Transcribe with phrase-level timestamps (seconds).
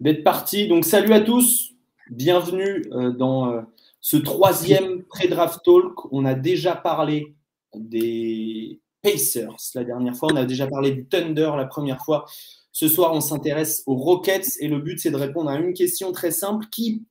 [0.00, 0.68] d'être parti.
[0.68, 1.72] Donc, salut à tous.
[2.10, 3.60] Bienvenue euh, dans euh,
[4.00, 6.12] ce troisième pré-draft talk.
[6.12, 7.34] On a déjà parlé
[7.74, 10.30] des Pacers la dernière fois.
[10.32, 12.24] On a déjà parlé du Thunder la première fois.
[12.72, 16.12] Ce soir, on s'intéresse aux Rockets et le but, c'est de répondre à une question
[16.12, 16.66] très simple.
[16.70, 17.04] Qui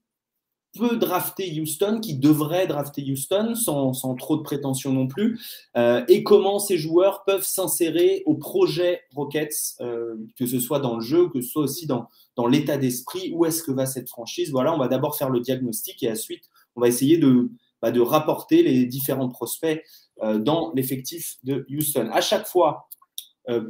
[0.77, 5.39] peut drafter Houston, qui devrait drafter Houston sans, trop de prétention non plus,
[5.75, 10.95] euh, et comment ces joueurs peuvent s'insérer au projet Rockets, euh, que ce soit dans
[10.95, 14.09] le jeu, que ce soit aussi dans, dans l'état d'esprit, où est-ce que va cette
[14.09, 14.51] franchise?
[14.51, 16.43] Voilà, on va d'abord faire le diagnostic et ensuite,
[16.75, 17.49] on va essayer de,
[17.81, 19.83] bah, de rapporter les différents prospects
[20.21, 22.09] euh, dans l'effectif de Houston.
[22.11, 22.89] À chaque fois,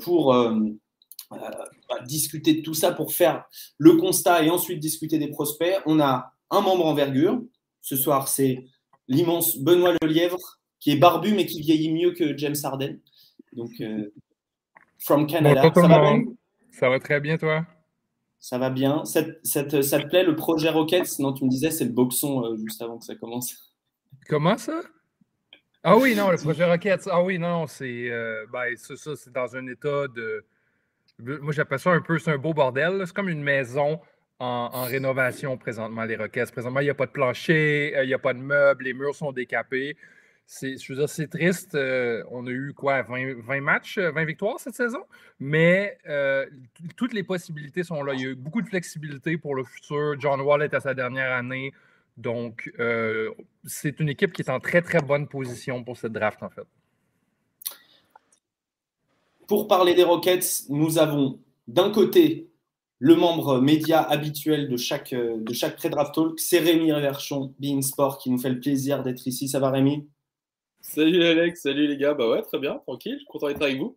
[0.01, 0.33] pour
[1.29, 3.45] bah, discuter de tout ça, pour faire
[3.77, 7.41] le constat et ensuite discuter des prospects, on a un membre envergure.
[7.81, 8.65] Ce soir, c'est
[9.07, 12.99] l'immense Benoît Lelièvre, qui est barbu mais qui vieillit mieux que James Harden.
[13.53, 14.11] Donc, euh,
[14.99, 15.71] from Canada.
[15.73, 16.23] ça, va bien
[16.71, 17.65] ça va très bien, toi?
[18.39, 19.03] Ça va bien.
[19.05, 21.19] Ça, ça, te, plaît le projet Rockets?
[21.19, 23.73] Non, tu me disais, c'est le boxon euh, juste avant que ça commence.
[24.27, 24.81] Comment ça?
[25.83, 27.07] Ah oui, non, le projet Rockets.
[27.09, 30.45] Ah oui, non, c'est euh, ben, ça, c'est dans un état de.
[31.19, 33.01] Moi, j'appelle ça un peu, c'est un beau bordel.
[33.07, 33.99] C'est comme une maison
[34.39, 36.51] en, rénovation présentement, les Rockets.
[36.51, 38.93] Présentement, il n'y a pas de plancher, euh, il n'y a pas de meubles, les
[38.93, 39.97] murs sont décapés.
[40.61, 41.75] Je veux dire, c'est triste.
[41.75, 45.03] Euh, on a eu quoi, 20, matchs, 20 euh, victoires cette saison,
[45.39, 45.97] mais
[46.95, 48.13] toutes les possibilités sont là.
[48.13, 50.15] Il y a eu beaucoup de flexibilité pour le futur.
[50.19, 51.73] John Wall est à sa dernière année.
[52.15, 52.71] Donc,
[53.65, 56.65] c'est une équipe qui est en très, très bonne position pour cette draft, en fait.
[59.47, 62.46] Pour parler des Rockets, nous avons d'un côté
[62.99, 68.17] le membre média habituel de chaque, de chaque pré-draft talk, c'est Rémi Reverchon, Being Sport,
[68.17, 69.47] qui nous fait le plaisir d'être ici.
[69.47, 70.07] Ça va, Rémi?
[70.81, 72.13] Salut Alex, salut les gars.
[72.13, 73.95] Bah ouais, très bien, tranquille, content d'être avec vous.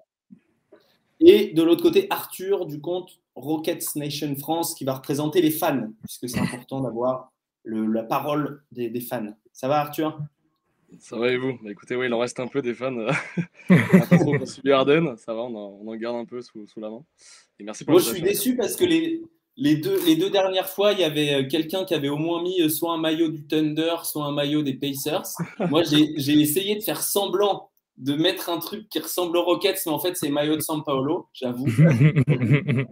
[1.21, 5.89] Et de l'autre côté, Arthur du compte Rockets Nation France qui va représenter les fans,
[6.05, 7.33] puisque c'est important d'avoir
[7.65, 9.35] la parole des, des, fans.
[9.53, 10.19] Ça va, Arthur?
[10.99, 11.53] Ça va et vous?
[11.63, 12.95] Bah Écoutez, oui, il en reste un peu des fans.
[13.69, 16.67] pas trop pour subir Arden, ça va, on en, on en garde un peu sous,
[16.67, 17.05] sous la main.
[17.89, 19.23] Moi, je suis déçu parce que les,
[19.57, 22.43] les, deux, les deux dernières fois, il y avait euh, quelqu'un qui avait au moins
[22.43, 25.29] mis euh, soit un maillot du Thunder, soit un maillot des Pacers.
[25.69, 29.93] Moi, j'ai essayé de faire semblant de mettre un truc qui ressemble aux Rockets, mais
[29.93, 31.67] en fait, c'est maillot de San Paolo, j'avoue.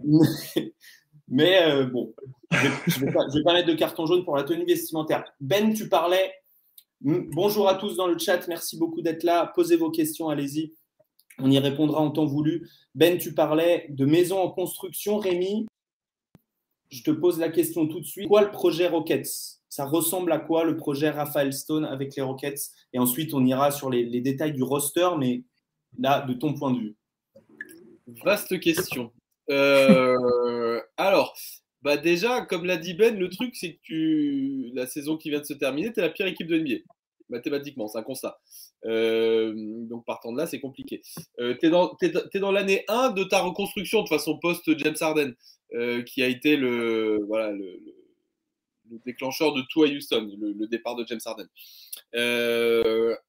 [1.27, 2.13] mais euh, bon,
[2.51, 5.23] je ne vais, vais, pas mettre de carton jaune pour la tenue vestimentaire.
[5.39, 6.31] Ben, tu parlais.
[7.01, 9.53] Bonjour à tous dans le chat, merci beaucoup d'être là.
[9.55, 10.73] Posez vos questions, allez-y.
[11.37, 12.69] On y répondra en temps voulu.
[12.93, 15.17] Ben, tu parlais de maisons en construction.
[15.17, 15.65] Rémi,
[16.89, 18.27] je te pose la question tout de suite.
[18.27, 19.29] Quoi le projet Rockets?
[19.69, 22.59] Ça ressemble à quoi le projet Raphaël Stone avec les Rockets?
[22.91, 25.45] Et ensuite, on ira sur les, détails du roster, mais
[25.97, 26.97] là, de ton point de vue.
[28.25, 29.13] Vaste question.
[29.49, 31.33] Euh, alors,
[31.81, 34.71] bah déjà, comme l'a dit Ben, le truc, c'est que tu...
[34.73, 36.83] la saison qui vient de se terminer, tu es la pire équipe de NBA.
[37.29, 38.39] Mathématiquement, c'est un constat.
[38.85, 41.01] Euh, donc partant de là, c'est compliqué.
[41.39, 45.35] Euh, tu es dans, l'année 1 de ta reconstruction de façon post-James Harden,
[45.73, 47.79] euh, qui a été le, voilà, le,
[49.05, 51.47] déclencheur de tout à Houston, le, départ de James Harden.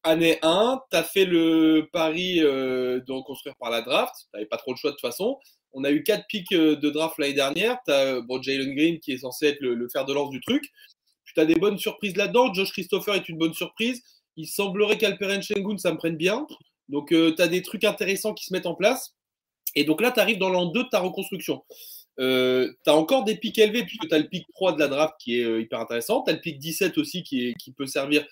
[0.03, 4.15] année 1, tu as fait le pari de reconstruire par la draft.
[4.17, 5.39] Tu n'avais pas trop de choix de toute façon.
[5.73, 7.79] On a eu 4 pics de draft l'année dernière.
[7.87, 10.65] Tu as bon, Jalen Green qui est censé être le, fer de lance du truc.
[11.25, 12.53] Tu as des bonnes surprises là-dedans.
[12.53, 14.03] Josh Christopher est une bonne surprise
[14.41, 16.47] il semblerait qu'Alperen Shengun, ça me prenne bien.
[16.89, 19.15] Donc, euh, tu as des trucs intéressants qui se mettent en place.
[19.77, 21.65] Et donc là, tu arrives dans l'an 2 de ta reconstruction.
[22.19, 24.89] Euh, tu as encore des pics élevés, puisque tu as le pic 3 de la
[24.89, 26.23] draft qui est euh, hyper intéressant.
[26.23, 28.27] Tu as le pic 17 aussi qui, qui peut servir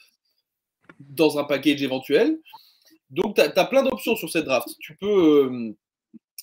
[0.98, 2.38] dans un package éventuel.
[3.10, 4.68] Donc, tu as, plein d'options sur cette draft.
[4.80, 5.74] Tu peux,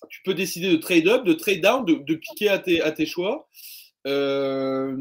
[0.10, 3.06] tu peux décider de trade up, de trade down, de, piquer à tes, à tes
[3.06, 3.48] choix.
[4.08, 4.96] Euh,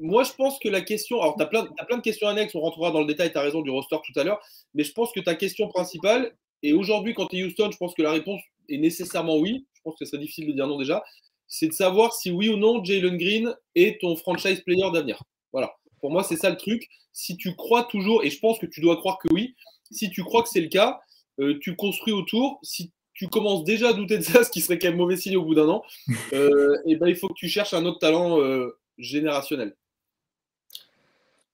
[0.00, 1.20] moi, je pense que la question.
[1.20, 1.46] Alors, tu as,
[1.78, 3.96] as, plein de questions annexes, on rentrera dans le détail, tu as raison, du roster
[4.04, 4.40] tout à l'heure.
[4.74, 7.94] Mais je pense que ta question principale, et aujourd'hui, quand tu es Houston, je pense
[7.94, 9.66] que la réponse est nécessairement oui.
[9.74, 11.04] Je pense que ce serait difficile de dire non déjà.
[11.46, 15.22] C'est de savoir si oui ou non Jalen Green est ton franchise player d'avenir.
[15.52, 15.74] Voilà.
[16.00, 16.88] Pour moi, c'est ça le truc.
[17.12, 19.54] Si tu crois toujours, et je pense que tu dois croire que oui,
[19.90, 21.00] si tu crois que c'est le cas,
[21.38, 22.60] euh, tu construis autour.
[22.62, 25.36] Si tu commences déjà à douter de ça, ce qui serait quand même mauvais signe
[25.36, 25.82] au bout d'un an,
[26.32, 29.76] euh, et ben, il faut que tu cherches un autre talent euh, générationnel.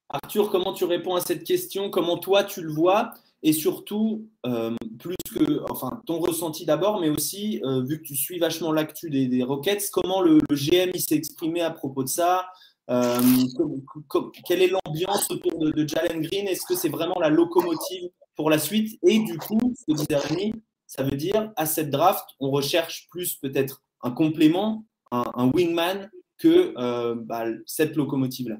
[0.08, 1.88] Arthur, comment tu réponds à cette question?
[1.88, 3.12] Comment toi tu le vois?
[3.42, 8.38] Et surtout, euh, plus que, enfin, ton ressenti d'abord, mais aussi, vu que tu suis
[8.38, 12.48] vachement l'actu des, Rockets, comment le, GM s'est exprimé à propos de ça?
[12.88, 16.48] Quelle est l'ambiance autour de, Jalen Green?
[16.48, 18.98] Est-ce que c'est vraiment la locomotive pour la suite?
[19.04, 20.52] Et du coup, ce que disait Rémi,
[20.90, 26.74] ça veut dire à cette draft, on recherche plus peut-être un complément, un, wingman que
[27.14, 28.56] bah, cette locomotive-là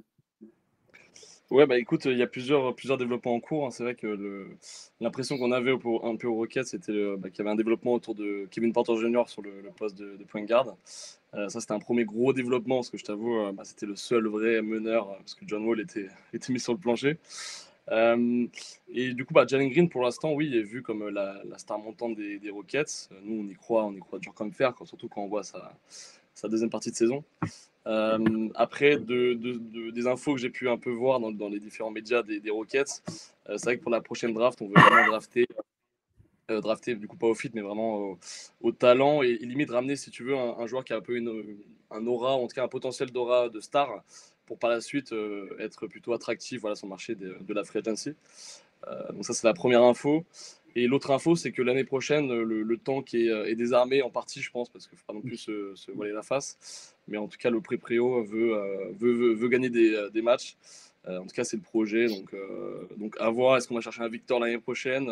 [1.50, 3.66] Ouais, bah écoute, il y a plusieurs, plusieurs développements en cours.
[3.66, 3.70] Hein.
[3.72, 4.46] C'est vrai que
[5.00, 8.14] l'impression qu'on avait un peu au Rocket, c'était bah, qu'il y avait un développement autour
[8.14, 9.24] de Kevin Porter Jr.
[9.26, 10.76] sur le, poste de, point guard.
[11.34, 13.96] Euh, ça, c'était un premier gros développement, parce que je t'avoue, euh, bah, c'était le
[13.96, 17.18] seul vrai meneur, euh, parce que John Wall était, était mis sur le plancher.
[17.90, 22.14] Et du coup, bah, Jalen Green, pour l'instant, oui, est vu comme la, star montante
[22.16, 23.08] des, Rockets.
[23.24, 25.72] Nous, on y croit, on y croit dur comme fer, surtout quand on voit sa,
[26.48, 27.24] deuxième partie de saison.
[27.86, 29.34] Euh, après, de,
[29.90, 33.02] des infos que j'ai pu un peu voir dans, les différents médias des, Rockets,
[33.48, 35.46] euh, c'est vrai que pour la prochaine draft, on veut vraiment drafter,
[36.50, 38.16] euh, du coup pas au fit, mais vraiment
[38.60, 41.56] au, talent et, limite ramener, si tu veux, un, joueur qui a un peu une,
[41.90, 44.04] un aura, en tout cas un potentiel d'aura de star,
[44.50, 45.14] pour par la suite
[45.60, 48.16] être plutôt attractif voilà, sur le marché de, la free agency.
[49.12, 50.24] donc ça, c'est la première info.
[50.76, 54.50] Et l'autre info, c'est que l'année prochaine, le, le tank est, désarmé en partie, je
[54.50, 56.96] pense, parce qu'il ne faut pas non plus se, voiler la face.
[57.08, 60.56] Mais en tout cas, le pré-préo veut, euh, veut, veut, gagner euh, des matchs.
[61.08, 62.08] Euh, en tout cas, c'est le projet.
[62.08, 62.34] Donc,
[62.96, 63.56] donc à voir.
[63.56, 65.10] Est-ce qu'on va chercher un Victor l'année prochaine?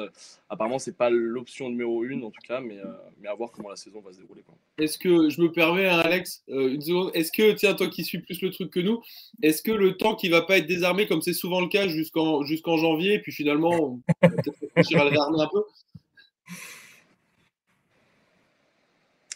[0.49, 2.79] Apparemment, c'est pas l'option numéro une, en tout cas, mais,
[3.21, 4.43] mais à voir comment la saison va se dérouler.
[4.79, 7.11] Est-ce que, je me permets, hein, Alex, une seconde.
[7.15, 9.03] Est-ce que, tiens, toi qui suis plus le truc que nous,
[9.43, 12.43] est-ce que le temps qui va pas être désarmé, comme c'est souvent le cas jusqu'en
[12.45, 15.63] jusqu'en janvier, puis finalement, on va peut-être réfléchir à le réarmer un peu?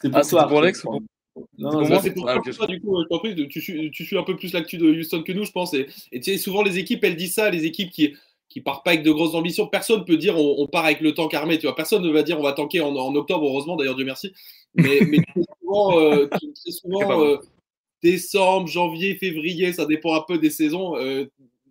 [0.01, 0.85] C'est pour, ah, pour Alex
[1.59, 2.97] non, c'est pour, ça, du coup,
[3.49, 5.73] tu, tu, suis un peu plus l'actu de Houston que nous, je pense.
[5.75, 8.15] Et, tu sais, souvent, les équipes, elles disent ça, les équipes qui
[8.53, 9.67] qui partent pas avec de grosses ambitions.
[9.67, 11.75] Personne peut dire on, part avec le tank armé, tu vois.
[11.75, 14.33] Personne ne va dire on va tanker en, octobre, heureusement, d'ailleurs, Dieu merci.
[14.75, 16.29] Mais, mais très souvent, euh,
[16.67, 17.39] souvent euh,
[18.03, 20.97] décembre, janvier, février, ça dépend un peu des saisons.
[20.97, 21.25] Euh,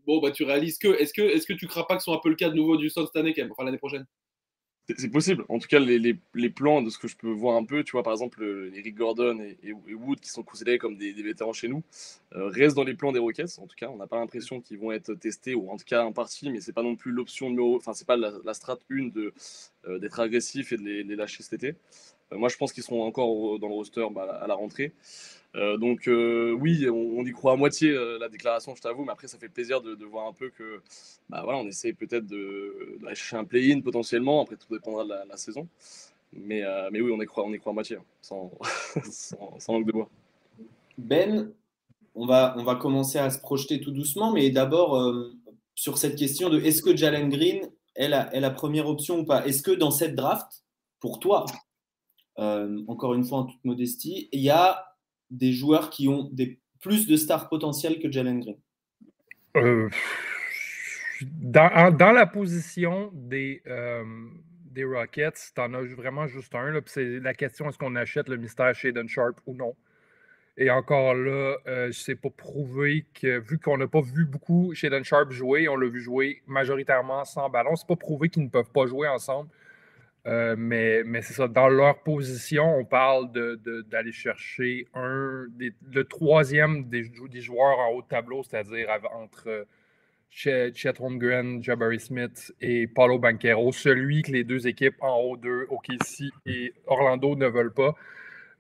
[0.08, 0.88] bon, bah, tu réalises que.
[1.00, 2.56] Est-ce que, est-ce que tu crains pas que ce soit un peu le cas de
[2.56, 4.06] nouveau du Houston cette année, quand même, enfin l'année prochaine?
[4.98, 5.46] C'est possible.
[5.50, 7.84] En tout cas, les, les, les, plans de ce que je peux voir un peu,
[7.84, 8.44] tu vois, par exemple,
[8.76, 11.84] Eric Gordon et, Wood, qui sont considérés comme des, vétérans chez nous,
[12.36, 13.60] euh, restent dans les plans des Rockets.
[13.60, 16.04] En tout cas, on n'a pas l'impression qu'ils vont être testés, ou en tout cas
[16.04, 17.78] en partie, mais c'est pas non plus l'option numéro.
[17.78, 19.34] Enfin, c'est pas la, la strat 1 de,
[19.88, 21.76] euh, d'être agressif et de les, lâcher cet été.
[22.32, 24.94] Euh, moi, je pense qu'ils seront encore dans le roster bah, à la rentrée.
[25.56, 29.28] Euh, donc euh, oui, on, y croit à moitié la déclaration, je t'avoue, mais après
[29.28, 30.82] ça fait plaisir de, voir un peu que,
[31.30, 34.42] bah voilà, on essaie peut-être de, chercher un play-in potentiellement.
[34.42, 35.68] Après tout dépendra de la, saison,
[36.34, 38.52] mais, mais oui, on y croit, on y croit à moitié, hein, sans,
[39.60, 40.10] sans, langue de bois.
[40.98, 41.52] Ben,
[42.16, 44.96] on va, on va commencer à se projeter tout doucement, mais d'abord
[45.76, 49.46] sur cette question de est-ce que Jalen Green est la, première option ou pas?
[49.46, 50.64] Est-ce que dans cette draft,
[51.00, 51.46] pour toi,
[52.40, 54.91] euh, encore une fois en toute modestie, il y a
[55.32, 56.30] des joueurs qui ont
[56.82, 58.58] plus de stars potentielles que Jalen Green
[59.58, 59.90] euh,
[61.42, 64.04] dans, la position des, euh,
[64.78, 66.80] Rockets, tu en as vraiment juste un.
[66.86, 69.76] C'est la question est-ce qu'on achète le mystère Shaden Sharp ou non?
[70.58, 75.04] Et encore là, euh, c'est pas prouvé que, vu qu'on n'a pas vu beaucoup Shaden
[75.04, 78.72] Sharp jouer, on l'a vu jouer majoritairement sans ballon, c'est pas prouvé qu'ils ne peuvent
[78.72, 79.50] pas jouer ensemble.
[80.28, 83.32] Euh, mais, mais c'est ça, dans leur position, on parle
[83.90, 89.66] d'aller chercher un, le troisième des, des, joueurs en haut de tableau, c'est-à-dire entre
[90.30, 95.38] Chet, Chet Holmgren, Jabari Smith et Paulo Banquero, celui que les deux équipes en haut
[95.38, 97.96] de OKC et Orlando ne veulent pas.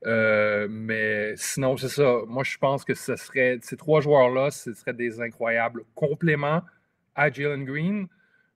[0.07, 2.21] Euh, mais sinon, c'est ça.
[2.27, 6.61] Moi, je pense que ce serait, ces trois joueurs-là, ce seraient des incroyables compléments
[7.15, 8.07] à Jalen Green.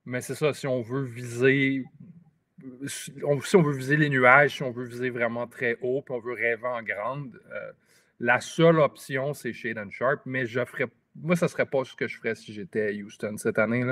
[0.05, 1.85] Mais c'est ça, si on veut viser
[2.87, 3.11] si
[3.55, 6.33] on veut viser les nuages, si on veut viser vraiment très haut, puis on veut
[6.33, 7.71] rêver en grande, euh,
[8.19, 11.95] la seule option, c'est Shaden Sharp, mais je ferais, moi, ce ne serait pas ce
[11.95, 13.83] que je ferais si j'étais à Houston cette année.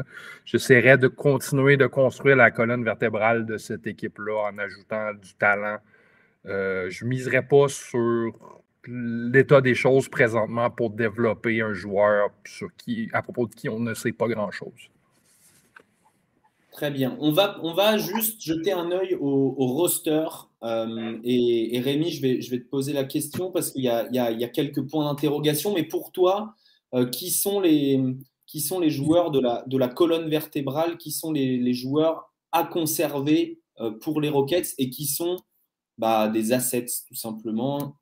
[0.45, 5.77] J'essaierais de continuer de construire la colonne vertébrale de cette équipe-là en ajoutant du talent.
[6.45, 8.33] Euh, je ne miserais pas sur
[8.85, 13.79] l'état des choses présentement pour développer un joueur sur qui, à propos de qui on
[13.79, 14.89] ne sait pas grand-chose.
[16.73, 17.15] Très bien.
[17.19, 20.25] On va, on va juste jeter un œil au, roster.
[20.63, 23.89] Euh, et, Rémi, je vais, je vais te poser la question parce qu'il y, y,
[23.89, 25.73] a, quelques points d'interrogation.
[25.75, 26.55] Mais pour toi,
[26.95, 28.03] euh, qui, sont les,
[28.47, 32.33] qui sont les joueurs de la, de la colonne vertébrale Qui sont les, les joueurs
[32.51, 35.37] à conserver euh, pour les Rockets et qui sont
[35.99, 37.97] bah, des assets, tout simplement,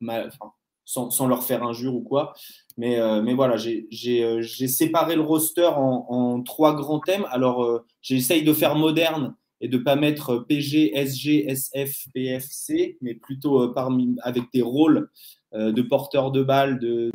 [0.86, 2.34] sans, leur faire injure ou quoi.
[2.78, 7.26] Mais, euh, mais voilà, euh, j'ai séparé le roster en, trois grands thèmes.
[7.32, 12.98] Alors, euh, j'essaye de faire moderne et de ne pas mettre PG, SG, SF, PFC,
[13.02, 15.10] mais plutôt parmi, avec des rôles
[15.54, 17.12] de porteurs de balles, de,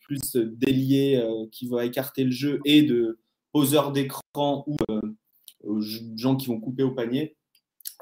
[0.00, 3.18] plus d'ailier qui vont écarter le jeu et de
[3.52, 4.76] poseurs d'écran ou
[6.16, 7.36] gens qui vont couper au panier.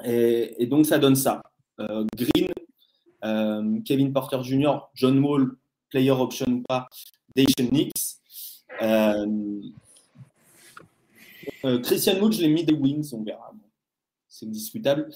[0.03, 1.41] Et donc, ça donne ça.
[1.79, 2.49] Green,
[3.23, 5.51] euh, Kevin Porter Jr., John Wall,
[5.89, 6.87] player option ou pas,
[7.35, 8.21] Dacian Nix.
[11.83, 13.51] Christian Wood, je l'ai mis des wings, on verra.
[14.27, 15.09] C'est discutable.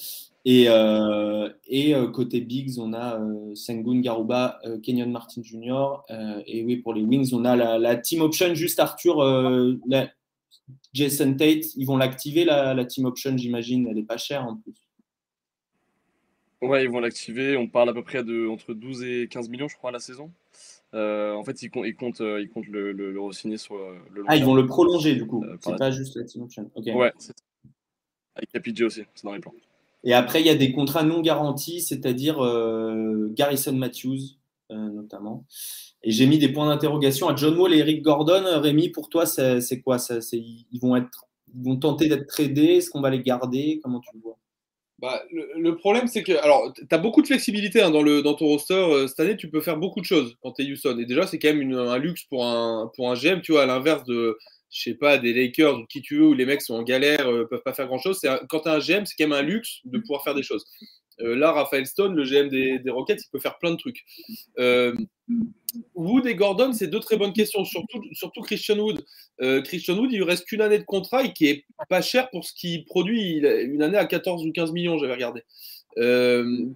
[0.43, 0.65] Et,
[2.13, 3.19] côté Bigs, on a
[3.55, 6.01] Sengun Garuba, Kenyon Martin Jr.
[6.47, 9.77] et oui, pour les wings, on a la, team option, juste Arthur,
[10.93, 13.87] Jason Tate, ils vont l'activer la, la team option, j'imagine.
[13.87, 14.73] Elle n'est pas chère en plus.
[16.61, 17.57] Ouais, ils vont l'activer.
[17.57, 19.99] On parle à peu près de entre 12 et 15 millions, je crois, à la
[19.99, 20.31] saison.
[20.93, 23.75] Euh, en fait, ils, comptent, ils comptent, euh, ils comptent le, le, le re-signer sur
[23.75, 25.43] euh, le long Ah, ils vont le prolonger du coup.
[25.61, 26.69] c'est pas juste la team option.
[26.75, 27.33] Ouais, c'est
[28.35, 29.53] avec KPJ aussi, c'est dans les plans.
[30.03, 32.37] Et après, il y a des contrats non garantis, c'est-à-dire
[33.33, 34.37] Garrison Matthews
[34.69, 35.45] notamment.
[36.03, 38.43] Et j'ai mis des points d'interrogation à John Wall et Eric Gordon.
[38.61, 39.99] Rémi, pour toi, c'est quoi?
[39.99, 42.77] Ça, Ils vont être, ils vont tenter d'être tradés?
[42.77, 43.79] Est-ce qu'on va les garder?
[43.83, 44.37] Comment tu le vois?
[45.01, 46.33] Bah, le, problème, c'est que.
[46.43, 48.75] Alors, tu as beaucoup de flexibilité hein, dans, le, dans ton roster.
[48.75, 50.97] Euh, cette année, tu peux faire beaucoup de choses quand tu es Houston.
[50.99, 53.65] Et déjà, c'est quand même un luxe pour un, pour un GM, tu vois, à
[53.65, 54.37] l'inverse de,
[54.69, 57.27] je sais pas, des Lakers ou qui tu veux, où les mecs sont en galère,
[57.27, 58.19] euh, peuvent pas faire grand chose.
[58.47, 60.65] Quand tu as un GM, c'est quand même un luxe de pouvoir faire des choses.
[61.21, 64.03] Euh, là, Raphaël Stone, le GM des, des, Rockets, il peut faire plein de trucs.
[64.59, 64.93] Euh,
[65.95, 69.03] Wood et Gordon, c'est deux très bonnes questions, surtout, surtout Christian Wood.
[69.41, 72.29] Euh, Christian Wood, il lui reste qu'une année de contrat et qui est pas cher
[72.29, 73.37] pour ce qu'il produit.
[73.37, 75.43] Il a une année à 14 ou 15 millions, j'avais regardé.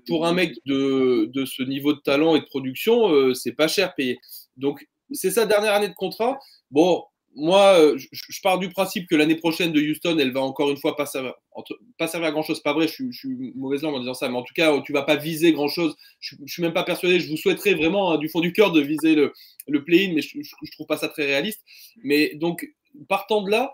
[0.07, 3.95] pour un mec de, de, ce niveau de talent et de production, c'est pas cher
[3.95, 4.19] payé.
[4.57, 6.39] Donc, c'est sa dernière année de contrat.
[6.71, 7.03] Bon,
[7.35, 10.77] moi, euh, je, pars du principe que l'année prochaine de Houston, elle va encore une
[10.77, 12.61] fois pas servir, à grand chose.
[12.61, 15.03] Pas vrai, je, suis mauvaise langue en disant ça, mais en tout cas, tu vas
[15.03, 15.95] pas viser grand chose.
[16.19, 17.19] Je, suis même pas persuadé.
[17.19, 19.33] Je vous souhaiterais vraiment hein, du fond du cœur de viser le,
[19.67, 21.61] le play-in, mais je, trouve pas ça très réaliste.
[22.03, 22.67] Mais donc,
[23.09, 23.73] partant de là,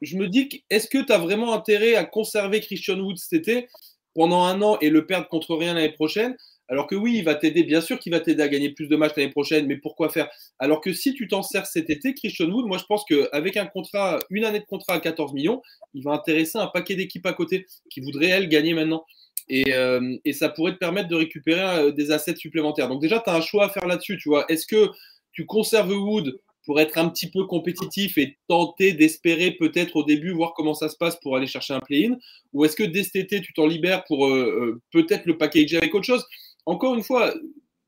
[0.00, 3.68] je me dis est-ce que tu as vraiment intérêt à conserver Christian Wood cet été
[4.14, 6.34] pendant un an et le perdre contre rien l'année prochaine?
[6.68, 8.96] Alors que oui, il va t'aider, bien sûr qu'il va t'aider à gagner plus de
[8.96, 10.28] matchs l'année prochaine, mais pourquoi faire?
[10.58, 13.66] Alors que si tu t'en sers cet été, Christian Wood, moi je pense qu'avec un
[13.66, 15.62] contrat, une année de contrat à 14 millions,
[15.94, 19.04] il va intéresser un paquet d'équipes à côté qui voudraient, elles, gagner maintenant.
[19.48, 22.88] Et, euh, ça pourrait te permettre de récupérer euh, des assets supplémentaires.
[22.88, 24.44] Donc déjà, tu as un choix à faire là-dessus, tu vois.
[24.50, 24.90] Est-ce que
[25.32, 30.32] tu conserves Wood pour être un petit peu compétitif et tenter d'espérer peut-être au début
[30.32, 32.16] voir comment ça se passe pour aller chercher un play-in?
[32.52, 35.94] Ou est-ce que dès cet été, tu t'en libères pour euh, peut-être le packager avec
[35.94, 36.26] autre chose?
[36.66, 37.32] Encore une fois,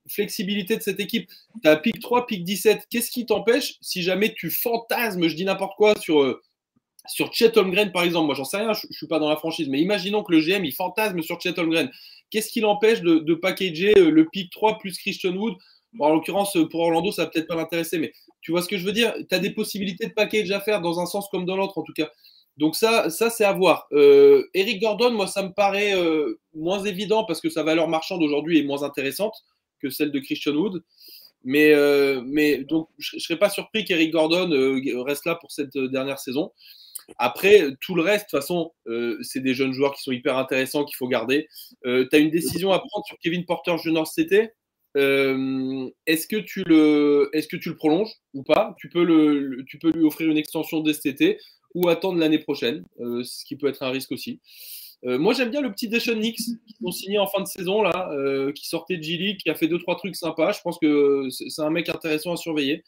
[0.09, 1.31] flexibilité de cette équipe.
[1.63, 2.87] Tu as pick 3, pick 17.
[2.91, 6.41] Qu'est-ce qui t'empêche si jamais tu fantasmes, je dis n'importe quoi, sur, euh,
[7.07, 9.37] sur Chet Holmgren par exemple Moi, j'en sais rien, je ne suis pas dans la
[9.37, 11.91] franchise, mais imaginons que le GM il fantasme sur Chet Holmgren.
[12.31, 15.55] Qu'est-ce qui l'empêche de, packager euh, le pick 3 plus Christian Wood?
[15.99, 18.77] En l'occurrence, euh, pour Orlando, ça va peut-être pas l'intéresser, mais tu vois ce que
[18.77, 19.15] je veux dire?
[19.29, 21.83] Tu as des possibilités de package à faire dans un sens comme dans l'autre, en
[21.83, 22.11] tout cas.
[22.59, 23.87] Donc ça, ça c'est à voir.
[23.93, 28.21] Euh, Eric Gordon, moi, ça me paraît euh, moins évident parce que sa valeur marchande
[28.21, 29.35] aujourd'hui est moins intéressante
[29.81, 30.83] que celle de Christian Wood.
[31.45, 34.51] Mais, euh, donc, je ne serais pas surpris qu'Eric Gordon
[35.05, 36.51] reste là pour cette dernière saison.
[37.17, 38.73] Après, tout le reste, de toute façon,
[39.23, 41.47] c'est des jeunes joueurs qui sont hyper intéressants, qu'il faut garder.
[41.85, 44.03] tu as une décision à prendre sur Kevin Porter Jr.
[44.19, 44.51] été?
[44.97, 48.75] est-ce que tu le, est-ce que tu le prolonges ou pas?
[48.79, 51.07] Tu peux, tu peux lui offrir une extension dès cet
[51.75, 54.41] ou attendre l'année prochaine, euh, ce qui peut être un risque aussi.
[55.05, 57.83] Euh, moi, j'aime bien le petit Deshaun Nix qui ont signé en fin de saison,
[57.83, 60.53] là, euh, qui sortait de G-League, qui a fait deux, trois trucs sympas.
[60.53, 62.83] Je pense que c'est un mec intéressant à surveiller.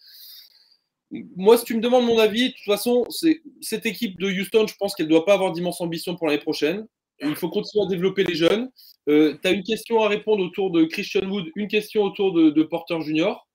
[1.37, 3.05] Moi, si tu me demandes mon avis, de toute façon,
[3.61, 6.41] cette équipe de Houston, je pense qu'elle ne doit pas avoir d'immense ambition pour l'année
[6.41, 6.87] prochaine.
[7.21, 8.71] Il faut continuer à développer les jeunes.
[9.07, 12.63] tu as une question à répondre autour de Christian Wood, une question autour de, de
[12.63, 13.47] Porter Junior.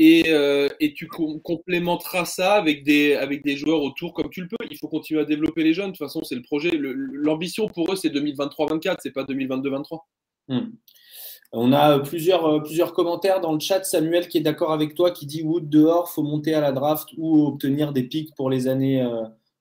[0.00, 4.56] Euh, et, tu complémenteras ça avec des, avec des joueurs autour comme tu le peux.
[4.70, 5.86] Il faut continuer à développer les jeunes.
[5.86, 6.72] De toute façon, c'est le projet.
[6.72, 10.00] L'ambition pour eux, c'est 2023-24, c'est pas 2022-23.
[10.48, 10.60] Hmm.
[11.52, 13.84] On a plusieurs, euh, plusieurs commentaires dans le chat.
[13.84, 17.08] Samuel qui est d'accord avec toi, qui dit Wood dehors, faut monter à la draft
[17.16, 19.06] ou obtenir des pics pour les années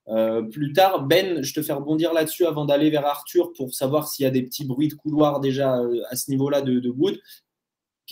[0.08, 1.06] euh, plus tard.
[1.06, 4.32] Ben, je te fais rebondir là-dessus avant d'aller vers Arthur pour savoir s'il y a
[4.32, 7.20] des petits bruits de couloir déjà à ce niveau-là de, de Wood.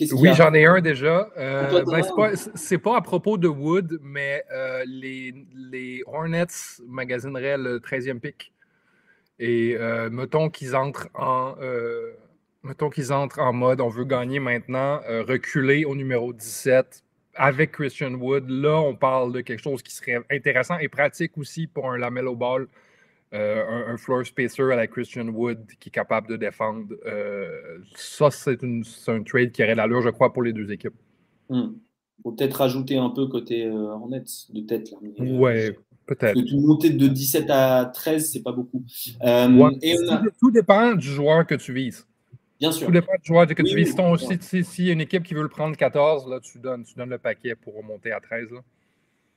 [0.00, 1.28] Oui, j'en ai un déjà.
[1.36, 6.46] Euh, ben, c'est pas, à propos de Wood, mais euh, les, Hornets
[6.86, 8.52] magasineraient le 13e pick.
[9.38, 11.56] Et euh, mettons qu'ils entrent en.
[12.62, 18.14] mettons qu'ils entrent en mode on veut gagner maintenant, reculer au numéro 17 avec Christian
[18.14, 18.48] Wood.
[18.48, 22.34] Là, on parle de quelque chose qui serait intéressant et pratique aussi pour un Lamello
[22.34, 22.66] Ball
[23.34, 26.94] euh, un, floor spacer à la Christian Wood qui est capable de défendre.
[27.06, 30.94] Euh, ça, c'est un trade qui aurait l'allure, je crois, pour les deux équipes.
[31.48, 31.74] Il hmm.
[32.22, 34.90] faut peut-être rajouter un peu côté euh, Hornets de tête.
[34.90, 36.38] Là, ouais, peut-être.
[36.38, 38.84] Une montée de 17 à 13, c'est pas beaucoup.
[39.80, 39.96] et
[40.38, 42.06] tout, dépend du joueur que tu vises.
[42.60, 42.88] Bien sûr.
[42.88, 43.94] Tout dépend du joueur que tu vises.
[43.98, 46.94] aussi, s'il y a une équipe qui veut le prendre 14, là, tu donnes, tu
[46.96, 48.48] donnes le paquet pour remonter à 13.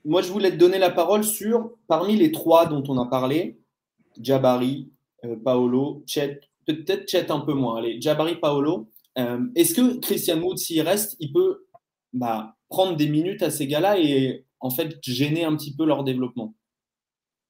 [0.03, 3.57] Moi, je voulais te donner la parole sur, parmi les trois dont on a parlé,
[4.21, 4.91] Jabari,
[5.23, 7.77] euh, Paolo, Chet, peut-être Chet un peu moins.
[7.77, 8.89] Allez, Jabari, Paolo.
[9.17, 11.65] Euh, est-ce que Christian Wood, s'il reste, il peut
[12.13, 16.03] bah, prendre des minutes à ces gars-là et en fait gêner un petit peu leur
[16.03, 16.53] développement?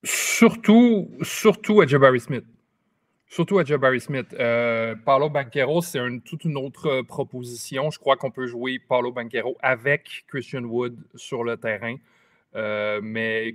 [0.03, 2.45] Surtout, surtout à Jabari Smith.
[3.27, 4.27] Surtout à Jabari Smith.
[4.39, 7.89] Euh, Paulo Banquero, c'est toute une autre proposition.
[7.89, 11.95] Je crois qu'on peut jouer Paulo Banquero avec Christian Wood sur le terrain.
[13.01, 13.53] Mais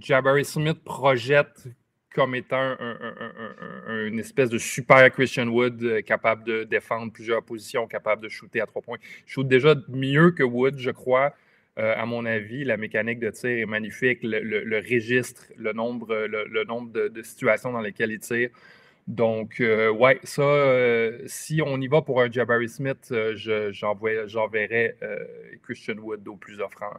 [0.00, 1.68] Jabari Smith projette
[2.14, 2.76] comme étant
[3.88, 8.60] une espèce de super Christian Wood euh, capable de défendre plusieurs positions, capable de shooter
[8.60, 8.98] à trois points.
[9.26, 11.34] Il shoot déjà mieux que Wood, je crois.
[11.78, 14.20] Euh, à mon avis, la mécanique de tir est magnifique.
[14.22, 18.50] Le, registre, le nombre, le, nombre de, situations dans lesquelles il tire.
[19.08, 24.96] Donc, ouais, ça, si on y va pour un Jabari Smith, j'enverrai
[25.62, 26.92] Christian Wood au plus offrant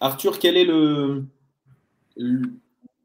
[0.00, 1.24] Arthur, quel est le,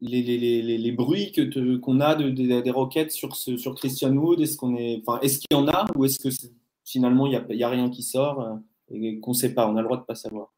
[0.00, 4.76] les, bruits que qu'on a de, des Rockets sur, ce, sur Christian Wood Est-ce qu'on
[4.76, 6.28] est, est-ce qu'il y en a ou est-ce que
[6.84, 8.56] finalement il n'y a, rien qui sort euh,
[8.90, 10.52] et qu'on ne sait pas On a le droit de ne pas savoir?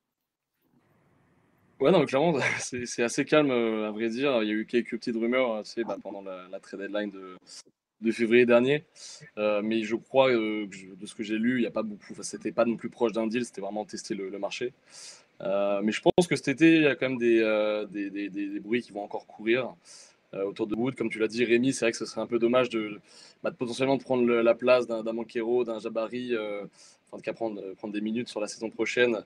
[1.81, 4.43] Ouais, non, clairement, c'est assez calme, euh, à vrai dire.
[4.43, 7.37] Il y a eu quelques petites rumeurs hein, tu bah, pendant la, trade deadline de,
[8.01, 8.85] de février dernier.
[9.37, 10.69] Euh, mais je crois, de
[11.05, 12.15] ce que j'ai lu, il n'y a pas beaucoup.
[12.23, 14.73] C'était pas non plus proche d'un deal, c'était vraiment tester le marché.
[15.43, 18.11] Euh, mais je pense que cet été, il y a quand même des, euh, des,
[18.11, 19.75] des, des bruits qui vont encore courir
[20.35, 20.95] euh, autour de Wood.
[20.95, 23.01] Comme tu l'as dit, Rémi, c'est vrai que ce serait un peu dommage de,
[23.43, 26.37] bah, potentiellement de prendre la place d'un Manquero, d'un Jabari,
[27.11, 29.25] enfin, de prendre, prendre des minutes sur la saison prochaine.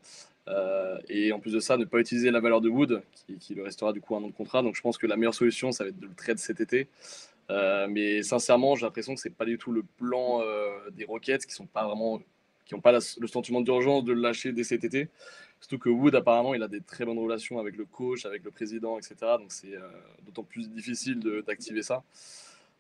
[1.09, 3.63] et en plus de ça, ne pas utiliser la valeur de Wood, qui, qui, le
[3.63, 4.63] restera du coup un an de contrat.
[4.63, 6.89] Donc je pense que la meilleure solution, ça va être de le trade cet été.
[7.51, 10.41] mais sincèrement, j'ai l'impression que c'est pas du tout le plan
[10.93, 12.21] des Rockets, qui sont pas vraiment,
[12.65, 15.09] qui n'ont pas le sentiment d'urgence de le lâcher dès cet été.
[15.61, 18.51] Surtout que Wood, apparemment, il a des très bonnes relations avec le coach, avec le
[18.51, 19.17] président, etc.
[19.39, 19.89] Donc c'est euh,
[20.25, 22.03] d'autant plus difficile d'activer ça.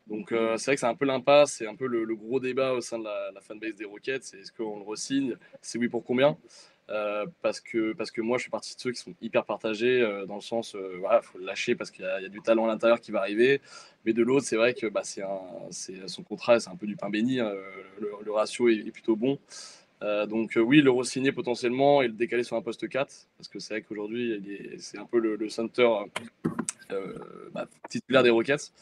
[0.06, 2.74] Donc euh, c'est vrai que c'est un peu l'impasse, c'est un peu le, gros débat
[2.74, 4.22] au sein de la, fanbase des Rockets.
[4.22, 5.36] C'est est-ce qu'on le re-signe?
[5.62, 6.36] C'est oui pour combien?
[6.88, 10.02] Euh, parce, que, parce que moi, je suis partie de ceux qui sont hyper partagés
[10.28, 13.00] dans le sens, voilà, faut le lâcher parce qu'il y, a du talent à l'intérieur
[13.00, 13.60] qui va arriver.
[14.04, 15.24] Mais de l'autre, c'est vrai que bah, c'est
[16.06, 17.40] son contrat, c'est un peu du pain béni.
[17.40, 17.52] Hein,
[17.98, 19.40] le, ratio est, plutôt bon.
[20.02, 23.48] Euh, donc euh, oui, le re-signer potentiellement et le décaler sur un poste 4, parce
[23.48, 25.88] que c'est vrai qu'aujourd'hui, c'est un peu le, center
[26.92, 27.14] euh,
[27.52, 28.72] bah, titulaire des Rockets.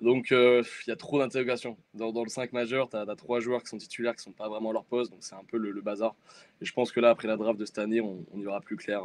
[0.00, 1.76] Donc il y a trop d'interrogations.
[1.94, 4.48] Dans, le 5 majeur, tu as, trois joueurs qui sont titulaires, qui ne sont pas
[4.48, 6.14] vraiment à leur poste, donc c'est un peu le, bazar.
[6.60, 8.76] Et je pense que là, après la draft de cette année, on, y aura plus
[8.76, 9.02] clair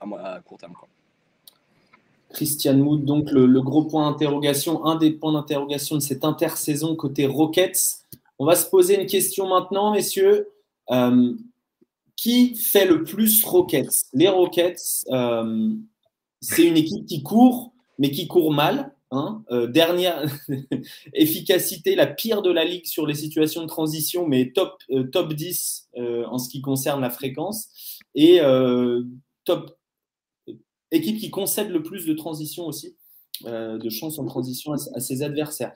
[0.00, 0.74] à, court terme.
[2.30, 6.94] Christian Mood, donc le, le, gros point d'interrogation, un des points d'interrogation de cette intersaison
[6.94, 8.04] côté Rockets.
[8.38, 10.48] On va se poser une question maintenant, messieurs.
[10.90, 11.34] Euh,
[12.16, 15.70] qui fait le plus Rockets Les Rockets, euh,
[16.42, 18.94] c'est une équipe qui court, mais qui court mal.
[19.10, 19.42] Hein.
[19.50, 20.22] Euh, dernière
[21.14, 25.88] efficacité, la pire de la ligue sur les situations de transition, mais top, top 10
[26.26, 27.68] en ce qui concerne la fréquence.
[28.14, 28.40] Et
[29.44, 29.78] top
[30.90, 32.96] équipe qui concède le plus de transition aussi,
[33.46, 35.72] de chances en transition à ses adversaires.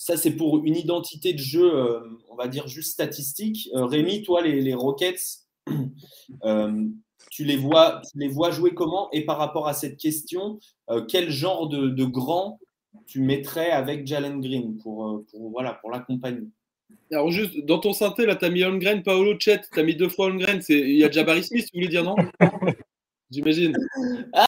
[0.00, 3.68] Ça, c'est pour une identité de jeu, euh, on va dire juste statistique.
[3.74, 5.40] Euh, Rémi, toi, les, Rockets,
[6.44, 6.86] euh,
[7.30, 9.10] tu, les vois, les vois jouer comment?
[9.12, 10.58] Et par rapport à cette question,
[11.06, 12.58] quel genre de, grand
[13.06, 16.48] tu mettrais avec Jalen Green pour, voilà, pour l'accompagner?
[17.12, 19.96] Alors juste, dans ton synthé, là, tu as mis Holmgren, Paolo, Chet, tu as mis
[19.96, 20.62] deux fois Holmgren.
[20.70, 22.16] Il y a Jabari Smith, tu voulais dire non?
[23.30, 23.76] J'imagine.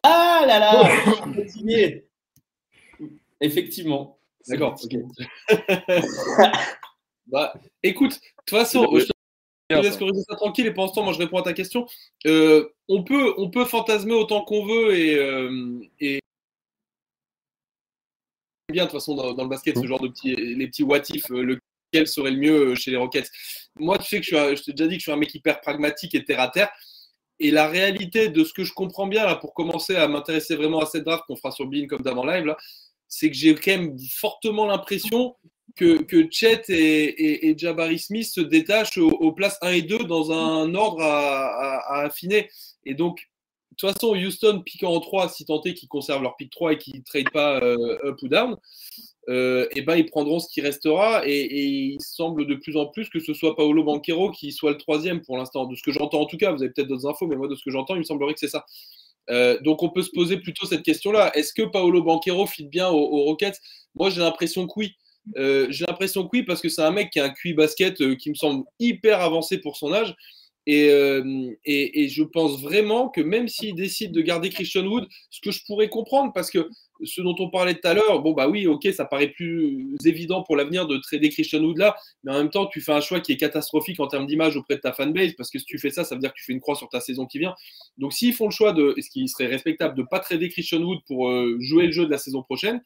[0.03, 0.91] Ah là là
[3.43, 4.17] Effectivement.
[4.49, 4.77] D'accord.
[7.27, 9.13] bah, écoute, de toute façon, je te
[9.81, 11.87] laisse corriger ça tranquille et pendant ce temps, moi je réponds à ta question.
[12.27, 16.21] Euh, on, peut, on peut fantasmer autant qu'on veut et, euh, et
[18.71, 21.31] bien de toute façon dans, le basket ce genre de petits les petits what if,
[21.31, 21.43] euh,
[21.93, 23.31] lequel serait le mieux chez les Rockets?
[23.77, 25.35] Moi, tu sais que je, suis je t'ai déjà dit que je suis un mec
[25.35, 26.71] hyper pragmatique et terre à terre.
[27.39, 30.81] Et la réalité de ce que je comprends bien là, pour commencer à m'intéresser vraiment
[30.81, 32.57] à cette draft qu'on fera sur Bean comme d'avant live, là,
[33.13, 35.37] c'est que j'ai quand même fortement l'impression
[35.77, 40.75] que, que Chet et, Jabari Smith se détachent aux, places 1 et 2 dans un
[40.75, 42.49] ordre à, affiner.
[42.87, 43.29] Et donc,
[43.73, 46.73] de toute façon, Houston piquant en 3, si tant est qu'ils conservent leur pick 3
[46.73, 48.57] et qu'ils ne trade pas euh, up ou down,
[49.29, 51.27] euh, et ben, ils prendront ce qui restera.
[51.27, 54.79] Et, il semble de plus en plus que ce soit Paolo Banquero qui soit le
[54.79, 55.67] troisième pour l'instant.
[55.67, 57.57] De ce que j'entends en tout cas, vous avez peut-être d'autres infos, mais moi, de
[57.57, 58.65] ce que j'entends, il me semblerait que c'est ça.
[59.31, 61.31] Euh, donc on peut se poser plutôt cette question-là.
[61.37, 63.59] Est-ce que Paolo Banquero fit bien aux, Rockets?
[63.95, 64.95] Moi j'ai l'impression que oui.
[65.37, 68.01] Euh, j'ai l'impression que oui, parce que c'est un mec qui a un QI basket
[68.01, 70.15] euh, qui me semble hyper avancé pour son âge.
[70.65, 70.87] Et,
[71.65, 75.51] et, et, je pense vraiment que même s'il décide de garder Christian Wood, ce que
[75.51, 76.69] je pourrais comprendre, parce que
[77.05, 80.43] ce dont on parlait tout à l'heure, bon bah oui, ok, ça paraît plus évident
[80.43, 83.21] pour l'avenir de trader Christian Wood là, mais en même temps, tu fais un choix
[83.21, 85.91] qui est catastrophique en termes d'image auprès de ta fanbase, parce que si tu fais
[85.91, 87.55] ça, ça veut dire que tu fais une croix sur ta saison qui vient.
[87.99, 91.01] Donc s'ils font le choix de, ce qui serait respectable, de pas trader Christian Wood
[91.07, 92.81] pour euh, jouer le jeu de la saison prochaine,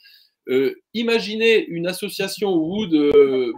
[0.49, 3.53] euh, imaginez une association Wood euh,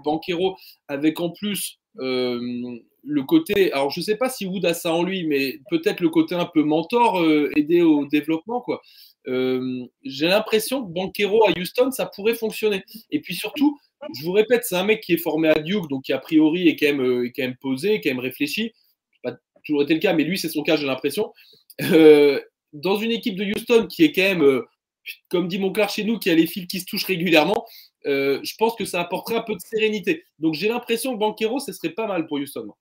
[0.88, 1.78] avec en plus
[3.08, 3.72] le côté.
[3.72, 6.34] Alors, je ne sais pas si Wood a ça en lui, mais peut-être le côté
[6.34, 8.60] un peu mentor, euh, aider au développement.
[8.60, 8.82] quoi.
[9.28, 12.84] Euh, J'ai l'impression que Banquero à Houston, ça pourrait fonctionner.
[13.10, 13.78] Et puis surtout,
[14.14, 16.68] je vous répète, c'est un mec qui est formé à Duke, donc qui a priori
[16.68, 18.72] est quand même, euh, est quand même posé, est quand même réfléchi.
[19.22, 21.32] pas toujours été le cas, mais lui, c'est son cas, j'ai l'impression.
[21.82, 22.40] Euh,
[22.72, 24.66] dans une équipe de Houston qui est quand même, euh,
[25.28, 27.66] comme dit Monclar chez nous, qui a les fils qui se touchent régulièrement,
[28.04, 30.24] je pense que ça apporterait un peu de sérénité.
[30.38, 32.72] Donc j'ai l'impression que Banquero, ce serait pas mal pour Houston.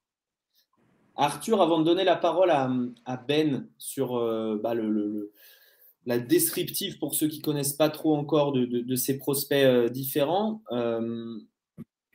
[1.15, 4.13] Arthur, avant de donner la parole à, Ben sur
[4.61, 5.31] bah, le,
[6.07, 9.89] la descriptive pour ceux qui connaissent pas trop encore de, de, de ces prospects euh,
[9.89, 11.37] différents, euh,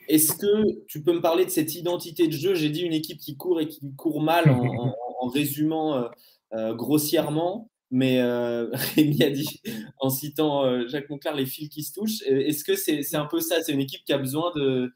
[0.09, 2.55] est-ce que tu peux me parler de cette identité de jeu?
[2.55, 6.09] J'ai dit une équipe qui court et qui court mal en, en, en résumant
[6.55, 7.69] euh, grossièrement.
[7.91, 8.23] Mais
[8.97, 9.61] Rémi a dit,
[10.01, 12.23] en citant Jacques Monclar, les fils qui se touchent.
[12.23, 13.63] Est-ce que c'est c'est un peu ça?
[13.63, 14.91] C'est une équipe qui a besoin de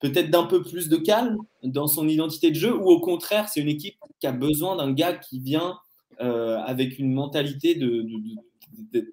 [0.00, 2.76] peut-être d'un peu plus de calme dans son identité de jeu?
[2.76, 5.78] Ou au contraire, c'est une équipe qui a besoin d'un gars qui vient
[6.20, 8.06] euh, avec une mentalité de,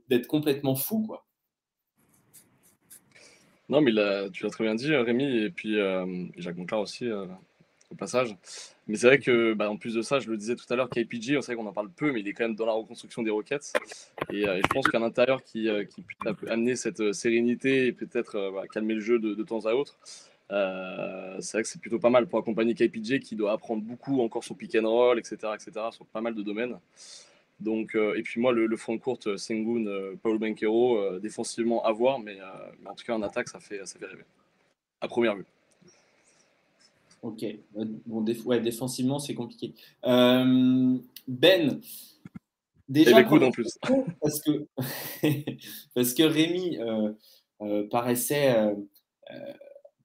[0.10, 1.26] d'être complètement fou quoi.
[3.70, 3.92] Non, mais
[4.32, 7.26] tu l'as très bien dit, Rémi, et puis euh, Jacques Monclar aussi, euh,
[7.90, 8.36] au passage.
[8.88, 10.90] Mais c'est vrai que, bah, en plus de ça, je le disais tout à l'heure,
[10.90, 13.24] KPG, on sait qu'on en parle peu, mais il est quand même dans la reconstruction
[13.24, 13.72] des Rockets.
[14.30, 19.00] Et, je pense qu'à l'intérieur, qui, qui puisse amener cette sérénité et peut-être calmer le
[19.00, 19.98] jeu de temps à autre,
[20.52, 24.22] euh, c'est vrai que c'est plutôt pas mal pour accompagner KPJ qui doit apprendre beaucoup
[24.22, 26.78] encore sur pick and roll, etc., etc., sur pas mal de domaines.
[27.62, 31.84] Donc, euh, et puis moi, le, le front court, euh, Sengun, euh, Paulo Banquero, défensivement
[31.86, 32.38] à voir, mais,
[32.82, 34.26] mais, en tout cas en attaque, ça fait, ça fait rêver.
[35.00, 35.46] À première vue.
[37.22, 37.46] Ok.
[38.06, 39.74] Bon, déf ouais, défensivement, c'est compliqué.
[40.04, 41.80] Ben,
[42.90, 43.22] déjà.
[43.22, 43.78] Et en plus.
[44.22, 44.66] Parce que,
[45.94, 46.80] parce que Rémi
[47.92, 48.74] paraissait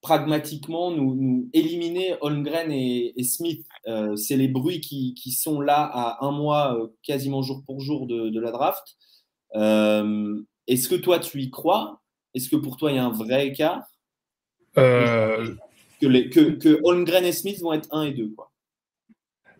[0.06, 3.66] pragmatiquement nous, nous, éliminer Holmgren et, et Smith.
[3.88, 7.80] Euh, c'est les bruits qui, qui, sont là à un mois, euh, quasiment jour pour
[7.80, 8.84] jour de, de la draft.
[9.56, 12.00] Euh, Est-ce que toi, tu y crois?
[12.34, 13.82] Est-ce que pour toi, il y a un vrai écart?
[14.76, 15.56] Que,
[16.02, 18.52] les, que, que, Holmgren et Smith vont être 1 et 2 quoi.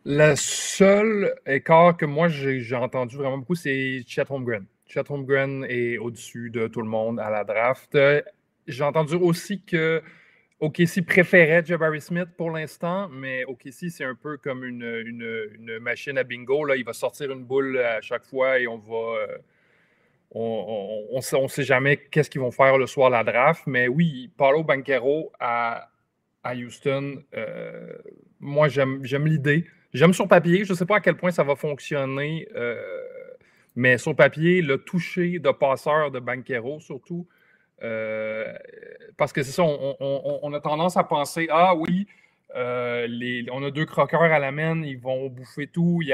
[0.05, 4.67] Le seul écart que moi j'ai entendu vraiment beaucoup, c'est Chet Holmgren.
[4.87, 7.97] Chet Holmgren est au-dessus de tout le monde à la draft.
[8.69, 10.03] J'ai entendu aussi que
[10.61, 16.17] OKC préférait Jabari Smith pour l'instant, mais OKC, c'est un peu comme une, une, machine
[16.17, 16.65] à bingo.
[16.65, 16.77] Là.
[16.77, 19.19] Il va sortir une boule à chaque fois et on va.
[19.19, 19.39] Euh,
[20.33, 23.63] on ne on sait jamais qu'est-ce qu'ils vont faire le soir de la draft.
[23.67, 25.89] Mais oui, Paulo Banquero à,
[26.43, 27.93] à Houston, euh,
[28.41, 29.67] moi, j'aime l'idée.
[29.93, 30.65] J'aime sur papier.
[30.65, 32.81] Je ne sais pas à quel point ça va fonctionner, euh,
[33.77, 37.27] mais sur papier, le toucher de passeur de Banquero, surtout,
[37.83, 38.53] euh,
[39.17, 42.07] parce que c'est ça, on, a tendance à penser Ah oui,
[42.55, 43.07] euh,
[43.53, 46.01] on a deux croqueurs à la main, ils vont bouffer tout.
[46.03, 46.09] Il,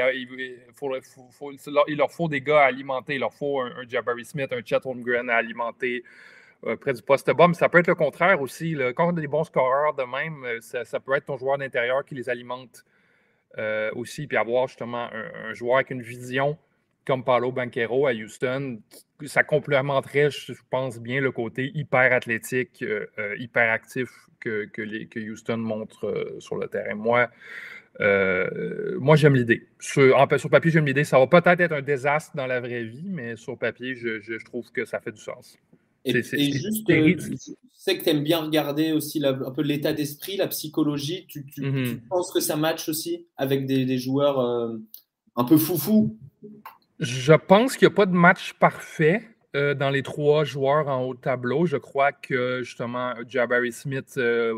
[1.97, 3.15] leur faut des gars à alimenter.
[3.15, 6.03] Il leur faut un, un Jabari Smith, un Chet Holmgren à alimenter
[6.65, 7.31] euh, près du poste.
[7.35, 8.75] Mais ça peut être le contraire aussi.
[8.95, 12.15] Quand on a des bons scoreurs de même, ça, peut être ton joueur d'intérieur qui
[12.15, 12.83] les alimente
[13.95, 14.27] aussi.
[14.27, 16.57] Puis avoir justement un, joueur avec une vision
[17.05, 18.79] comme Paulo Banquero à Houston,
[19.27, 23.05] ça complémenterait, je pense bien, le côté hyper athlétique, euh,
[23.37, 24.09] hyper actif
[24.39, 26.95] que, que, les, que Houston montre euh, sur le terrain.
[26.95, 27.29] Moi,
[28.01, 29.67] euh, moi j'aime l'idée.
[29.79, 31.03] Sur, sur, papier, j'aime l'idée.
[31.03, 34.37] Ça va peut-être être un désastre dans la vraie vie, mais sur papier, je, je,
[34.37, 35.57] je trouve que ça fait du sens.
[36.05, 38.91] Et, c est, c est, et juste, euh, je sais que tu aimes bien regarder
[38.91, 41.25] aussi la, un peu l'état d'esprit, la psychologie.
[41.27, 41.89] Tu, tu, mm -hmm.
[41.89, 44.37] tu, penses que ça match aussi avec des, des joueurs
[45.35, 46.17] un peu foufou?
[46.99, 49.23] Je pense qu'il n'y a pas de match parfait
[49.55, 51.65] euh, dans les trois joueurs en haut de tableau.
[51.65, 54.53] Je crois que justement Jabari Smith euh,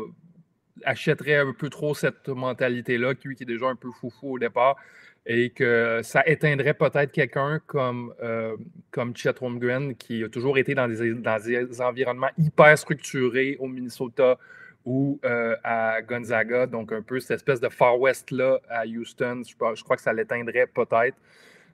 [0.84, 4.76] achèterait un peu trop cette mentalité-là, lui qui est déjà un peu foufou au départ,
[5.26, 8.56] et que ça éteindrait peut-être quelqu'un comme, euh,
[8.90, 14.38] comme Chet Holmgren, qui a toujours été dans des, environnements hyper structurés au Minnesota
[14.84, 15.20] ou
[15.64, 19.42] à Gonzaga, donc un peu cette espèce de Far West-là à Houston.
[19.44, 21.16] Je crois que ça l'éteindrait peut-être.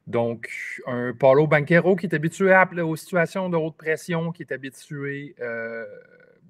[0.07, 0.51] Donc,
[0.87, 5.35] un Paulo Banquero qui est habitué à, aux situations de haute pression, qui est habitué
[5.41, 5.85] euh,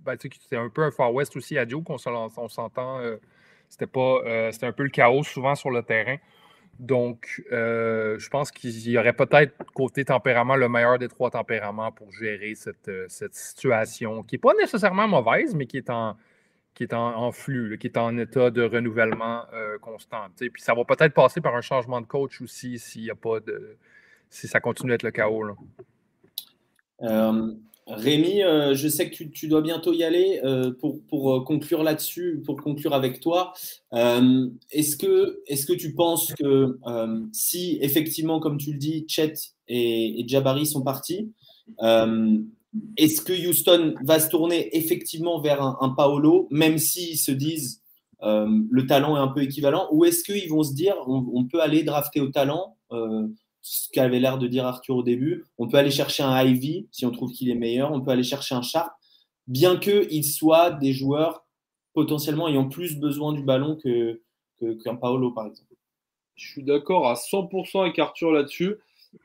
[0.05, 3.01] ben, c'était un peu un Far West aussi à Joe, qu'on s'entend.
[3.69, 4.21] c'était pas.
[4.51, 6.17] c'était un peu le chaos souvent sur le terrain.
[6.79, 12.11] Donc, je pense qu'il y aurait peut-être côté tempérament le meilleur des trois tempéraments pour
[12.11, 16.17] gérer cette, cette situation qui n'est pas nécessairement mauvaise, mais qui est en,
[16.75, 19.45] qui est en, flux, qui est en état de renouvellement
[19.81, 20.27] constant.
[20.37, 23.77] Puis ça va peut-être passer par un changement de coach aussi s'il a pas de.
[24.31, 25.43] si ça continue à être le chaos.
[25.45, 25.55] Là.
[27.87, 32.41] Rémi, euh, je sais que tu, dois bientôt y aller euh, pour, euh, conclure là-dessus,
[32.45, 33.53] pour conclure avec toi.
[33.93, 36.79] est-ce, que, est que tu penses que
[37.33, 39.35] si effectivement, comme tu le dis, Chet
[39.69, 41.33] et, Jabari sont partis,
[42.97, 47.83] est-ce que Houston va se tourner effectivement vers un, Paolo, même s'ils se disent
[48.23, 51.83] le talent est un peu équivalent, ou est-ce qu'ils vont se dire on peut aller
[51.83, 52.77] drafter au talent
[53.63, 55.45] ce qu'avait l'air de dire Arthur au début.
[55.57, 57.93] On peut aller chercher un Ivy si on trouve qu'il est meilleur.
[57.93, 58.93] On peut aller chercher un Sharp,
[59.47, 61.47] bien qu'ils soient des joueurs
[61.95, 64.21] potentiellement ayant plus besoin du ballon que,
[64.83, 65.75] qu'un Paolo, par exemple.
[66.35, 68.77] Je suis d'accord à 100% avec Arthur là-dessus.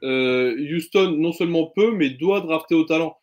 [0.03, 3.17] Euh, Houston, non seulement peut, mais doit drafter au talent.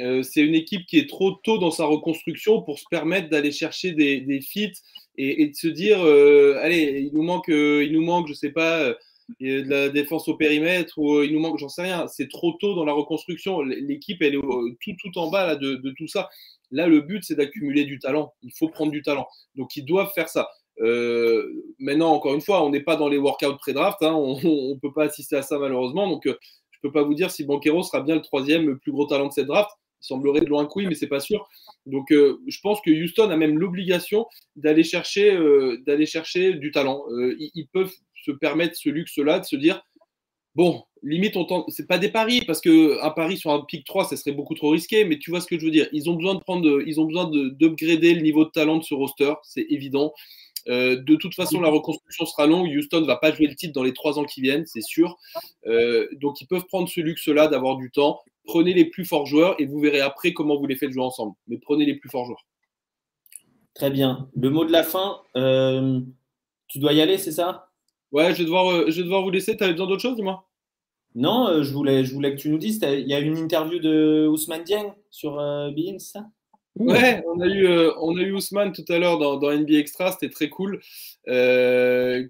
[0.00, 3.52] Euh, c'est une équipe qui est trop tôt dans sa reconstruction pour se permettre d'aller
[3.52, 4.40] chercher des, des
[5.16, 8.94] et, de se dire euh, allez, il nous manque, il nous manque, je sais pas
[9.40, 12.06] de la défense au périmètre ou euh, il nous manque, j'en sais rien.
[12.08, 13.62] C'est trop tôt dans la reconstruction.
[13.62, 16.28] L'équipe, elle est tout, tout en bas là, de, tout ça.
[16.70, 18.34] Là, le but, c'est d'accumuler du talent.
[18.42, 19.26] Il faut prendre du talent.
[19.54, 20.48] Donc, ils doivent faire ça.
[20.80, 24.02] Euh, maintenant, encore une fois, on n'est pas dans les workouts pré-draft.
[24.02, 24.14] Hein.
[24.14, 26.08] on ne peut pas assister à ça, malheureusement.
[26.08, 26.36] Donc, euh,
[26.70, 29.28] je ne peux pas vous dire si Banquero sera bien le troisième plus gros talent
[29.28, 29.70] de cette draft.
[30.04, 31.48] Il semblerait de loin que oui, mais c'est pas sûr.
[31.86, 35.38] Donc, je pense que Houston a même l'obligation d'aller chercher,
[36.06, 37.04] chercher du talent.
[37.38, 37.92] ils, peuvent
[38.24, 39.82] se permettre ce luxe-là de se dire
[40.54, 43.84] bon, limite, on tente, c'est pas des paris parce que un pari sur un pic
[43.84, 45.88] 3, ça serait beaucoup trop risqué, mais tu vois ce que je veux dire.
[45.92, 48.94] Ils ont besoin de prendre, ils ont besoin d'upgrader le niveau de talent de ce
[48.94, 50.12] roster, c'est évident.
[50.68, 52.68] Euh, de toute façon, la reconstruction sera longue.
[52.68, 55.16] Houston ne va pas jouer le titre dans les trois ans qui viennent, c'est sûr.
[55.66, 58.20] Euh, donc, ils peuvent prendre ce luxe-là d'avoir du temps.
[58.44, 61.34] Prenez les plus forts joueurs et vous verrez après comment vous les faites jouer ensemble.
[61.48, 62.46] Mais prenez les plus forts joueurs.
[63.74, 64.28] Très bien.
[64.36, 66.00] Le mot de la fin, euh,
[66.68, 67.70] tu dois y aller, c'est ça?
[68.12, 69.56] Ouais, je vais devoir, je vais devoir vous laisser.
[69.56, 70.48] Tu avais besoin d'autre chose, dis-moi?
[71.16, 72.80] Non, je, voulais, je voulais que tu nous dises.
[72.82, 75.40] Il y a une interview de Ousmane Dieng sur
[75.98, 76.26] ça?
[76.76, 80.10] Ouais, on a eu, euh, on a eu Ousmane tout à l'heure dans, dans, Extra,
[80.10, 80.80] c'était très cool.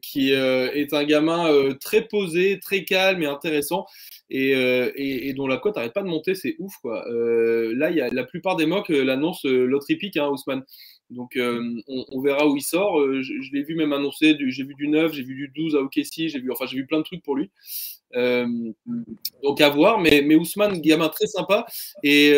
[0.03, 3.87] qui est un gamin très posé, très calme et intéressant.
[4.31, 7.05] Et, dont la cote n'arrête pas de monter, c'est ouf quoi.
[7.09, 10.65] là, y a la plupart des mocks l'annonce l'autre épique, hein, Ousmane.
[11.11, 12.99] Donc, euh, on, verra où il sort.
[12.99, 15.81] Euh, je, l'ai vu même annoncer, j'ai vu du 9, j'ai vu du 12 à
[15.81, 17.51] OKC, j'ai vu, enfin, j'ai vu plein de trucs pour lui.
[18.17, 18.47] Euh,
[19.43, 20.01] donc, à voir.
[20.01, 21.67] Mais, mais Ousmane, gamin très sympa.
[22.03, 22.33] Et,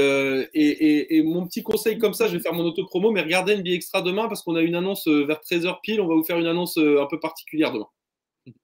[1.24, 4.26] mon petit conseil comme ça, je vais faire mon auto-promo, mais regardez NBA Extra demain
[4.28, 6.00] parce qu'on a une annonce vers 13h pile.
[6.00, 7.88] On va vous faire une annonce un peu particulière demain.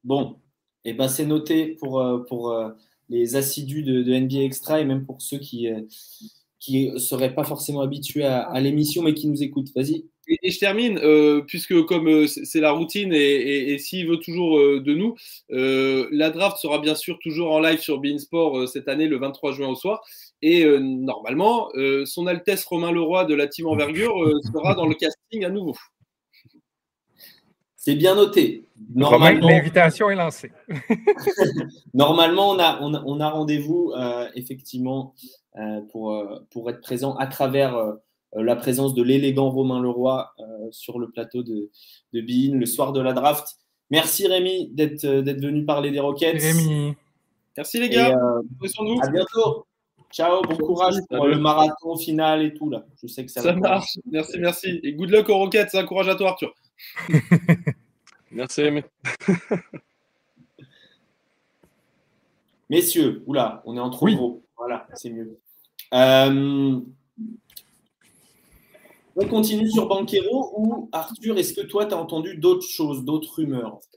[0.04, 0.36] Bon,
[0.84, 2.56] et eh ben c'est noté pour, pour
[3.08, 5.68] les assidus de, de, NBA Extra et même pour ceux qui
[6.62, 9.70] qui ne seraient pas forcément habitués à, l'émission, mais qui nous écoutent.
[9.74, 10.04] Vas-y.
[10.28, 14.80] Et, je termine, euh, puisque comme euh, c'est la routine et, s'il veut toujours euh,
[14.80, 15.16] de nous,
[15.48, 19.68] la draft sera bien sûr toujours en live sur Beansport cette année, le 23 juin
[19.70, 20.02] au soir.
[20.40, 21.68] Et normalement,
[22.04, 24.14] son Altesse Romain Leroy de la team Envergure
[24.52, 25.74] sera dans le casting à nouveau.
[27.84, 28.68] C'est bien noté.
[28.94, 30.52] Normalement, l'invitation est lancée.
[31.94, 33.92] Normalement, on a, on a rendez-vous
[34.36, 35.14] effectivement
[35.58, 37.92] euh, pour, euh, pour être présent à travers euh,
[38.34, 40.32] la présence de l'élégant Romain Leroy
[40.70, 41.70] sur le plateau de,
[42.14, 43.56] de Bein le soir de la draft.
[43.90, 46.40] Merci Rémi d'être venu parler des Rockets.
[46.40, 46.94] Rémi.
[47.54, 48.16] Merci les gars.
[48.16, 49.66] à bientôt.
[50.10, 52.86] Ciao, bon courage pour le marathon final et tout là.
[53.02, 53.98] Je sais que ça, ça marche.
[54.10, 54.80] Merci, merci.
[54.82, 55.74] Et good luck aux Rockets.
[55.74, 56.54] Un courage à toi, Arthur.
[58.30, 58.62] merci.
[62.70, 64.42] Messieurs, oula, on est en trop gros.
[64.56, 65.38] Voilà, c'est mieux.
[65.92, 66.80] Euh,
[69.14, 73.34] on continue sur Banquero ou Arthur, est-ce que toi, tu as entendu d'autres choses, d'autres
[73.34, 73.88] rumeurs en fait?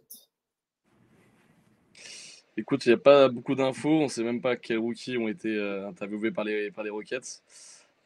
[2.58, 3.90] Écoute, il n'y a pas beaucoup d'infos.
[3.90, 6.90] On ne sait même pas quels rookies ont été euh, interviewés par les, par les
[6.90, 7.42] Rockets.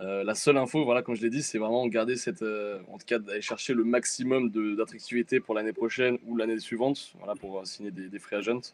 [0.01, 3.05] Euh, la seule info, voilà, comme je l'ai dit, c'est vraiment garder cette, en tout
[3.05, 7.91] cas, d'aller chercher le maximum d'attractivité pour l'année prochaine ou l'année suivante, voilà, pour signer
[7.91, 8.73] des, des free agents.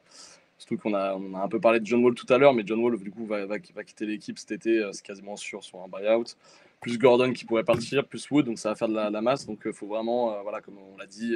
[0.58, 2.64] Surtout qu'on a, on a un peu parlé de John Wall tout à l'heure, mais
[2.66, 5.82] John Wall, du coup, va, va, quitter l'équipe cet été, euh, c'est quasiment sûr, sur
[5.82, 6.36] un buyout.
[6.80, 9.46] Plus Gordon qui pourrait partir, plus Wood, donc ça va faire de la, masse.
[9.46, 11.36] Donc il euh, faut vraiment, euh, voilà, comme on l'a dit,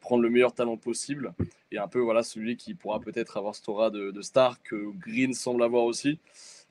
[0.00, 1.32] prendre le meilleur talent possible.
[1.70, 5.32] Et un peu voilà, celui qui pourra peut-être avoir ce aura de, star que Green
[5.32, 6.18] semble avoir aussi,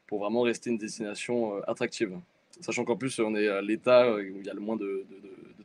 [0.07, 2.19] pour vraiment rester une destination attractive.
[2.61, 5.05] Sachant qu'en plus, on est à l'État où il y a le moins de,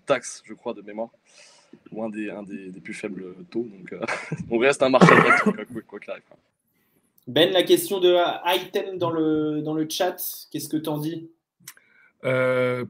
[0.06, 1.10] taxes, je crois, de mémoire.
[1.90, 3.66] Loin des, un des, plus faibles taux.
[3.66, 3.94] Donc,
[4.50, 5.12] on reste un marché
[5.86, 6.22] quoi qu'il arrive.
[7.26, 8.16] Ben, la question de
[8.54, 10.16] item dans le, dans le chat,
[10.50, 11.30] qu'est-ce que tu en dis?
[12.24, 12.84] Euh,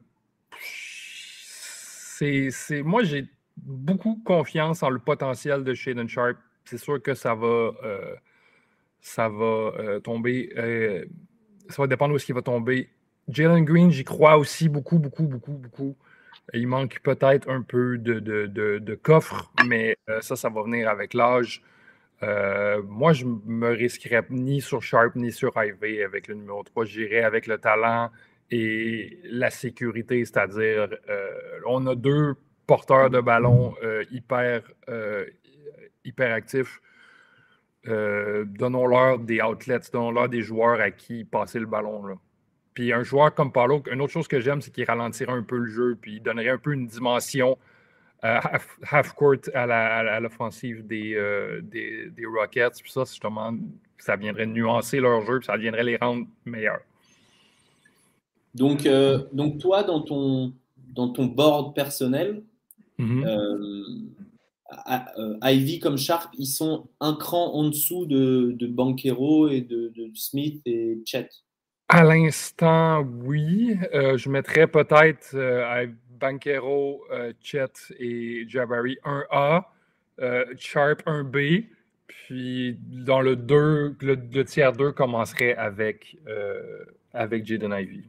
[2.50, 6.36] c'est, Moi, j'ai beaucoup confiance en le potentiel de Shaden Sharp.
[6.64, 7.46] C'est sûr que ça va,
[7.84, 8.14] euh,
[9.00, 9.44] ça va
[9.78, 10.50] euh, tomber.
[11.68, 12.88] ça va dépendre où est-ce qu'il va tomber.
[13.28, 15.96] Jalen Green, j'y crois aussi beaucoup, beaucoup, beaucoup, beaucoup.
[16.52, 21.62] Il manque peut-être un peu de, de, coffre, mais ça, ça va venir avec l'âge.
[22.24, 26.84] Euh, moi, je me risquerais ni sur Sharp ni sur Ivy avec le numéro 3.
[26.84, 28.10] J'irais avec le talent
[28.50, 31.30] et la sécurité, c'est-à-dire euh,
[31.66, 32.34] on a deux
[32.66, 34.62] porteurs de ballon euh, hyper,
[36.04, 36.80] hyper actifs.
[37.84, 42.06] donnons-leur des outlets, donnons-leur des joueurs à qui passer le ballon.
[42.06, 42.14] Là.
[42.74, 45.56] Puis un joueur comme Paulo, une autre chose que j'aime, c'est qu'il ralentirait un peu
[45.56, 47.56] le jeu, puis il donnerait un peu une dimension
[48.24, 48.40] euh,
[48.90, 52.80] half-court à l'offensive euh, des, des, Rockets.
[52.82, 53.54] Puis ça, justement,
[53.98, 56.80] ça viendrait nuancer leur jeu, puis ça viendrait les rendre meilleurs.
[58.54, 60.52] Donc, euh, donc toi, dans ton,
[60.94, 62.42] dans ton board personnel,
[62.98, 64.08] mm-hmm.
[65.42, 70.10] Ivy comme Sharp, ils sont un cran en dessous de, de Banquero et de, de
[70.14, 71.28] Smith et Chet.
[71.96, 73.76] À l'instant, oui.
[73.92, 75.36] je mettrais peut-être
[76.24, 79.64] Banquero, euh, Chet et Jabari 1A,
[80.20, 81.66] euh, Sharp 1B.
[82.06, 88.04] Puis dans le 2, le, tiers 2 commencerait avec, euh, avec Jaden Ivy.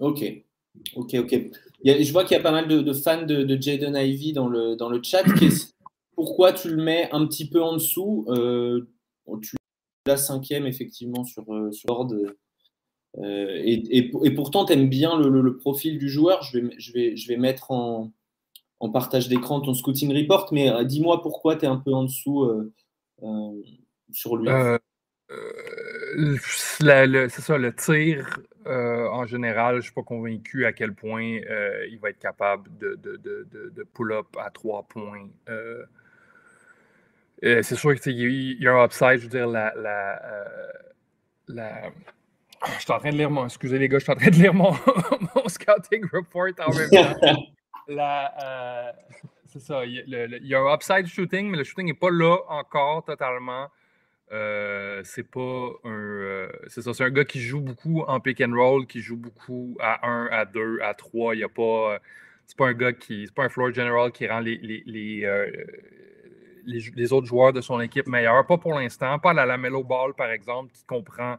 [0.00, 0.24] Ok.
[0.96, 1.38] Ok, ok.
[1.84, 4.88] je vois qu'il y a pas mal de, fans de, Jaden Ivy dans le, dans
[4.88, 5.22] le chat.
[6.16, 8.26] pourquoi tu le mets un petit peu en dessous?
[9.42, 9.56] Tu
[10.06, 12.16] la cinquième, effectivement, sur, sur l'ordre
[13.18, 16.42] euh, et, pourtant, tu aimes bien le, profil du joueur.
[16.42, 18.10] Je vais, je vais, je vais mettre en,
[18.92, 22.42] partage d'écran ton scouting report, mais euh, dis-moi pourquoi tu es un peu en dessous
[22.42, 22.72] euh,
[24.10, 24.48] sur lui.
[27.28, 31.38] c'est ça, le tir, en général, je ne suis pas convaincu à quel point
[31.88, 35.28] il va être capable de, de, pull-up à trois points.
[37.40, 39.72] c'est sûr qu'il y a un upside, je veux dire, la,
[41.46, 41.92] la
[42.66, 43.44] je suis en train de lire mon.
[43.44, 44.72] Excusez les gars, je suis en train de lire mon,
[45.46, 47.42] scouting report en même temps.
[47.88, 48.92] Euh,
[49.46, 49.84] c'est ça.
[49.84, 53.66] Il y, a un upside shooting, mais le shooting n'est pas là encore totalement.
[54.30, 55.90] Euh, c'est pas un.
[55.90, 56.94] Euh, c'est ça.
[56.94, 60.28] C'est un gars qui joue beaucoup en pick and roll, qui joue beaucoup à 1,
[60.30, 61.34] à 2, à 3.
[61.34, 61.98] Il y a pas.
[62.46, 63.26] c'est pas un gars qui.
[63.26, 65.26] C'est pas un floor general qui rend les, les, les,
[66.64, 68.46] les, autres joueurs de son équipe meilleurs.
[68.46, 69.18] Pas pour l'instant.
[69.18, 71.36] Pas à la Mellow Ball, par exemple, qui comprend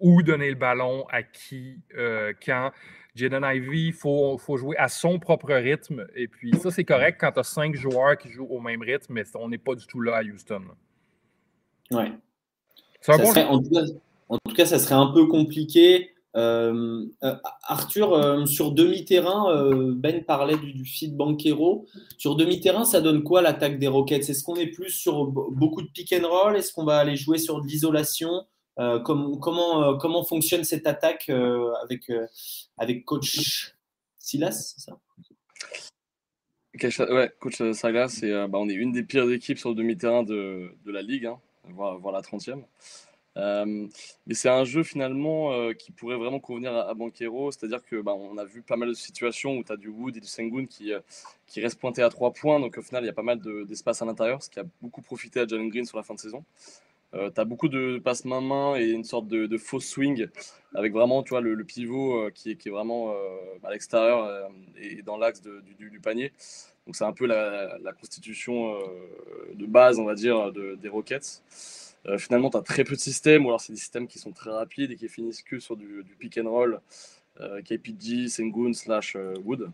[0.00, 2.70] où donner le ballon à qui, euh, quand.
[3.14, 6.06] Jaden Ivy, il faut, faut, jouer à son propre rythme.
[6.14, 9.14] Et puis ça, c'est correct quand tu as cinq joueurs qui jouent au même rythme,
[9.14, 10.64] mais on n'est pas du tout là à Houston.
[11.90, 12.12] Ouais.
[13.08, 16.10] en, tout cas, ça serait un peu compliqué.
[16.36, 21.86] Euh, euh, Arthur, sur demi-terrain, Ben parlait du, du feed Banquero.
[22.18, 24.28] Sur demi-terrain, ça donne quoi l'attaque des Rockets?
[24.28, 26.54] Est-ce qu'on est plus sur beaucoup de pick and roll?
[26.54, 28.44] Est-ce qu'on va aller jouer sur de l'isolation?
[28.78, 33.74] Euh, comment, euh, comment fonctionne cette attaque euh, avec, coach
[34.18, 34.88] Silas,
[37.08, 41.00] Ouais, coach Silas, bah, on est une des pires équipes sur le demi-terrain de, la
[41.00, 41.38] ligue, hein,
[41.70, 42.64] voire, la 30e.
[43.34, 48.36] mais c'est un jeu finalement qui pourrait vraiment convenir à, Banquero, c'est-à-dire que bah, on
[48.36, 50.92] a vu pas mal de situations où tu as du Wood et du Sengun qui,
[51.56, 54.04] restent pointés à trois points, donc au final il y a pas mal d'espace à
[54.04, 56.44] l'intérieur, ce qui a beaucoup profité à Jalen Green sur la fin de saison.
[57.14, 60.26] Euh, tu as beaucoup de passes main-main et une sorte de, faux swing
[60.74, 63.14] avec vraiment tu vois, le, pivot euh, qui, est, vraiment euh,
[63.62, 66.32] à l'extérieur et dans l'axe du, panier.
[66.86, 68.78] Donc c'est un peu la, constitution
[69.54, 71.42] de base, on va dire, des Rockets.
[72.18, 74.50] finalement, tu as très peu de systèmes, ou alors c'est des systèmes qui sont très
[74.50, 76.80] rapides et qui finissent que sur du, pick and roll,
[77.64, 79.70] KPG, Sengun slash Wood.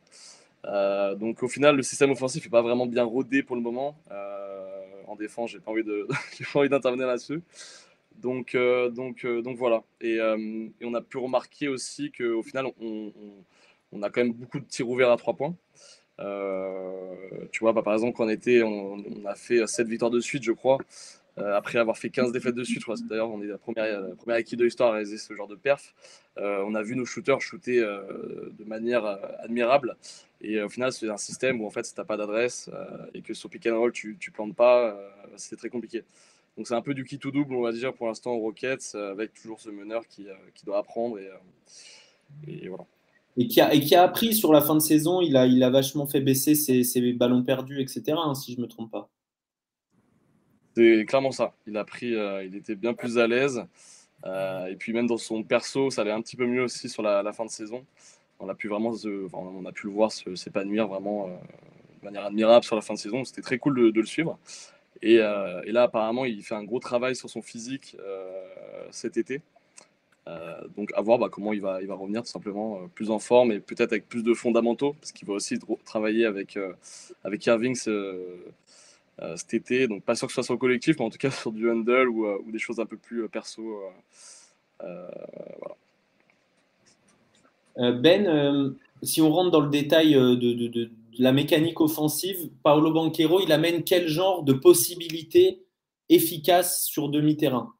[1.18, 3.96] donc au final, le système offensif n'est pas vraiment bien rodé pour le moment
[5.12, 5.82] en défense, j'ai pas envie
[6.52, 7.42] pas envie d'intervenir là-dessus.
[8.16, 9.82] Donc, euh, donc, euh, donc voilà.
[10.02, 13.12] Euh, et, on a pu remarquer aussi qu'au final, on,
[13.92, 15.54] on, a quand même beaucoup de tirs ouverts à trois points.
[17.50, 20.20] tu vois, bah, par exemple, quand on était, on, on, a fait 7 victoires de
[20.20, 20.78] suite, je crois.
[21.36, 24.90] Après avoir fait 15 défaites de suite, d'ailleurs on est la première, équipe de l'histoire
[24.90, 25.94] à réaliser ce genre de perf.
[26.36, 29.04] on a vu nos shooters shooter de manière
[29.40, 29.96] admirable.
[30.42, 33.06] Et au final, c'est un système où en fait, si tu n'as pas d'adresse euh,
[33.14, 36.02] et que sur pick and roll, tu ne plantes pas, euh, c'est très compliqué.
[36.56, 38.92] Donc c'est un peu du qui tout double, on va dire, pour l'instant aux Rockets,
[38.94, 40.26] euh, avec toujours ce meneur qui,
[40.66, 41.18] doit apprendre.
[42.48, 42.84] Et, voilà.
[43.36, 45.20] et qui, a, appris sur la fin de saison.
[45.20, 48.68] Il a, vachement fait baisser ses, ses ballons perdus, etc., hein, si je ne me
[48.68, 49.08] trompe pas.
[50.74, 51.52] C'est clairement ça.
[51.66, 53.64] Il a pris, euh, il était bien plus à l'aise.
[54.24, 57.02] Euh, et puis même dans son perso, ça allait un petit peu mieux aussi sur
[57.02, 57.84] la, fin de saison.
[58.40, 58.92] On a pu vraiment,
[59.32, 61.30] on a pu le voir s'épanouir vraiment euh,
[62.00, 63.24] de manière admirable sur la fin de saison.
[63.24, 64.38] C'était très cool de, le suivre.
[65.02, 67.96] Et, et, là, apparemment, il fait un gros travail sur son physique
[68.90, 69.42] cet été.
[70.76, 73.50] Donc à voir bah, comment il va, il va revenir tout simplement plus en forme
[73.50, 76.56] et peut-être avec plus de fondamentaux parce qu'il va aussi travailler avec,
[77.24, 77.74] avec Irving
[79.36, 79.88] cet été.
[79.88, 81.70] Donc pas sûr que ce soit sur le collectif, mais en tout cas sur du
[81.70, 83.80] handle ou, ou des choses un peu plus perso.
[84.80, 85.76] voilà.
[88.00, 93.40] Ben, si on rentre dans le détail de, de, de, la mécanique offensive, Paolo Banquero,
[93.40, 95.62] il amène quel genre de possibilités
[96.08, 97.72] efficaces sur demi-terrain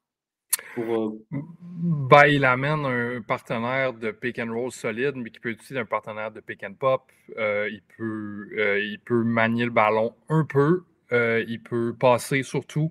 [0.74, 5.61] pour, ben, il amène un partenaire de pick and roll solide, mais qui peut être
[5.61, 7.03] aussi un partenaire de pick and pop.
[7.37, 10.83] Euh, il, peut, euh, il peut manier le ballon un peu.
[11.13, 12.91] Euh, il peut passer surtout.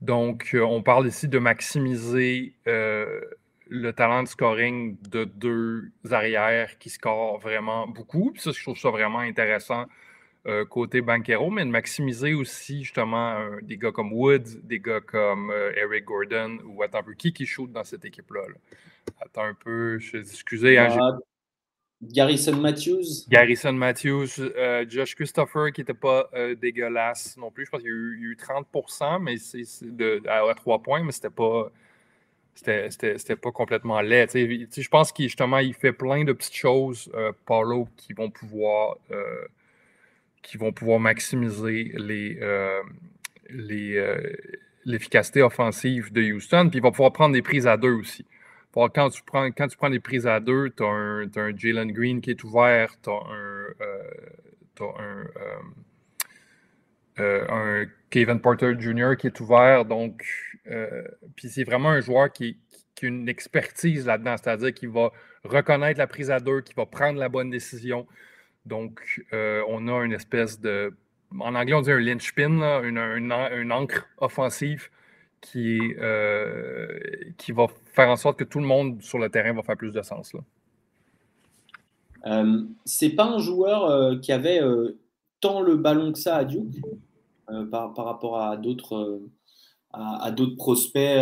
[0.00, 7.38] Donc, on parle ici de maximiser le talent de scoring de deux arrières qui scorent
[7.38, 8.32] vraiment beaucoup.
[8.32, 9.86] Puis ça, je trouve ça vraiment intéressant
[10.46, 15.50] euh, côté Banquero, mais de maximiser aussi justement des gars comme Woods, des gars comme
[15.50, 18.40] euh, Eric Gordon ou attends un peu qui qui shoot dans cette équipe-là.
[19.20, 20.78] Attends un peu, je suis excusez.
[20.78, 21.18] Hein,
[22.02, 23.26] Garrison Matthews?
[23.28, 26.30] Garrison Matthews, euh, Josh Christopher qui n'était pas
[26.60, 27.66] dégueulasse non plus.
[27.66, 29.64] Je pense qu'il y a eu, 30%, mais c'est
[30.28, 31.70] à, 3 points, mais c'était pas.
[32.62, 34.28] Pas complètement laid.
[34.32, 37.10] je pense qu'il il fait plein de petites choses,
[37.46, 38.96] Paulo, qui vont pouvoir
[41.00, 41.92] maximiser
[43.52, 44.32] euh, euh,
[44.84, 46.68] l'efficacité offensive de Houston.
[46.70, 48.24] Puis il va pouvoir prendre des prises à deux aussi.
[48.72, 52.20] Quand tu prends, quand tu prends des prises à deux, tu as un, Jalen Green
[52.20, 53.66] qui est ouvert, tu as un,
[57.18, 59.16] euh, un, Kevin Porter Jr.
[59.18, 59.84] qui est ouvert.
[59.84, 60.24] Donc,
[61.36, 62.58] puis c'est vraiment un joueur qui,
[63.02, 65.10] a une expertise là-dedans, c'est-à-dire qu'il va
[65.44, 68.06] reconnaître la prise à deux, qui va prendre la bonne décision.
[68.66, 70.94] Donc, euh, on a une espèce de.
[71.38, 74.90] En anglais, on dit un linchpin, une, une, encre offensive
[75.40, 76.86] qui, euh,
[77.38, 79.92] qui va faire en sorte que tout le monde sur le terrain va faire plus
[79.92, 80.32] de sens.
[80.34, 80.40] Là.
[82.26, 84.60] Euh, c'est pas un joueur euh, qui avait
[85.40, 86.76] tant le ballon que ça à Duke
[87.70, 89.20] par, par, rapport à d'autres
[89.92, 91.18] à, d'autres prospects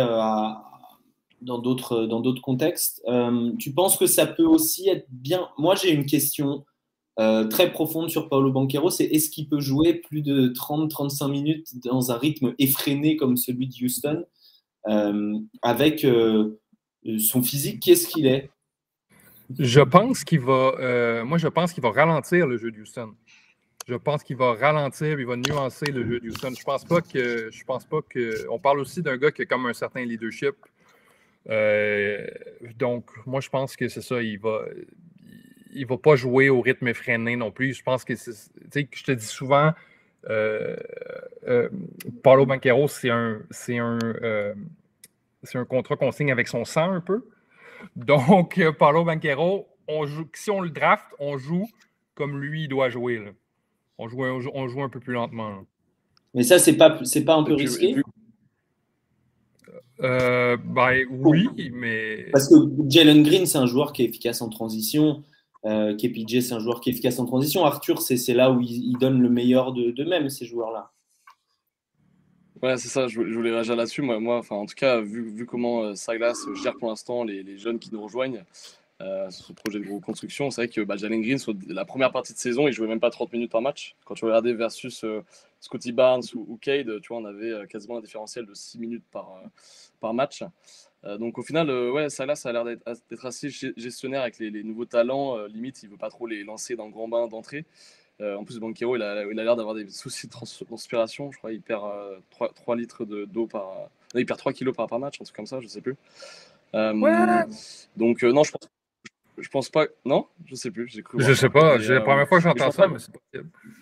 [1.41, 3.01] dans d'autres dans d'autres contextes.
[3.57, 6.65] tu penses que ça peut aussi être bien Moi, j'ai une question
[7.19, 11.67] euh, très profonde sur Paolo Banquero, c'est est-ce qu'il peut jouer plus de 30-35 minutes
[11.83, 14.25] dans un rythme effréné comme celui de Houston
[14.87, 16.57] euh, avec euh,
[17.17, 18.49] son physique, qu'est-ce qu'il est?
[19.57, 23.09] Je pense qu'il va, moi je pense qu'il va ralentir le jeu de Houston.
[23.85, 26.53] Je pense qu'il va ralentir, il va nuancer le jeu de Houston.
[26.57, 29.45] Je pense pas que, je pense pas que, on parle aussi d'un gars qui a
[29.45, 30.55] comme un certain leadership.
[32.77, 34.21] donc, moi, je pense que c'est ça.
[34.21, 34.61] Il va,
[35.73, 37.73] il ne va pas jouer au rythme effréné non plus.
[37.73, 39.71] Je pense que, tu sais, je te dis souvent,
[40.29, 40.75] euh,
[41.47, 41.69] euh,
[42.23, 44.53] Paulo Banquero, c'est un, c'est un, euh,
[45.43, 47.25] c'est un contrat qu'on signe avec son sang un peu.
[47.95, 51.67] Donc, Paulo Banquero, on joue, si on le draft, on joue
[52.15, 53.21] comme lui il doit jouer.
[53.97, 55.63] On, joue, on, joue, un peu plus lentement.
[56.33, 57.95] Mais ça, c'est pas, c'est pas un peu risqué?
[59.97, 62.27] ben, oui, mais.
[62.31, 62.55] Parce que
[62.89, 65.23] Jalen Green, c'est un joueur qui est efficace en transition.
[65.65, 67.65] Euh, c'est un joueur qui est efficace en transition.
[67.65, 70.91] Arthur, c'est là où il, donne le meilleur d'eux-mêmes, de ces joueurs-là.
[72.61, 74.01] Ouais, c'est ça, je, voulais réagir là-dessus.
[74.01, 77.57] Moi, moi en tout cas, vu, vu comment euh, Saglas gère pour l'instant les, les,
[77.57, 78.43] jeunes qui nous rejoignent
[79.01, 81.37] euh, sur ce projet de construction, c'est vrai que bah, Jalen Green,
[81.67, 83.95] la première partie de saison, il jouait même pas 30 minutes par match.
[84.03, 85.23] Quand tu regardais versus euh,
[85.61, 88.77] Scotty Barnes ou, ou, Cade, tu vois, on avait euh, quasiment un différentiel de 6
[88.77, 89.41] minutes par,
[90.01, 90.43] par match.
[91.05, 94.39] Euh, donc au final, euh, ouais, ça là, ça a l'air d'être assez gestionnaire avec
[94.39, 95.37] les, nouveaux talents.
[95.37, 97.65] Euh, limite, il veut pas trop les lancer dans le grand bain d'entrée.
[98.21, 101.31] en plus, Banquero, il a l'air d'avoir des soucis de transpiration.
[101.31, 101.83] Je crois qu'il perd
[102.29, 103.89] 3, litres d'eau par.
[104.15, 105.95] il perd 3 kilos par, match, un truc comme ça, je sais plus.
[106.73, 108.69] Donc non, je pense
[109.41, 109.85] je pense pas.
[110.05, 110.87] Non Je sais plus.
[110.89, 111.79] je sais pas.
[111.79, 113.19] C'est la première fois que j'entends ça, mais c'est pas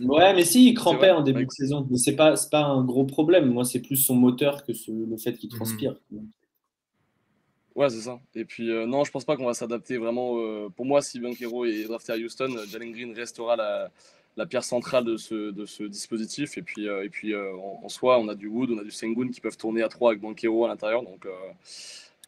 [0.02, 1.88] Ouais, mais si, il crampait en début de saison.
[1.90, 3.52] Mais c'est pas, pas un gros problème.
[3.52, 5.56] Moi, c'est plus son moteur que le fait qu'il mhm.
[5.56, 5.96] transpire.
[7.78, 8.20] Ouais, c'est ça.
[8.34, 10.40] Et puis, euh, non, je pense pas qu'on va s'adapter vraiment.
[10.40, 13.92] Euh, pour moi, si Banquero est drafté à Houston, euh, Jalen Green restera la,
[14.36, 16.58] la, pierre centrale de ce, de ce dispositif.
[16.58, 19.42] Et puis, et puis en, soi, on a du Wood, on a du Sengun qui
[19.42, 21.04] peuvent tourner à 3 avec Banquero à l'intérieur.
[21.04, 21.28] Donc,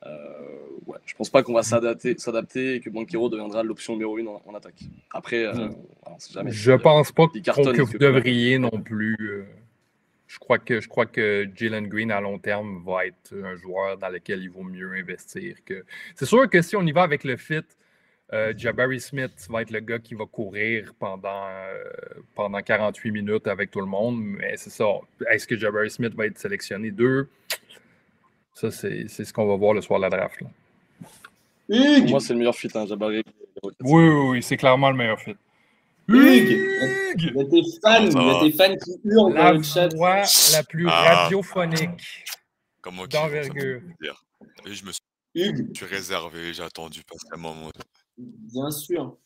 [0.06, 4.28] ouais, je pense pas qu'on va s'adapter, s'adapter et que Banquero deviendra l'option numéro une
[4.28, 4.84] en, attaque.
[5.12, 5.76] Après, mm.
[6.32, 6.52] jamais.
[6.52, 9.47] Je pense pas que vous devriez non plus.
[10.30, 13.98] Je crois que je crois que Jalen Green à long terme va être un joueur
[13.98, 15.56] dans lequel il vaut mieux investir.
[15.66, 15.84] Que...
[16.16, 17.64] C'est sûr que si on y va avec le fit,
[18.32, 21.84] euh, Jabari Smith va être le gars qui va courir pendant, euh,
[22.36, 24.22] pendant 48 minutes avec tout le monde.
[24.22, 24.86] Mais c'est ça.
[25.32, 26.92] Est-ce que Jabari Smith va être sélectionné?
[26.92, 27.28] Deux?
[28.54, 30.42] Ça, c'est, ce qu'on va voir le soir de la draft.
[30.42, 30.48] Là.
[32.02, 33.24] Pour moi, c'est le meilleur fit, hein, Jabari.
[33.64, 35.36] Oui, oui, oui, c'est clairement le meilleur fit.
[36.10, 39.57] Hugues Il y a des fans, il y a des fans qui hurlent la dans
[39.57, 39.93] le chat.
[39.95, 41.24] voix la plus ah.
[41.24, 41.89] radiophonique
[43.12, 43.82] d'envergure.
[44.66, 45.01] Je me suis,
[45.36, 45.70] Hugues.
[45.74, 47.72] je suis réservé, j'ai attendu patiemment mon
[48.18, 49.18] Bien sûr.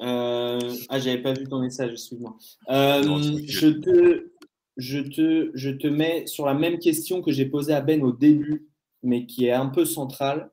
[0.00, 0.58] Euh...
[0.88, 2.36] Ah, j'avais pas vu ton message, excuse-moi.
[2.70, 3.02] Euh,
[3.46, 4.30] je, te,
[4.76, 8.12] je, te, je te mets sur la même question que j'ai posée à Ben au
[8.12, 8.68] début,
[9.02, 10.50] mais qui est un peu centrale.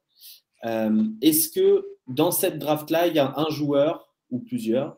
[0.65, 4.97] Euh, est-ce que dans cette draft-là, il y a un joueur ou plusieurs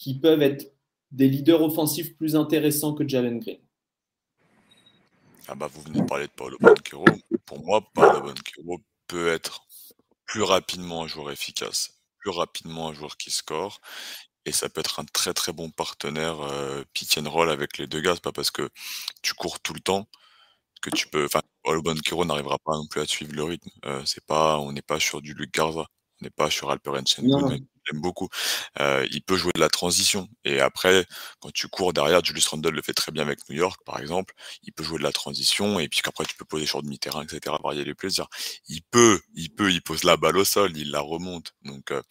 [0.00, 0.72] qui peuvent être
[1.12, 3.60] des leaders offensifs plus intéressants que Jalen Green
[5.46, 7.04] ah bah, Vous venez de parler de Paolo Banquero.
[7.44, 9.66] Pour moi, Paolo Banquero peut être
[10.24, 13.80] plus rapidement un joueur efficace, plus rapidement un joueur qui score.
[14.46, 17.86] Et ça peut être un très très bon partenaire euh, pitch and roll avec les
[17.86, 18.16] deux gars.
[18.16, 18.70] pas parce que
[19.20, 20.08] tu cours tout le temps
[20.80, 21.26] que tu peux.
[21.26, 23.68] Enfin, Paolo Banquero n'arrivera pas non plus à suivre le rythme.
[23.84, 25.86] Euh, c'est pas, on n'est pas sur du Luc Garza,
[26.20, 27.58] on n'est pas sur Alperen Sengun,
[27.90, 28.28] j'aime beaucoup.
[28.78, 30.28] Euh, il peut jouer de la transition.
[30.44, 31.06] Et après,
[31.40, 34.34] quand tu cours derrière, Julius Randle le fait très bien avec New York, par exemple.
[34.62, 37.56] Il peut jouer de la transition et puis qu'après tu peux poser sur demi-terrain, etc.
[37.62, 38.28] Varier les plaisirs.
[38.68, 41.54] Il peut, il peut, il pose la balle au sol, il la remonte.
[41.62, 42.02] Donc, euh,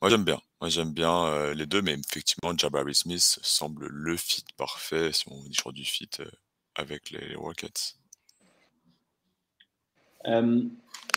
[0.00, 0.40] moi j'aime bien.
[0.60, 5.24] Moi j'aime bien euh, les deux, mais effectivement, Jabari Smith semble le fit parfait si
[5.28, 6.10] on dit sur du fit
[6.74, 7.96] avec les, les Rockets.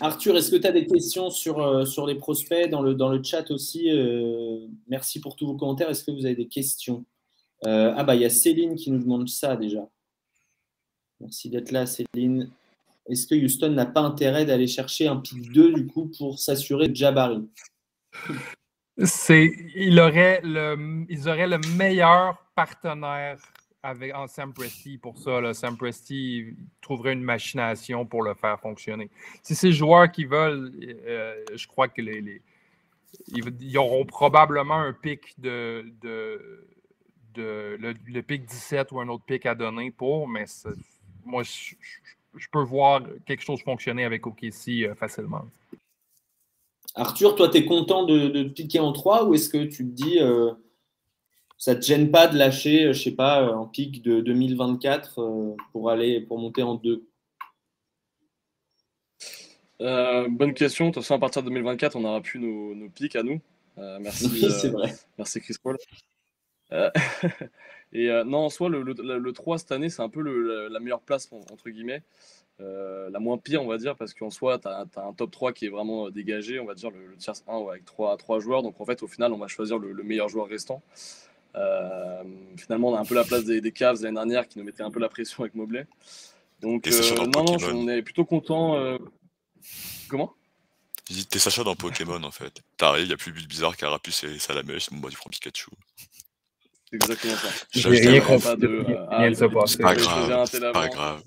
[0.00, 3.50] Arthur, est-ce que tu as des questions sur, euh, sur les prospects dans le, chat
[3.50, 5.90] aussi euh, Merci pour tous vos commentaires.
[5.90, 7.04] Est-ce que vous avez des questions?
[7.66, 9.86] Euh, Ah bah il y a Céline qui nous demande ça déjà.
[11.20, 12.50] Merci d'être là Céline.
[13.08, 16.88] Est-ce que Houston n'a pas intérêt d'aller chercher un pick 2 du coup pour s'assurer
[16.88, 17.46] de Jabari?
[18.96, 23.38] Il aurait le, ils auraient le meilleur partenaire
[23.82, 25.40] avec, en Sam Presti pour ça.
[25.40, 25.54] Là.
[25.54, 29.10] Sam Presti trouverait une machination pour le faire fonctionner.
[29.42, 30.72] Si ces joueurs qui veulent,
[31.06, 32.00] euh, je crois que
[33.28, 35.84] ils, auront probablement un pic de,
[37.36, 40.44] le, pic 17 ou un autre pic à donner pour, mais
[41.24, 41.74] moi, je,
[42.52, 45.44] peux voir quelque chose fonctionner avec OKC euh, facilement.
[46.94, 49.92] Arthur, toi, tu es content de, de, piquer en 3 ou est-ce que tu te
[49.92, 50.52] dis euh,
[51.60, 55.20] ça te gêne pas de lâcher, euh, je sais pas, euh, un pic de 2024
[55.20, 57.04] euh, pour aller pour monter en 2
[59.78, 60.88] bonne question.
[60.88, 63.40] De toute façon, à partir de 2024, on aura plus nos, nos pics à nous.
[63.76, 64.26] merci,
[64.68, 64.94] vrai.
[65.18, 65.76] merci Chris Paul.
[67.92, 70.20] et non, en soi, le, le, 3 cette année, c'est un peu
[70.68, 72.02] la meilleure place, entre guillemets.
[72.58, 75.66] la moins pire, on va dire, parce qu'en soi, tu as, un top 3 qui
[75.66, 78.62] est vraiment dégagé, on va dire le, tiers 1 avec 3, 3 joueurs.
[78.62, 80.82] Donc en fait, au final, on va choisir le, meilleur joueur restant.
[81.56, 82.22] Euh,
[82.56, 84.82] finalement, on a un peu la place des, des Cavs l'année dernière qui nous mettait
[84.82, 85.86] un peu la pression avec Mobley.
[86.60, 88.76] Donc, euh, non, non, on est plutôt content.
[88.76, 88.98] Euh,
[90.08, 90.34] comment?
[91.28, 92.62] T'es Sacha dans Pokémon en fait.
[92.76, 95.70] T'arrives, il n'y a plus de bizarre, Carapuce et Salamèche, bon bah tu prends Pikachu.
[96.88, 97.48] C'est exactement ça.
[97.72, 98.48] J'ai rien compris.
[99.66, 100.48] C'est pas grave.
[100.48, 101.22] C'est pas grave.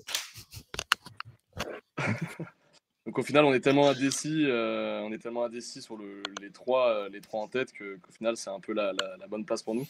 [3.06, 5.98] Donc au final, on est tellement indécis, euh, on est tellement sur
[6.40, 8.92] les trois, euh, les trois en tête que qu'au final, c'est un peu la,
[9.28, 9.86] bonne place pour nous.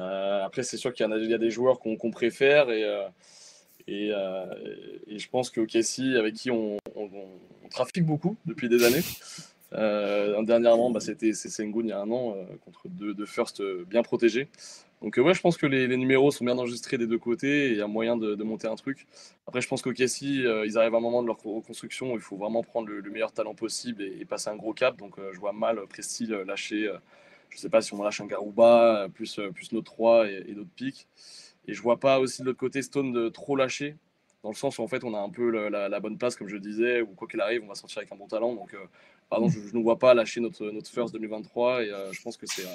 [0.00, 2.82] Euh, après, c'est sûr qu'il y, a des joueurs qu'on préfère et,
[3.86, 6.78] et, je pense que Casey, avec qui on,
[7.70, 9.02] trafique beaucoup depuis des années.
[9.74, 14.48] Dernièrement, bah, c'était Sengun il y a un an contre deux, deux first bien protégés.
[15.04, 17.70] Donc, euh, ouais, je pense que les, numéros sont bien enregistrés des deux côtés et
[17.72, 19.06] il y a moyen de, monter un truc.
[19.46, 22.14] Après, je pense qu'au Casey, euh, ils arrivent à un moment de leur reconstruction où
[22.14, 24.96] il faut vraiment prendre le, meilleur talent possible et, passer un gros cap.
[24.96, 26.90] Donc, euh, je vois mal Presti lâcher,
[27.50, 30.70] je ne sais pas si on lâche un Garouba, plus, plus nos 3 et, d'autres
[30.74, 31.06] pics.
[31.68, 33.96] Et je vois pas aussi de l'autre côté Stone de trop lâcher,
[34.42, 36.56] dans le sens où en fait on a un peu la, bonne place, comme je
[36.56, 38.54] disais, ou quoi qu'il arrive, on va sortir avec un bon talent.
[38.54, 38.74] Donc,
[39.28, 42.66] pardon, je, ne vois pas lâcher notre, notre first 2023 et je pense que c'est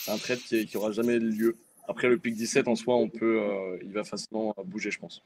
[0.00, 1.56] c'est un trade qui, qui aura jamais lieu.
[1.86, 5.22] Après le pic 17 en soi, on peut, euh, il va facilement bouger, je pense.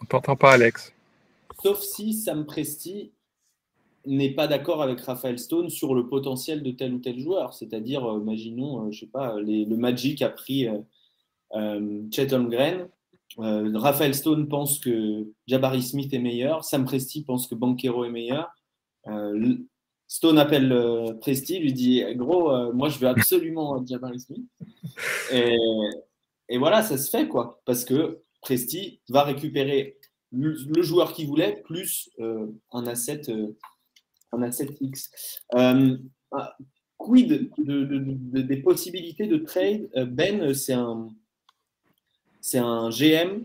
[0.00, 0.92] On t'entend pas, Alex.
[1.62, 3.12] Sauf si Sam Presti
[4.04, 7.54] n'est pas d'accord avec Raphaël Stone sur le potentiel de tel ou tel joueur.
[7.54, 10.68] C'est-à-dire, euh, imaginons, euh, je sais pas, le Magic a pris
[12.10, 12.88] Chet Holmgren.
[13.38, 16.64] Raphaël Stone pense que Jabari Smith est meilleur.
[16.64, 18.50] Sam Presti pense que Banquero est meilleur.
[20.06, 24.46] Stone appelle Presti, lui dit Gros, moi je veux absolument Jabari Smith.
[25.32, 27.60] Et, voilà, ça se fait quoi.
[27.64, 29.96] Parce que Presti va récupérer
[30.30, 32.10] le, joueur qu'il voulait plus
[32.72, 33.22] un asset
[34.32, 35.10] un asset X.
[35.54, 35.96] Euh,
[36.98, 41.08] quid des possibilités de trade euh, Ben, c'est un,
[42.42, 43.44] c'est un GM,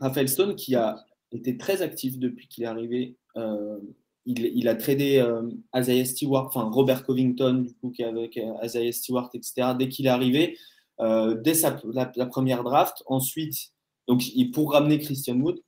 [0.00, 3.16] Raphaël Stone, qui a été très actif depuis qu'il est arrivé.
[3.36, 3.78] Euh,
[4.26, 9.30] il, a tradé euh, Stewart, enfin Robert Covington, du coup, qui est avec Isaiah Stewart,
[9.34, 10.58] etc., dès qu'il est arrivé,
[11.00, 11.54] dès
[11.92, 13.02] la, première draft.
[13.06, 13.72] Ensuite,
[14.06, 14.22] donc,
[14.52, 15.58] pour ramener Christian Wood.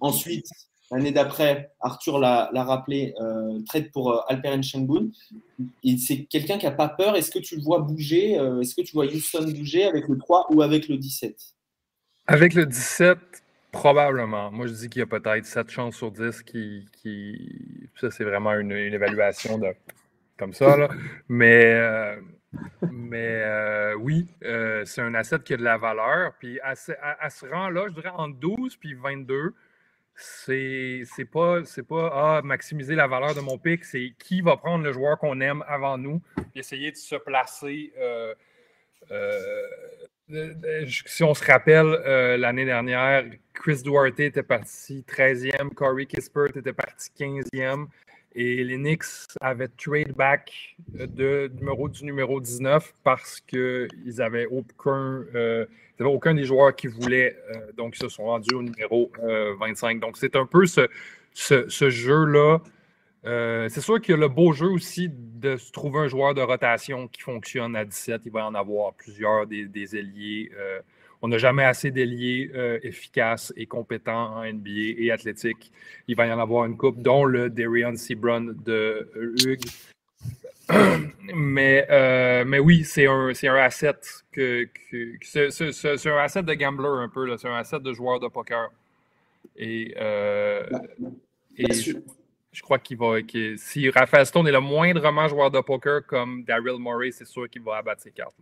[0.00, 0.46] ensuite,
[0.94, 5.08] L'année d'après, Arthur l'a rappelé, euh, trade pour euh, Alperen Shengun.
[5.98, 7.16] C'est quelqu'un qui n'a pas peur.
[7.16, 10.16] Est-ce que tu le vois bouger euh, Est-ce que tu vois Houston bouger avec le
[10.16, 11.36] 3 ou avec le 17
[12.28, 13.18] Avec le 17,
[13.72, 14.52] probablement.
[14.52, 16.86] Moi, je dis qu'il y a peut-être 7 chances sur 10 qui.
[18.00, 19.74] Ça, c'est vraiment une, évaluation de...
[20.38, 20.76] comme ça.
[20.76, 20.88] Là.
[21.28, 21.74] Mais.
[21.74, 22.16] Euh,
[22.92, 24.28] mais oui,
[24.84, 26.34] c'est un asset qui a de la valeur.
[26.38, 26.74] Puis à,
[27.20, 29.54] à ce rang-là, je dirais entre 12 puis 22,
[30.16, 34.92] c'est pas c'est ah, maximiser la valeur de mon pic, c'est qui va prendre le
[34.92, 36.20] joueur qu'on aime avant nous
[36.54, 37.92] et essayer de se placer.
[37.98, 38.34] Euh,
[39.10, 46.56] euh, si on se rappelle, euh, l'année dernière, Chris Duarte était parti 13e, Corey Kispert
[46.56, 47.86] était parti 15e
[48.34, 49.04] et les Knicks
[49.40, 55.24] avaient trade back de numéro du numéro 19 parce qu'ils n'avaient aucun
[56.02, 59.12] avait aucun des joueurs qui voulaient, euh, donc ils se sont rendus au numéro
[59.60, 59.96] 25.
[59.96, 60.88] Euh, donc c'est un peu ce,
[61.90, 62.60] jeu-là.
[63.26, 66.34] Euh, c'est sûr qu'il y a le beau jeu aussi de se trouver un joueur
[66.34, 68.22] de rotation qui fonctionne à 17.
[68.26, 70.50] Il va y en avoir plusieurs des, des ailiers.
[71.24, 72.50] On n'a jamais assez d'ailiers
[72.82, 75.72] efficaces et compétents en NBA et athlétiques.
[76.06, 79.08] Il va y en avoir une coupe, dont le Darian Seabron de
[79.46, 79.70] Hugues,
[81.34, 84.00] mais, euh, mais oui, c'est un, un asset
[84.32, 88.70] c'est un asset de gambler un peu, c'est un asset de joueur de poker.
[89.56, 90.66] Et, euh,
[91.58, 93.16] je, crois qu'il va.
[93.56, 97.62] si Raphaël Stone est le moindrement joueur de poker comme Daryl Morey, c'est sûr qu'il
[97.62, 98.34] va abattre ses cartes.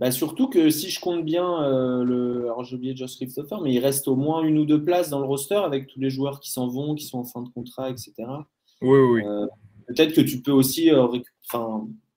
[0.00, 2.44] Bah, surtout que si je compte bien, euh, le...
[2.44, 5.20] alors j'ai oublié Josh Christopher, mais il reste au moins une ou deux places dans
[5.20, 7.90] le roster avec tous les joueurs qui s'en vont, qui sont en fin de contrat,
[7.90, 8.12] etc.
[8.82, 9.22] Oui, oui
[9.86, 11.06] peut-être que tu peux aussi euh,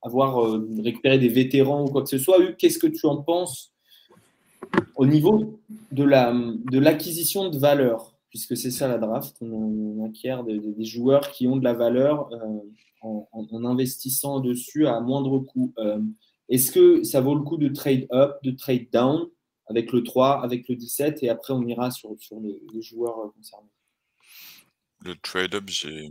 [0.01, 2.37] avoir euh, récupéré des vétérans ou quoi que ce soit.
[2.53, 3.73] Qu'est-ce que tu en penses
[4.95, 5.59] au niveau
[5.91, 8.13] de l'acquisition la, de, de valeur?
[8.29, 12.59] Puisque c'est ça la draft, on, acquiert des, joueurs qui ont de la valeur euh,
[13.01, 15.73] en, investissant dessus à moindre coût.
[16.49, 19.29] Est-ce que ça vaut le coup de trade up, de trade down
[19.67, 23.69] avec le 3, avec le 17 et après on ira sur, les, joueurs concernés?
[25.03, 26.09] Le trade up, j'ai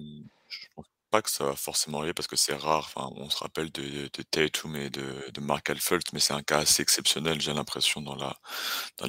[1.11, 2.91] pas que ça va forcément arriver parce que c'est rare.
[2.95, 6.43] Enfin, on se rappelle de, de Tatum et de, de Mark Alfelt, mais c'est un
[6.43, 8.39] cas assez exceptionnel, j'ai l'impression, dans la,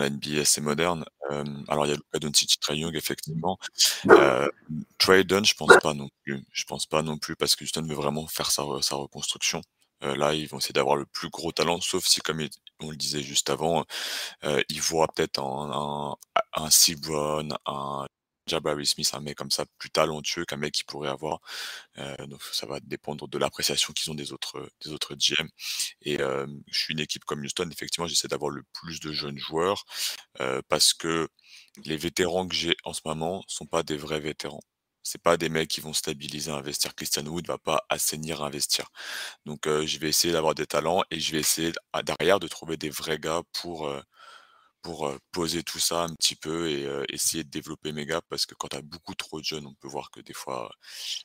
[0.09, 1.05] NBA assez moderne.
[1.67, 3.57] alors, il y a Luka Doncic, Trae Young, effectivement.
[4.09, 4.47] Euh,
[4.97, 6.45] Trade je pense pas non plus.
[6.51, 9.61] Je pense pas non plus parce que Houston veut vraiment faire sa reconstruction.
[10.01, 12.47] Là, ils vont essayer d'avoir le plus gros talent, sauf si, comme
[12.81, 13.85] on le disait juste avant,
[14.69, 16.15] ils voient peut-être un,
[16.55, 16.69] un, un
[17.65, 18.07] un
[18.47, 21.41] Jabari Smith, un mec comme ça, plus talentueux qu'un mec qui pourrait avoir.
[22.27, 25.49] Donc ça va dépendre de l'appréciation qu'ils ont des autres, des autres GM.
[26.01, 29.85] Et je suis une équipe comme Houston, effectivement, j'essaie d'avoir le plus de jeunes joueurs
[30.69, 31.27] parce que
[31.85, 34.61] les vétérans que j'ai en ce moment sont pas des vrais vétérans.
[35.09, 36.93] C'est pas des mecs qui vont stabiliser, investir.
[36.93, 38.89] Christian Wood va pas assainir, investir.
[39.45, 41.71] Donc je vais essayer d'avoir des talents et je vais essayer
[42.03, 43.89] derrière de trouver des vrais gars pour
[45.31, 48.67] poser tout ça un petit peu et essayer de développer mes gars parce que quand
[48.69, 50.71] tu as beaucoup trop de jeunes, on peut voir que des fois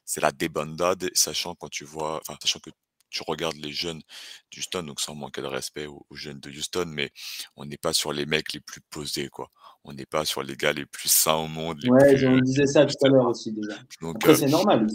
[0.04, 2.70] c'est la débandade, sachant quand tu vois, sachant que
[3.12, 4.02] tu regardes les jeunes
[4.52, 7.12] d'Houston, donc sans manquer de respect aux, jeunes de Houston, mais
[7.56, 9.48] on n'est pas sur les mecs les plus posés, quoi.
[9.84, 11.78] On n'est pas sur les gars les plus sains au monde.
[11.82, 13.74] Les ouais, je disais ça tout à l'heure aussi déjà.
[14.00, 14.86] Donc, c'est normal.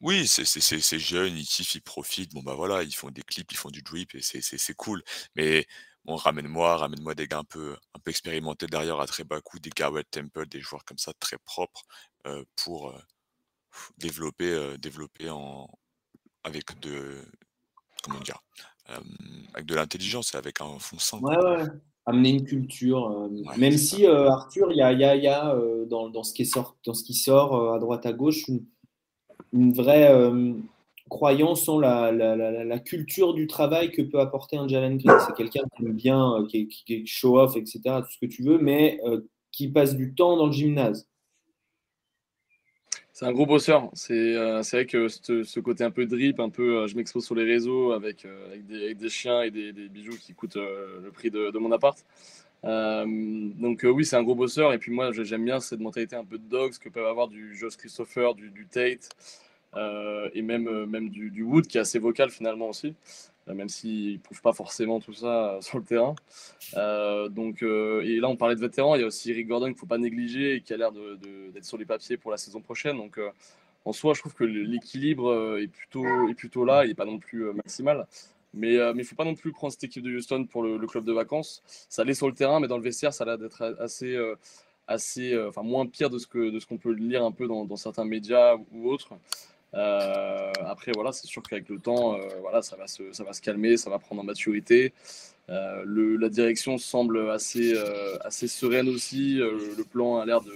[0.00, 2.32] Oui, c'est jeune, ils kiffent, ils profitent.
[2.32, 5.02] Bon, bah voilà, ils font des clips, ils font du drip et c'est cool.
[5.36, 5.66] Mais
[6.06, 9.70] ramène-moi, ramène-moi des gars un peu, un peu expérimentés derrière à très bas coût, des
[9.70, 11.82] Garrett Temple, des joueurs comme ça très propres
[12.56, 12.94] pour
[13.98, 15.68] développer, développer en,
[16.44, 17.16] avec de,
[18.02, 18.38] comment dire,
[19.54, 21.18] avec de l'intelligence et avec un fond sain.
[21.20, 21.64] Ouais, ouais.
[22.06, 23.28] Amener une culture.
[23.58, 25.54] même si Arthur, il y a, y a, y a
[25.90, 28.64] dans, dans, ce qui sort, dans ce qui sort à droite à gauche une,
[29.52, 30.10] une vraie
[31.08, 35.16] croyant sont la, la, la, culture du travail que peut apporter un Jalen Green.
[35.26, 38.42] C'est quelqu'un qui aime bien, euh, qui, qui, show off, etc., tout ce que tu
[38.42, 41.08] veux, mais euh, qui passe du temps dans le gymnase.
[43.18, 43.90] C'est un gros bosseur.
[43.94, 47.42] C'est euh, vrai que ce, côté un peu drip, un peu je m'expose sur les
[47.42, 51.98] réseaux avec, avec, des, chiens et des, bijoux qui coûtent le prix de, mon appart.
[52.62, 54.72] donc oui, c'est un gros bosseur.
[54.72, 57.56] Et puis moi, j'aime bien cette mentalité un peu de dogs que peuvent avoir du
[57.56, 59.10] Josh Christopher, du, Tate.
[59.76, 62.94] Euh, et même, euh, même du, Wood qui est assez vocal finalement aussi, euh,
[63.54, 66.14] même s'il ne prouve pas forcément tout ça sur le terrain.
[67.30, 69.78] donc, et là, on parlait de vétérans, il y a aussi Eric Gordon qu'il ne
[69.78, 72.96] faut pas négliger et qui a l'air d'être sur les papiers pour la saison prochaine.
[72.96, 73.20] Donc,
[73.84, 78.06] en soi, je trouve que l'équilibre est plutôt, là, il n'est pas non plus maximal.
[78.54, 81.04] Mais il ne faut pas non plus prendre cette équipe de Houston pour le, club
[81.04, 81.62] de vacances.
[81.88, 84.16] Ça allait sur le terrain, mais dans le vestiaire, ça a l'air d'être assez,
[84.86, 87.76] assez enfin, moins pire de ce qu'on de ce qu'on peut lire un peu dans
[87.76, 89.14] certains médias ou autres.
[89.74, 93.32] Euh, après, voilà, c'est sûr qu'avec le temps, euh, voilà, ça va, se, ça va
[93.32, 94.92] se calmer, ça va prendre en maturité.
[95.50, 97.74] Euh, la direction semble assez,
[98.22, 99.36] assez sereine aussi.
[99.36, 100.54] le plan a l'air de,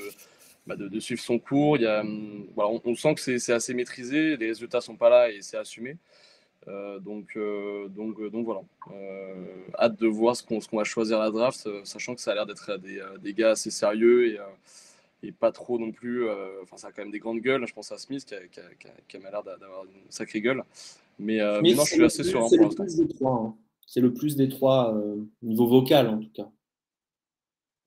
[0.67, 1.77] bah, de, suivre son cours.
[1.77, 5.11] Il y a, hum, voilà, on, sent que c'est assez maîtrisé, les résultats sont pas
[5.11, 5.97] là et c'est assumé.
[7.01, 7.39] donc,
[7.91, 8.61] donc, donc voilà.
[9.79, 12.47] hâte de voir ce qu'on va choisir à la draft, sachant que ça a l'air
[12.47, 14.39] d'être des, des, gars assez sérieux et
[15.23, 16.29] et pas trop non plus.
[16.29, 17.67] Euh, enfin, ça a quand même des grandes gueules.
[17.67, 18.61] Je pense à Smith qui a, qui
[19.09, 20.63] qui a, l'air d'avoir une sacrée gueule.
[21.19, 22.49] Mais, euh, non, je suis assez sûr.
[22.49, 23.33] C'est le, plus des trois.
[23.33, 23.55] Hein.
[23.87, 26.51] C'est le plus des trois, euh, niveau vocal en tout cas.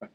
[0.02, 0.10] Ouais.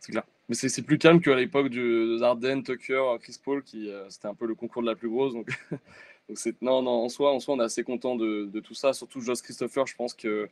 [0.00, 0.24] C'est clair.
[0.48, 4.46] Mais c'est plus calme qu'à l'époque de Zarden, Tucker, Chris Paul, qui c'était un peu
[4.46, 5.32] le concours de la plus grosse.
[5.32, 5.48] Donc,
[6.28, 8.92] donc non, non, en soi, en soi, on est assez content de, de tout ça.
[8.92, 10.48] Surtout Josh Christopher, je pense que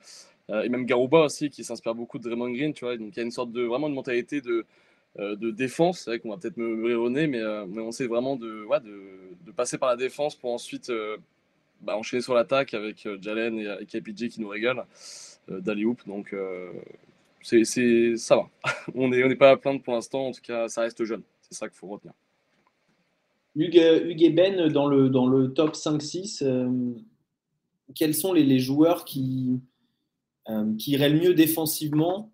[0.48, 2.96] et même Garouba aussi, qui s'inspire beaucoup de Draymond Green, tu vois.
[2.96, 4.64] Donc il y a une sorte de vraiment une mentalité de euh,
[5.18, 6.00] de défense.
[6.00, 8.66] C'est vrai qu'on va peut-être me, me mais, euh, mais, on sait vraiment de,
[9.54, 11.16] passer par la défense pour ensuite euh,
[11.82, 14.86] bah, enchaîner sur l'attaque avec Jalen et, et KPJ qui nous régalent
[15.48, 16.00] d'Ali Hoop.
[16.06, 16.34] Donc
[17.42, 18.48] ça va.
[18.94, 20.28] on n'est pas à plaindre pour l'instant.
[20.28, 21.22] En tout cas, ça reste jeune.
[21.42, 22.14] C'est ça qu'il faut retenir.
[23.54, 26.42] Hugues, et Ben, dans le, top 5-6,
[27.94, 29.60] quels sont les, les joueurs qui,
[30.78, 32.32] qui iraient le mieux défensivement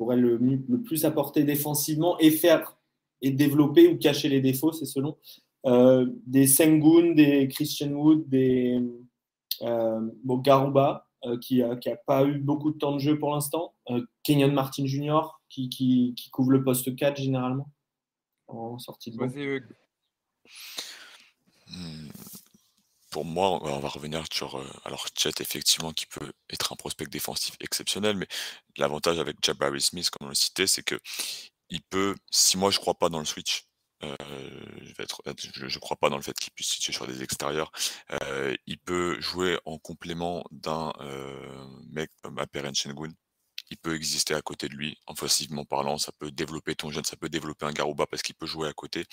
[0.00, 2.78] pourrait le, le, plus apporter défensivement et faire
[3.20, 5.18] et développer ou cacher les défauts, c'est selon.
[5.66, 8.80] Euh, des Sengun, des Christian Wood, des
[9.60, 13.18] euh, bon, Garuba, euh, qui n'a qui a pas eu beaucoup de temps de jeu
[13.18, 13.74] pour l'instant.
[13.90, 15.20] Euh, Kenyon Martin Jr.,
[15.50, 17.68] qui, qui, qui, couvre le poste 4 généralement
[18.48, 19.18] en sortie de
[23.10, 27.06] pour moi, on va revenir sur euh, alors Chet, effectivement, qui peut être un prospect
[27.06, 28.28] défensif exceptionnel, mais
[28.76, 30.98] l'avantage avec Jabari Smith, comme on le citait, c'est que
[31.70, 33.64] il peut, si moi je crois pas dans le switch,
[34.02, 34.16] euh,
[35.38, 37.70] je, je, crois pas dans le fait qu'il puisse switcher sur des extérieurs,
[38.22, 40.92] euh, il peut jouer en complément d'un
[41.90, 43.12] mec comme Aperen Shengun,
[43.70, 47.16] il peut exister à côté de lui, offensivement parlant, ça peut développer ton jeune, ça
[47.16, 49.04] peut développer un Garouba parce qu'il peut jouer à côté,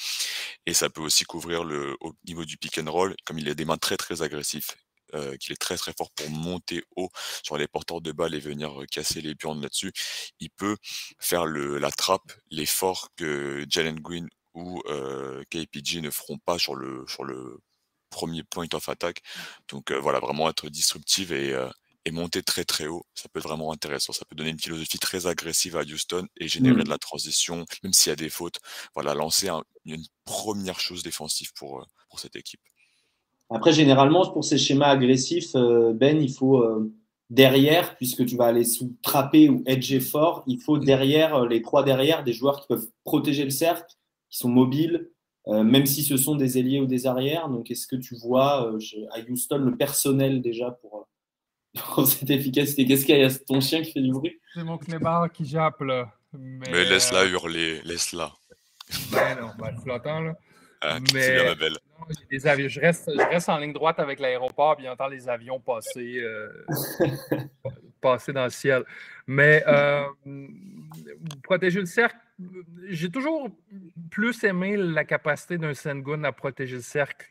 [0.65, 3.53] et ça peut aussi couvrir le au niveau du pick and roll, comme il a
[3.53, 4.75] des mains très très agressifs,
[5.13, 7.09] euh, qu'il est très très fort pour monter haut
[7.43, 9.93] sur les porteurs de balles et venir euh, casser les burnes là-dessus,
[10.39, 10.77] il peut
[11.19, 16.75] faire le, la trappe, l'effort que Jalen Green ou euh, KPG ne feront pas sur
[16.75, 17.59] le sur le
[18.09, 19.21] premier point of attack.
[19.69, 21.69] Donc euh, voilà, vraiment être disruptive et euh,
[22.07, 24.13] et monter très très haut, ça peut être vraiment intéressant.
[24.13, 26.85] Ça peut donner une philosophie très agressive à Houston et générer mmh.
[26.85, 28.59] de la transition, même s'il y a des fautes.
[28.95, 32.61] Voilà, lancer un, une première chose défensive pour, euh, pour cette équipe.
[33.49, 36.95] Après, généralement, pour ces schémas agressifs, euh, Ben, il faut euh,
[37.29, 41.83] derrière, puisque tu vas aller sous trapper ou edger fort, il faut derrière, les trois
[41.83, 43.93] derrière, des joueurs qui peuvent protéger le cercle,
[44.29, 45.09] qui sont mobiles,
[45.49, 47.47] même si ce sont des ailiers ou des arrières.
[47.47, 48.69] Donc, est-ce que tu vois
[49.11, 51.07] à Houston le personnel déjà pour
[52.05, 52.85] cette efficacité.
[52.85, 53.29] Qu'est-ce qu'il y a?
[53.29, 54.39] Ton chien qui fait du bruit?
[54.53, 56.11] C'est mon clébard qui jappe, là.
[56.33, 57.29] Mais, Mais laisse-la euh...
[57.29, 58.33] hurler, laisse-la.
[59.11, 60.33] Ben non, ben, flottant, là.
[60.79, 61.75] Ah, Mais la belle.
[61.99, 62.67] Non, des avions.
[62.67, 66.49] Je, reste, je reste en ligne droite avec l'aéroport, puis j'entends les avions passer, euh,
[68.01, 68.83] passer dans le ciel.
[69.25, 70.03] Mais euh,
[71.41, 72.17] protéger le cercle,
[72.89, 73.49] j'ai toujours
[74.11, 77.25] plus aimé la capacité d'un Sengun à protéger le cercle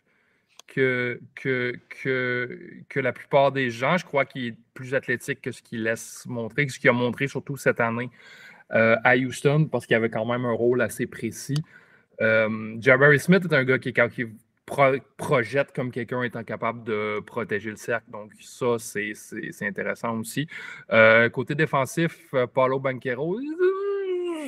[0.67, 2.59] que, que, que,
[2.89, 3.97] que, la plupart des gens.
[3.97, 7.29] Je crois qu'il est plus athlétique que ce qu'il laisse montrer, ce qu'il a montré
[7.29, 8.11] surtout cette année
[8.73, 11.63] euh, à Houston, parce qu'il avait quand même un rôle assez précis.
[12.21, 14.25] Euh, Jabari Smith est un gars qui, qui
[14.67, 18.11] projette comme quelqu'un étant capable de protéger le cercle.
[18.11, 19.13] Donc, ça, c'est
[19.63, 20.49] intéressant aussi.
[20.93, 23.39] Euh, côté défensif, euh, Paulo Banquero,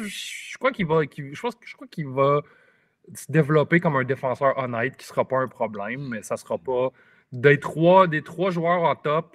[0.03, 2.43] je crois qu'il va, je, pense, je crois qu'il va
[3.15, 6.39] se développer comme un défenseur honnête qui ne sera pas un problème, mais ça ne
[6.39, 6.91] sera pas
[7.33, 9.35] des trois, des trois joueurs en top,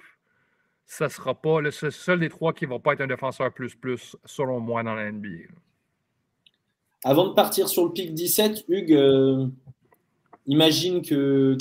[0.86, 3.74] ça sera pas le seul des trois qui ne va pas être un défenseur plus
[3.74, 5.48] plus, selon moi, dans la NBA.
[7.04, 9.46] Avant de partir sur le pic 17, Hugues, euh,
[10.46, 11.56] imagine que,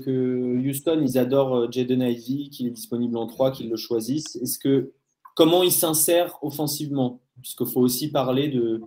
[0.66, 4.38] Houston, ils adorent euh, Jaden Ivey, qu'il est disponible en 3, qu'ils le choisissent.
[4.38, 4.92] Est-ce que
[5.36, 7.20] comment il s'insère offensivement?
[7.42, 8.82] Puisqu'il faut aussi parler de,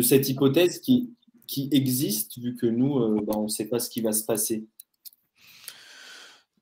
[0.00, 1.10] cette hypothèse qui,
[1.50, 4.24] qui existe, vu que nous, euh, bah, on ne sait pas ce qui va se
[4.24, 4.68] passer.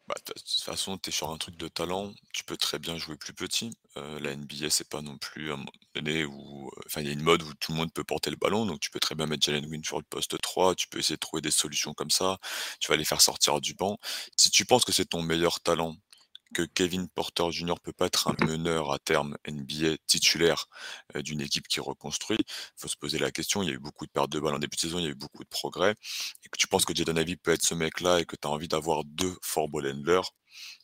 [0.06, 2.96] Bah, de toute façon, tu es sur un truc de talent, tu peux très bien
[2.96, 3.70] jouer plus petit.
[3.98, 5.62] Euh, la NBA, c'est pas non plus un
[5.94, 6.70] donné où.
[6.86, 8.80] Enfin, il y a une mode où tout le monde peut porter le ballon, donc
[8.80, 11.20] tu peux très bien mettre Jalen Green sur le poste 3, tu peux essayer de
[11.20, 12.38] trouver des solutions comme ça,
[12.80, 13.98] tu vas les faire sortir du banc.
[14.36, 15.96] Si tu penses que c'est ton meilleur talent,
[16.54, 17.74] que Kevin Porter Jr.
[17.82, 20.66] peut pas être un meneur à terme NBA titulaire
[21.16, 23.62] euh, d'une équipe qui reconstruit, il faut se poser la question.
[23.62, 25.08] Il y a eu beaucoup de pertes de balles en début de saison, il y
[25.08, 25.94] a eu beaucoup de progrès.
[26.44, 28.50] Et que tu penses que Jaden Ivey peut être ce mec-là et que tu as
[28.50, 30.30] envie d'avoir deux four ball handlers,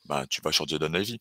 [0.07, 1.19] bah, tu vas sur Jaden Ivey.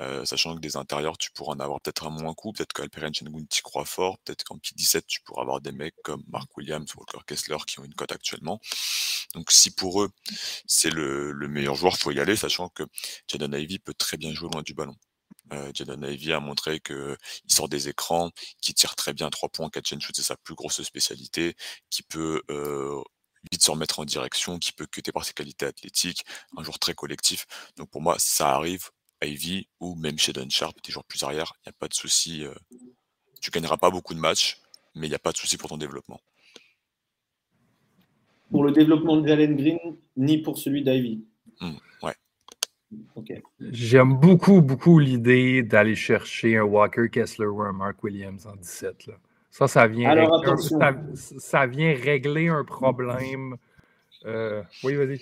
[0.00, 3.12] Euh, sachant que des intérieurs, tu pourras en avoir peut-être un moins coup, peut-être qu'Alperen
[3.12, 6.56] Chengun t'y croit fort, peut-être qu'en pick 17, tu pourras avoir des mecs comme Mark
[6.56, 8.60] Williams ou Walker Kessler qui ont une cote actuellement.
[9.34, 10.10] Donc si pour eux,
[10.66, 12.84] c'est le, meilleur joueur, faut y aller, sachant que
[13.28, 14.94] Jaden Ivey peut très bien jouer loin du ballon.
[15.52, 17.16] Euh, Jaden Ivey a montré qu'il
[17.48, 18.30] sort des écrans,
[18.60, 21.56] qu'il tire très bien 3 points, catch and shoot, c'est sa plus grosse spécialité,
[21.90, 23.02] qui peut euh,
[23.50, 26.24] vite se remettre en direction, qui peut cuter par ses qualités athlétiques,
[26.56, 27.46] un joueur très collectif.
[27.76, 28.90] Donc pour moi, ça arrive
[29.22, 32.44] Ivy ou même chez Sharp, des joueurs plus arrière, il n'y a pas de souci.
[32.44, 32.54] Euh,
[33.40, 34.60] tu gagneras pas beaucoup de matchs,
[34.94, 36.20] mais il n'y a pas de souci pour ton développement.
[38.50, 39.78] Pour le développement de Jalen Green,
[40.16, 41.24] ni pour celui d'Ivy.
[41.60, 42.14] Mmh, ouais.
[43.60, 49.10] J'aime beaucoup, beaucoup l'idée d'aller chercher un Walker Kessler ou un Mark Williams en 17.
[49.50, 53.56] Ça, ça vient, régler, ça, vient régler un problème.
[54.24, 55.20] Euh, oui, vas-y.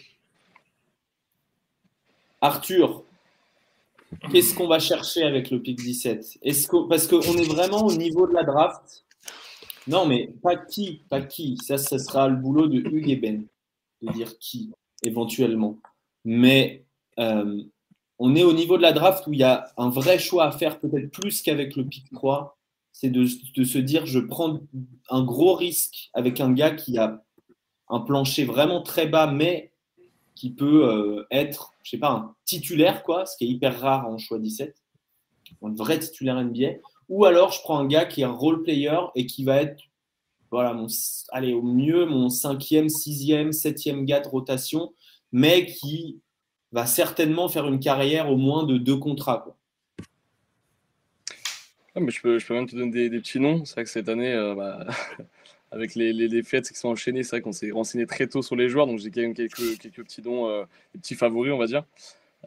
[2.40, 3.03] Arthur,
[4.31, 7.93] Qu'est-ce qu'on va chercher avec le pick 17 Est-ce que, Parce qu'on est vraiment au
[7.93, 9.05] niveau de la draft.
[9.87, 11.59] Non, mais pas qui, pas qui.
[11.59, 13.47] Ça, ce sera le boulot de Hugues et Ben,
[14.03, 15.79] de dire qui, éventuellement.
[16.25, 16.85] Mais
[17.19, 17.63] euh,
[18.19, 20.53] on est au niveau de la draft où il y a un vrai choix à
[20.53, 22.59] faire, peut-être plus qu'avec le pick 3.
[22.93, 24.61] C'est de se dire, je prends
[25.11, 27.23] un gros risque avec un gars qui a
[27.89, 29.73] un plancher vraiment très bas, mais
[30.37, 34.07] qui peut euh, être, je sais pas, un titulaire, quoi, ce qui est hyper rare
[34.07, 34.76] en choix 17,
[35.62, 36.74] un vrai titulaire NBA.
[37.09, 39.82] Ou alors, je prends un gars qui est un role player et qui va être,
[40.51, 40.87] voilà, mon,
[41.30, 44.93] allez, au mieux, mon cinquième, sixième, septième gars de rotation,
[45.32, 46.20] mais qui
[46.72, 49.57] va certainement faire une carrière au moins de deux contrats.
[51.95, 53.64] Ah, mais je, peux, je peux même te donner des, petits noms.
[53.64, 54.87] C'est vrai que cette année, euh, bah,
[55.73, 58.57] avec les, les, fêtes qui sont enchaînées, c'est vrai qu'on s'est renseigné très tôt sur
[58.57, 61.67] les joueurs, donc j'ai quand même quelques, quelques petits dons, euh, petits favoris, on va
[61.67, 61.85] dire.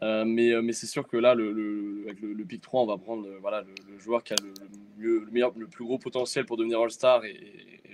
[0.02, 2.86] Euh, mais, euh, mais c'est sûr que là, le, le, avec le, pick 3, on
[2.86, 4.54] va prendre voilà, le, joueur qui a le,
[4.96, 7.36] mieux, le, meilleur, le plus gros potentiel pour devenir All-Star et,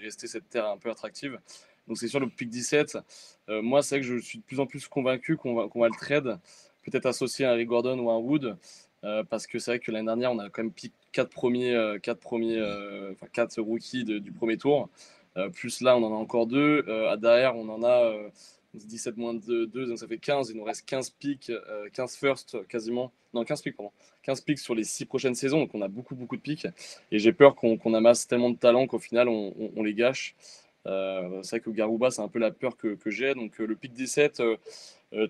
[0.00, 1.40] rester cette terre un peu attractive.
[1.88, 2.98] Donc c'est sûr, le pick 17,
[3.48, 5.88] moi, c'est vrai que je suis de plus en plus convaincu qu'on va, qu'on va
[5.88, 6.38] le trade,
[6.84, 8.56] peut-être associé à un Gordon ou à un Wood,
[9.30, 12.20] parce que c'est vrai que l'année dernière, on a quand même pick 4 premiers, 4
[12.20, 12.62] premiers,
[13.32, 14.90] 4 rookies du premier tour.
[15.36, 16.84] Euh, plus là, on en a encore deux.
[16.88, 18.12] Euh, derrière, on en a
[18.74, 20.50] 17 euh, moins 2, donc ça fait 15.
[20.50, 21.52] Il nous reste 15 pics,
[21.92, 23.12] 15 first quasiment.
[23.34, 23.92] Non, 15 pics, pardon.
[24.22, 26.66] 15 pics sur les 6 prochaines saisons, donc on a beaucoup, beaucoup de pics.
[27.12, 30.34] Et j'ai peur qu'on amasse tellement de talent qu'au final, on, les gâche.
[30.84, 33.34] c'est vrai que Garouba, c'est un peu la peur que, j'ai.
[33.34, 34.42] Donc le pic 17,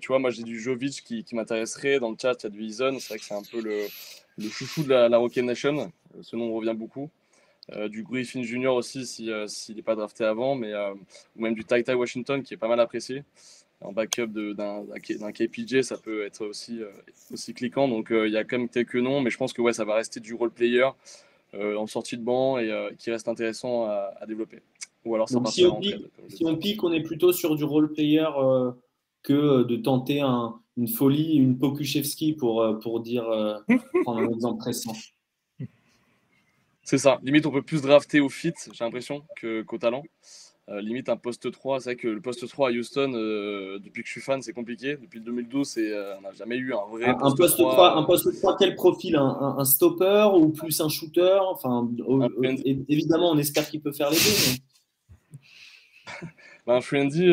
[0.00, 1.98] tu vois, moi j'ai du Jovic qui, m'intéresserait.
[2.00, 2.98] Dans le chat, il y a du Ison.
[3.00, 5.92] C'est vrai que c'est un peu le, chouchou de la Rocket Nation.
[6.22, 7.10] Ce nom revient beaucoup.
[7.72, 10.94] Euh, du Griffin Junior aussi euh, s'il n'est pas drafté avant, mais, euh,
[11.36, 13.24] ou même du Tai Tai Washington qui est pas mal apprécié.
[13.82, 16.80] En backup d'un KPJ, ça peut être aussi,
[17.30, 17.88] aussi cliquant.
[17.88, 19.96] Donc il y a quand même quelques noms, mais je pense que ouais, ça va
[19.96, 20.88] rester du role player
[21.52, 24.62] en sortie de banc et qui reste intéressant à, développer.
[25.04, 27.92] Ou alors ça si, on pique, si on pique, on est plutôt sur du role
[27.92, 28.24] player
[29.22, 33.26] que de tenter une folie, une Pokushevski pour, pour dire,
[34.04, 34.94] prendre un exemple récent.
[36.86, 37.18] C'est ça.
[37.24, 39.24] Limite, on peut plus drafter au fit, j'ai l'impression,
[39.66, 40.04] qu'au talent.
[40.68, 44.02] Euh, limite, un poste 3, c'est vrai que le poste 3 à Houston, euh, depuis
[44.02, 44.96] que je suis fan, c'est compliqué.
[44.96, 47.96] Depuis le 2012, euh, on n'a jamais eu un vrai un, poste, 3.
[47.96, 49.16] Un poste 3, quel profil?
[49.16, 51.38] Un, stopper ou plus un shooter?
[51.50, 51.90] Enfin,
[52.88, 54.62] évidemment, on espère qu'il peut faire les deux.
[56.68, 57.32] Ben, un friendly,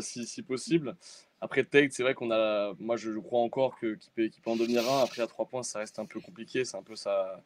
[0.00, 0.96] si, si, possible.
[1.44, 2.72] Après, Tate, c'est vrai qu'on a.
[2.78, 5.02] Moi, je, crois encore qu'il peut, peut, en devenir un.
[5.02, 6.64] Après, à trois points, ça reste un peu compliqué.
[6.64, 7.42] C'est un peu sa,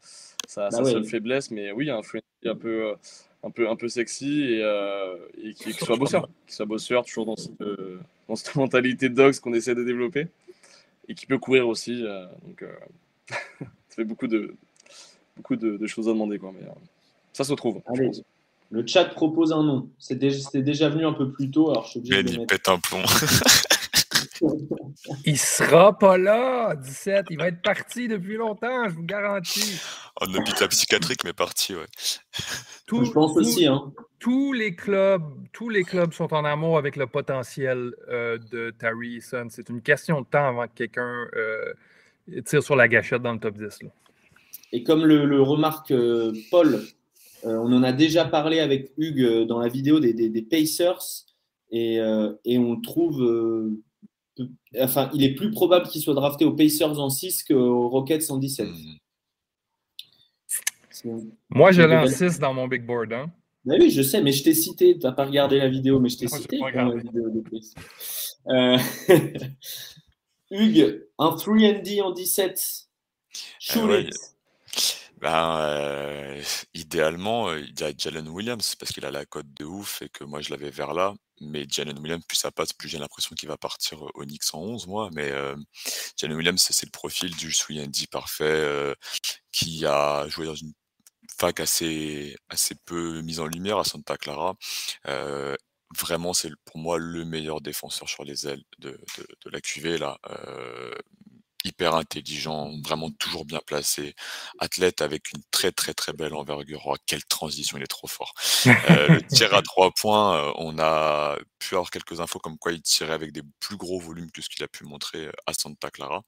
[0.46, 1.50] sa, bah seule faiblesse.
[1.50, 2.94] Mais oui, un friendly un peu,
[3.42, 6.28] un peu, un peu sexy et, euh, et qui, soit bosseur.
[6.46, 9.82] Qui soit bosseur, toujours dans cette, euh, dans cette mentalité de dogs qu'on essaie de
[9.82, 10.28] développer.
[11.08, 12.02] et qui peut courir aussi.
[12.02, 12.62] donc,
[13.58, 14.54] ça fait beaucoup de,
[15.38, 16.38] beaucoup de, choses à demander.
[16.38, 16.68] Quoi, mais,
[17.32, 17.80] ça se trouve.
[18.70, 19.88] Le chat propose un nom.
[19.98, 21.70] C'est déjà, déjà, venu un peu plus tôt.
[21.70, 23.02] Alors je suis obligé de pète un plomb.
[25.24, 27.26] il sera pas là, 17.
[27.30, 29.80] Il va être parti depuis longtemps, je vous garantis.
[30.20, 31.86] En hôpital psychiatrique, mais parti, ouais.
[32.88, 33.66] je pense aussi.
[33.66, 33.92] Hein.
[34.18, 35.22] Tous les clubs,
[35.52, 39.48] tous les clubs sont en amour avec le potentiel euh, de Tari Eason.
[39.50, 41.72] C'est une question de temps avant que quelqu'un euh,
[42.44, 43.80] tire sur la gâchette dans le top 10.
[44.72, 46.80] Et comme le, remarque euh, Paul,
[47.44, 51.26] on en a déjà parlé avec Hugues dans la vidéo des, Pacers.
[51.70, 51.96] Et,
[52.44, 53.76] et, on trouve
[54.80, 58.38] enfin, il est plus probable qu'il soit drafté aux Pacers en 6 qu'aux Rockets en
[58.38, 58.68] 17.
[61.04, 61.20] Hmm.
[61.50, 63.12] Moi, je l'ai en 6 dans mon big board.
[63.12, 63.30] Hein.
[63.64, 64.98] Ben oui, je sais, mais je t'ai cité.
[64.98, 66.58] Tu n'as pas regardé la vidéo, mais je t'ai cité.
[68.48, 68.78] euh...
[70.50, 72.88] Hugues, un 3D en 17.
[73.58, 74.10] Shoot
[75.20, 76.42] ben, euh,
[76.74, 80.10] idéalement, euh, il y a Jalen Williams parce qu'il a la cote de ouf et
[80.10, 81.14] que moi je l'avais vers là.
[81.40, 84.60] Mais Jalen Williams, plus ça passe, plus j'ai l'impression qu'il va partir au Knicks en
[84.60, 85.10] 11, moi.
[85.12, 85.56] Mais euh,
[86.16, 88.94] Jalen Williams, c'est le profil du Swindy parfait
[89.52, 90.72] qui a joué dans une
[91.38, 94.56] fac assez, assez peu mise en lumière à Santa Clara.
[95.96, 99.98] vraiment, c'est pour moi le meilleur défenseur sur les ailes de, de, de la QV.
[99.98, 100.18] Là
[101.66, 104.14] hyper intelligent, vraiment toujours bien placé,
[104.58, 106.82] athlète avec une très très très belle envergure.
[106.86, 108.32] Oh, quelle transition, il est trop fort.
[108.66, 112.72] Euh, le tir à trois points, euh, on a pu avoir quelques infos comme quoi
[112.72, 115.90] il tirait avec des plus gros volumes que ce qu'il a pu montrer à Santa
[115.90, 116.22] Clara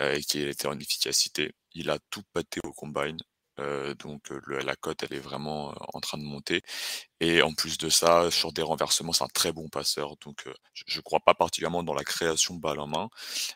[0.00, 1.52] euh, et qu'il était en efficacité.
[1.72, 3.18] Il a tout pâté au combine.
[3.60, 6.62] Euh, donc la cote, elle est vraiment en train de monter.
[7.20, 10.16] Et en plus de ça, sur des renversements, c'est un très bon passeur.
[10.18, 13.08] Donc je ne crois pas particulièrement dans la création balle en main,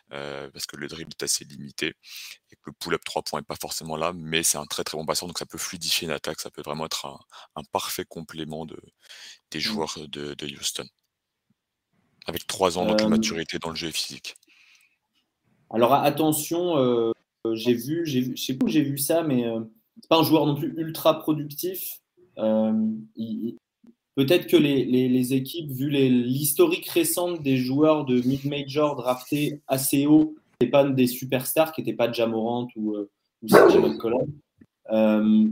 [0.09, 1.95] parce que le dribble est assez limité
[2.51, 4.97] et que le pull-up 3 points n'est pas forcément là, mais c'est un très très
[4.97, 5.27] bon passeur.
[5.27, 7.07] Donc ça peut fluidifier une attaque, ça peut vraiment être
[7.55, 8.77] un, parfait complément de,
[9.51, 9.61] des mmh.
[9.61, 10.85] joueurs de, Houston.
[12.27, 14.35] Avec 3 ans de maturité dans le jeu physique.
[15.71, 17.13] Alors attention,
[17.53, 19.45] j'ai vu, j'ai vu, je sais pas où j'ai vu ça, mais
[20.01, 22.01] c'est pas un joueur non plus ultra productif.
[22.37, 22.73] Euh,
[24.15, 30.67] peut-être que les, équipes, vu l'historique récente des joueurs de mid-major draftés assez haut, et
[30.67, 33.09] pas des superstars, qui n'étaient pas Jamorant ou, euh,
[33.41, 33.47] ou
[34.91, 35.47] euh,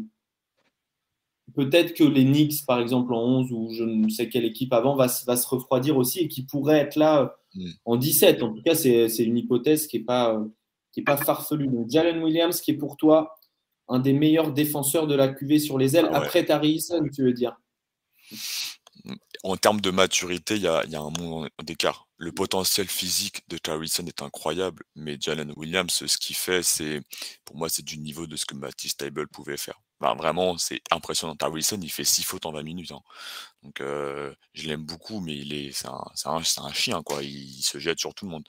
[1.56, 4.96] peut-être que les Knicks, par exemple, en 11 ou je ne sais quelle équipe avant,
[4.96, 7.70] va, va se refroidir aussi et qui pourrait être là mm.
[7.86, 8.44] en 17.
[8.44, 10.42] En tout cas, c'est une hypothèse qui n'est pas,
[10.92, 11.68] qui est pas farfelue.
[11.68, 13.36] Donc, Jalen Williams, qui est pour toi
[13.94, 16.84] un des meilleurs défenseurs de la QV sur les ailes, ah après Tari
[17.14, 17.56] tu veux dire
[19.44, 22.08] En termes de maturité, il y a, un monde d'écart.
[22.18, 27.02] Le potentiel physique de Tarison est incroyable, mais Jalen Williams, ce qu'il fait, c'est
[27.46, 29.80] pour moi, c'est du niveau de ce que Matisse Table pouvait faire.
[30.00, 31.36] vraiment, c'est impressionnant.
[31.36, 32.92] Tarison, il fait 6 fautes en 20 minutes.
[32.94, 33.02] Hein.
[33.62, 37.22] Donc, euh, je l'aime beaucoup, mais il est, c'est un, un, chien, quoi.
[37.22, 38.48] il, se jette sur tout le monde.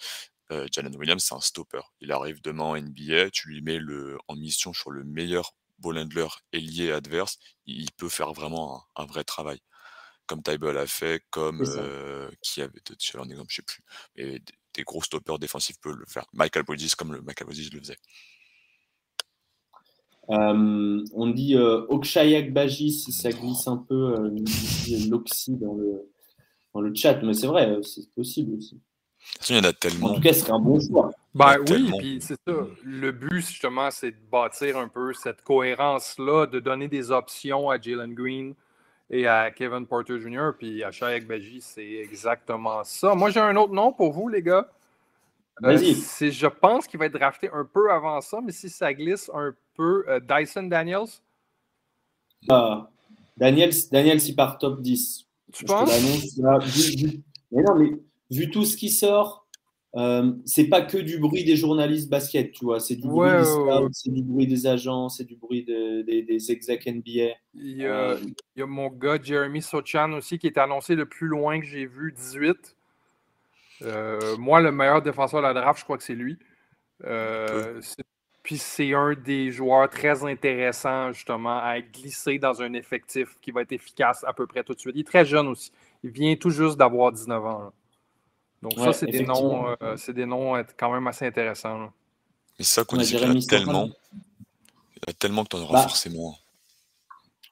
[0.53, 1.81] Euh, Jalen Williams, c'est un stopper.
[2.01, 5.99] Il arrive demain en NBA, tu lui mets le, en mission sur le meilleur ball
[5.99, 9.61] handler ailier adverse, il peut faire vraiment un, vrai travail.
[10.27, 13.83] Comme Tyball a fait, comme euh, qui avait, je un exemple, je sais plus,
[14.17, 14.41] mais
[14.75, 16.25] des, gros stoppers défensifs peuvent le faire.
[16.33, 17.99] Michael Bridges, comme le Michael Bridges le faisait.
[20.31, 24.31] Euh, on dit euh, Okshayak Baji si ça glisse un peu, euh,
[25.11, 26.11] l'oxy dans le,
[26.73, 28.81] dans le chat, mais c'est vrai, c'est possible aussi.
[29.49, 30.09] Il y en a tellement.
[30.09, 31.11] En tout cas, c'est un bon choix.
[31.35, 32.55] Ben oui, puis c'est ça.
[32.85, 37.81] Le but, justement, c'est de bâtir un peu cette cohérence-là, de donner des options à
[37.81, 38.55] Jalen Green
[39.11, 40.51] et à Kevin Porter Jr.
[40.57, 43.15] Puis à Shayak Baji, c'est exactement ça.
[43.15, 44.69] Moi, j'ai un autre nom pour vous, les gars.
[45.63, 49.31] Euh, je pense qu'il va être drafté un peu avant ça, mais si ça glisse
[49.33, 51.21] un peu, euh, Dyson Daniels?
[52.49, 52.89] Ah,
[53.37, 55.27] Daniels, Daniels, il part top 10.
[55.53, 55.91] Tu penses?
[57.53, 57.93] mais non, mais
[58.35, 59.47] vu tout ce qui sort,
[59.97, 62.81] euh, c'est pas que du bruit des journalistes basket, tu vois.
[62.81, 66.51] C'est du, bruit des scouts, c'est du bruit des agents, c'est du bruit des, des
[66.51, 67.35] execs NBA.
[67.55, 71.07] Il y, a, il y, a, mon gars Jeremy Sochan aussi qui est annoncé le
[71.07, 72.77] plus loin que j'ai vu, 18.
[73.83, 76.39] Euh, moi, le meilleur défenseur de la draft, je crois que c'est lui.
[77.05, 77.81] Euh,
[78.43, 83.63] puis c'est un des joueurs très intéressants, justement, à glisser dans un effectif qui va
[83.63, 84.97] être efficace à peu près tout de suite.
[84.97, 85.71] Il est très jeune aussi.
[86.03, 87.73] Il vient tout juste d'avoir 19 ans.
[88.65, 91.91] Donc, ça, c'est des, noms, euh, c'est des noms quand même assez intéressants.
[92.59, 93.91] Mais ça qu'on dit tellement.
[94.97, 95.83] Il y a tellement que tu en auras bah.
[95.83, 96.39] forcément.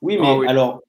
[0.01, 0.81] Oui, mais ah alors,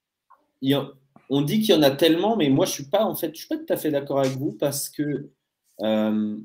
[1.29, 3.39] on dit qu'il y en a tellement, mais moi, je suis pas, en fait, je
[3.39, 5.29] suis pas tout à fait d'accord avec vous parce que
[5.81, 6.37] euh,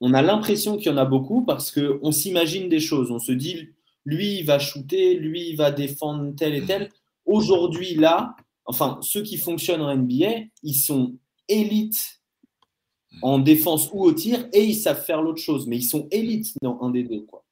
[0.00, 3.12] on a l'impression qu'il y en a beaucoup parce qu'on s'imagine des choses.
[3.12, 3.68] On se dit,
[4.04, 6.90] lui, il va shooter, lui, il va défendre tel et tel.
[7.26, 8.34] Aujourd'hui, là,
[8.64, 11.14] enfin, ceux qui fonctionnent en NBA, ils sont
[11.48, 12.17] élites
[13.22, 15.66] en défense ou au tir et ils savent faire l'autre chose.
[15.66, 17.22] Mais ils sont élites dans un des deux.
[17.22, 17.44] Quoi.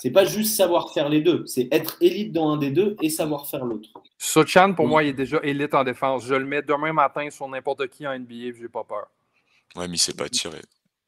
[0.00, 3.10] C'est pas juste savoir faire les deux, c'est être élite dans un des deux et
[3.10, 3.90] savoir faire l'autre.
[4.16, 6.24] Sochan, pour moi, il est déjà élite en défense.
[6.24, 9.08] Je le mets demain matin sur n'importe qui en NBA, j'ai pas peur.
[9.76, 10.60] Ouais, mais il s'est pas tiré.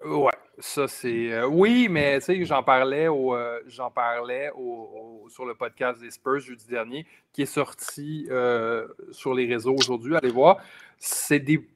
[0.04, 1.32] Ouais, ça c'est.
[1.32, 6.02] Euh, oui, mais tu sais, j'en parlais, au, euh, j'en parlais au, sur le podcast
[6.02, 10.16] des Spurs jeudi dernier, qui est sorti euh, sur les réseaux aujourd'hui.
[10.16, 10.58] Allez voir.
[10.98, 11.66] C'est des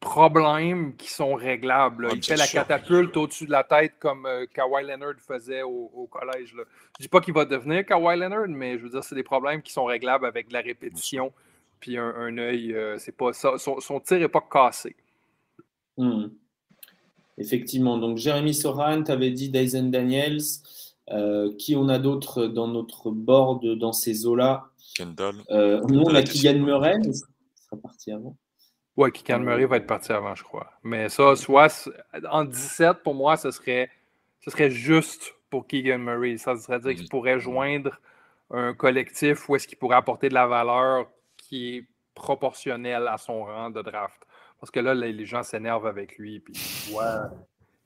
[0.00, 2.08] problèmes qui sont réglables.
[2.14, 6.54] il fait la catapulte au-dessus de la tête comme Kawhi Leonard faisait au, collège.
[6.54, 6.64] Là.
[6.98, 9.62] Je dis pas qu'il va devenir Kawhi Leonard, mais je veux dire, c'est des problèmes
[9.62, 11.32] qui sont réglables avec de la répétition.
[11.80, 13.54] Puis un, œil, c'est pas ça.
[13.58, 14.96] Son, tir n'est pas cassé.
[15.96, 16.28] Hmm.
[17.38, 17.96] Effectivement.
[17.98, 20.40] Donc, Jérémy Soran, tu avais dit Dyson Daniels.
[21.12, 24.70] Euh, qui on a d'autres dans notre board dans ces eaux-là?
[24.96, 25.34] Kendall.
[25.50, 26.98] Euh, nous, on a Kylian Murray.
[27.04, 28.36] Il sera parti avant.
[29.00, 30.70] Oui, Kylian Murray va être parti avant, je crois.
[30.82, 31.88] Mais ça, soit
[32.30, 33.88] en 17, pour moi, ce serait,
[34.40, 36.36] ce serait juste pour Keegan Murray.
[36.36, 37.08] Ça serait dire qu'il mm.
[37.08, 37.98] pourrait joindre
[38.50, 41.84] un collectif où est-ce qu'il pourrait apporter de la valeur qui est
[42.14, 44.20] proportionnelle à son rang de draft.
[44.60, 46.52] Parce que là, les gens s'énervent avec lui, puis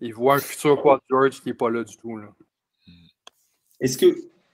[0.01, 2.19] ils voient, un futur Paul George qui n'est pas là du tout.
[3.79, 4.07] Est-ce que,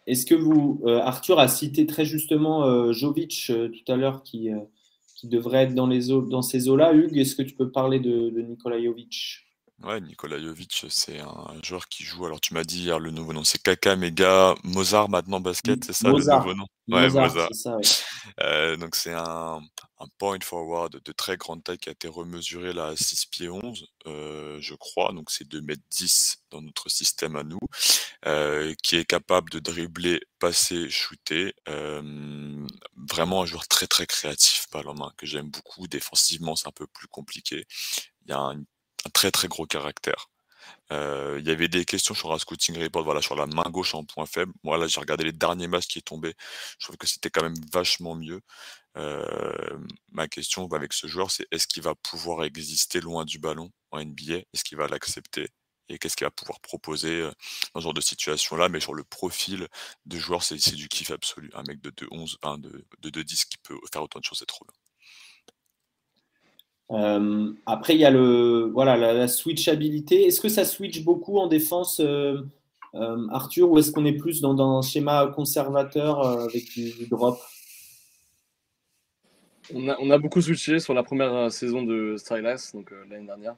[0.06, 4.22] est que vous, euh, Arthur a cité très justement euh, Jovic euh, tout à l'heure
[4.22, 4.50] qui,
[5.20, 8.30] qui devrait être dans, les dans ces eaux-là Hugues, est-ce que tu peux parler de,
[8.30, 9.46] de Nikola Jovic?
[9.82, 12.24] Ouais, Nikola Jovic, c'est un joueur qui joue.
[12.24, 15.92] Alors, tu m'as dit hier le nouveau nom, c'est Kaka Mega Mozart maintenant basket, c'est
[15.92, 16.66] ça le nouveau nom?
[16.88, 17.48] Ouais, Mozart.
[17.52, 17.76] Ça,
[18.40, 19.60] euh, donc, c'est un,
[20.00, 23.48] un, point forward de très grande taille qui a été remesuré là à 6 pieds
[23.48, 25.12] 11, euh, je crois.
[25.12, 27.60] Donc, c'est 2 mètres 10 dans notre système à nous,
[28.26, 31.54] euh, qui est capable de dribbler, passer, shooter.
[33.10, 35.86] vraiment un joueur très très créatif, par main, que j'aime beaucoup.
[35.88, 37.66] Défensivement, c'est un peu plus compliqué.
[38.26, 38.62] Il y a un
[39.14, 40.30] très très gros caractère.
[40.92, 43.94] Euh, il y avait des questions sur un scouting report, voilà, sur la main gauche
[43.94, 44.52] en point faible.
[44.64, 46.34] Moi, là, j'ai regardé les derniers matchs qui est tombé.
[46.78, 48.40] Je trouve que c'était quand même vachement mieux.
[48.96, 54.04] Ma question avec ce joueur, c'est est-ce qu'il va pouvoir exister loin du ballon en
[54.04, 55.48] NBA Est-ce qu'il va l'accepter?
[55.88, 57.22] Et qu'est-ce qu'il va pouvoir proposer
[57.74, 58.68] dans ce genre de situation-là?
[58.68, 59.66] Mais sur le profil
[60.06, 61.50] de joueur, c'est du kiff absolu.
[61.54, 64.64] Un mec de 2-11, de, de 2-10 qui peut faire autant de choses, c'est trop
[64.64, 64.74] bien.
[67.66, 70.26] Après, il y a le, voilà, la, switchabilité.
[70.26, 72.00] Est-ce que ça switch beaucoup en défense,
[73.30, 77.38] Arthur, ou est-ce qu'on est plus dans, un schéma conservateur avec du, drop?
[79.74, 83.56] On a, beaucoup switché sur la première saison de Stylus, donc l'année dernière.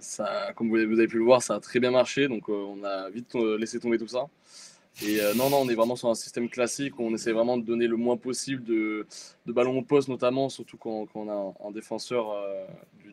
[0.00, 3.10] ça, comme vous avez pu le voir, ça a très bien marché, donc on a
[3.10, 4.26] vite laissé tomber tout ça.
[5.02, 7.58] Et euh, non, non, on est vraiment sur un système classique où on essaie vraiment
[7.58, 9.06] de donner le moins possible de,
[9.46, 12.64] ballons au poste, notamment, surtout quand, on a un, défenseur euh,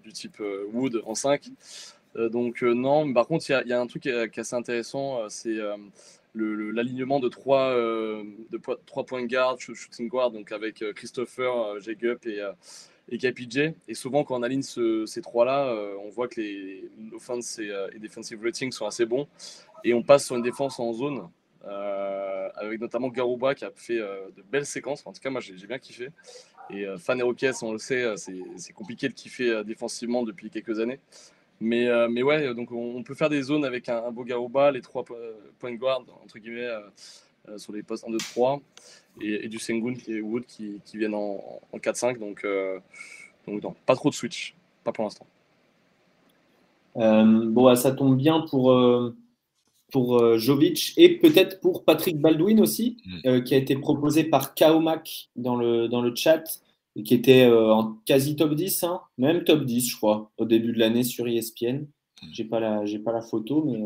[0.04, 1.50] du, type euh, Wood en 5.
[2.16, 5.58] Donc, non, par contre, il y, a un truc qui est, assez intéressant, c'est
[6.36, 12.42] l'alignement de trois, de trois points de garde, shooting guard, donc avec Christopher, Jagup et,
[13.10, 13.74] et KPJ.
[13.88, 18.44] Et souvent, quand on aligne ces trois-là, on voit que les offense et, et defensive
[18.44, 19.28] ratings sont assez bons.
[19.84, 21.28] Et on passe sur une défense en zone
[21.66, 25.06] euh, avec notamment Garouba qui a fait euh, de belles séquences.
[25.06, 26.10] En tout cas, moi, j'ai bien kiffé.
[26.70, 31.00] Et euh, fan Rockets, on le sait, c'est compliqué de kiffer défensivement depuis quelques années.
[31.62, 35.06] Mais, mais ouais, donc on, peut faire des zones avec un, beau Garouba, les trois
[35.06, 36.68] points de guard, entre guillemets,
[37.58, 38.60] sur les postes 1, 2, 3,
[39.22, 41.40] et, du Sengun et Wood qui, qui viennent en,
[41.76, 42.18] 4-5.
[42.18, 42.46] Donc,
[43.48, 45.28] donc non, pas trop de switch, pas pour l'instant.
[46.96, 48.72] bon, ça tombe bien pour
[49.92, 53.28] pour euh, Jovic et peut-être pour Patrick Baldwin aussi, mm.
[53.28, 56.44] euh, qui a été proposé par Kaomak dans le, dans le chat
[56.96, 60.46] et qui était euh, en quasi top 10, hein, même top 10, je crois, au
[60.46, 61.88] début de l'année sur ESPN.
[62.22, 62.28] Mm.
[62.32, 63.80] J'ai pas la, j'ai pas la photo, mais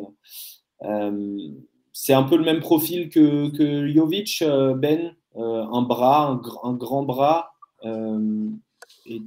[1.94, 4.44] c'est un peu le même profil que, que Jovic,
[4.78, 7.54] Ben, un bras, un, grand bras.
[7.84, 9.22] et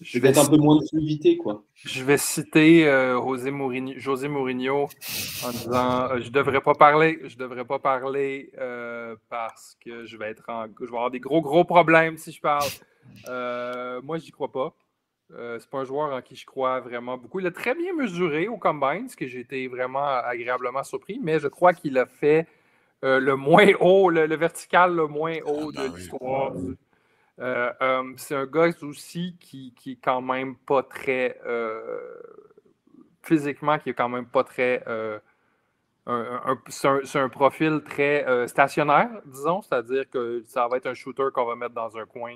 [0.00, 1.64] je vais être un peu moins de fluidité, quoi.
[1.74, 3.20] Je vais citer euh,
[3.96, 4.88] José, Mourinho,
[5.44, 10.16] en disant euh, je devrais pas parler, je devrais pas parler euh, parce que je
[10.16, 10.44] vais être
[10.78, 12.68] je vais avoir des gros gros problèmes si je parle.
[14.04, 14.72] moi, j'y crois pas.
[15.30, 17.40] c'est pas un joueur en qui je crois vraiment beaucoup.
[17.40, 21.40] Il a très bien mesuré au combine, ce que j'ai été vraiment agréablement surpris, mais
[21.40, 22.46] je crois qu'il a fait
[23.02, 26.52] le moins haut, le, vertical le moins haut ah, de ben l'histoire
[27.40, 31.40] euh, euh, c'est un gars aussi qui, est quand même pas très.
[31.46, 32.16] Euh,
[33.22, 34.82] physiquement qui est quand même pas très.
[36.68, 41.54] C'est un, profil très stationnaire, disons, c'est-à-dire que ça va être un shooter qu'on va
[41.54, 42.34] mettre dans un coin.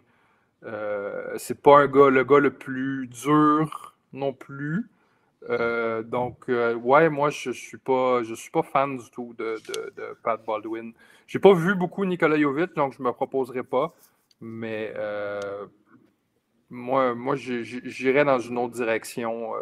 [1.39, 4.89] C'est pas un gars, le gars le plus dur non plus.
[5.49, 9.57] Donc, ouais, moi, je suis, pas, je suis pas fan du tout de,
[10.23, 10.93] Pat Baldwin.
[11.27, 13.95] J'ai pas vu beaucoup Nikola Jovic, donc je me proposerai pas.
[14.43, 14.93] Mais
[16.69, 19.55] moi, moi j'irais dans une autre direction.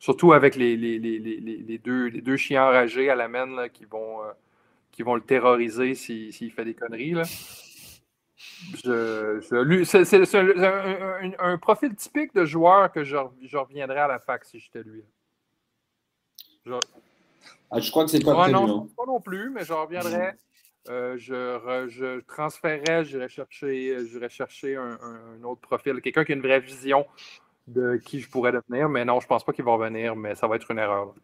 [0.00, 4.32] Surtout avec les, les, deux, les deux chiens enragés à la main qui, vont, euh,
[4.90, 7.12] qui vont le terroriser s'il fait des conneries.
[7.12, 7.24] Là.
[9.84, 10.16] c'est
[11.38, 15.04] un, profil typique de joueur que je, je reviendrai à la fac si j'étais lui.
[16.64, 16.72] Je,
[17.70, 20.32] ah, je crois que c'est pas ouais, non, pas non plus, mais je reviendrai.
[20.90, 23.96] Euh, je, je transférerais, j'irais chercher,
[24.28, 24.98] chercher un,
[25.44, 27.06] autre profil, quelqu'un qui a une vraie vision
[27.68, 30.48] de qui je pourrais devenir, mais non, je pense pas qu'il va revenir, mais ça
[30.48, 31.14] va être une erreur.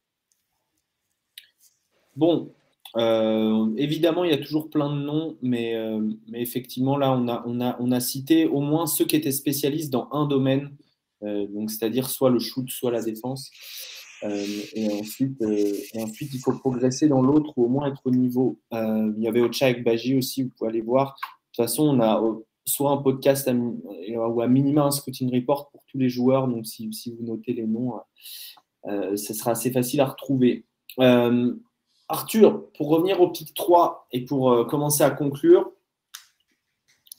[2.15, 2.55] Bon,
[2.97, 6.01] euh, évidemment, il y a toujours plein de noms, mais, euh,
[6.33, 10.27] effectivement, là, on a, on, a, cité au moins ceux qui étaient spécialistes dans un
[10.27, 10.77] domaine,
[11.23, 13.51] donc c'est-à-dire soit le shoot, soit la défense.
[14.23, 18.59] Et, ensuite, et ensuite, il faut progresser dans l'autre ou au moins être au niveau.
[18.73, 21.17] il y avait Ocha avec Baji aussi, vous pouvez aller voir.
[21.17, 22.23] De toute façon, on a
[22.67, 26.49] soit un podcast ou à minima un scouting report pour tous les joueurs.
[26.49, 27.95] Donc, si, vous notez les noms,
[28.87, 30.65] euh, ce sera assez facile à retrouver.
[31.01, 31.55] Euh,
[32.09, 35.71] Arthur, pour revenir au pic 3 et pour euh, commencer à conclure,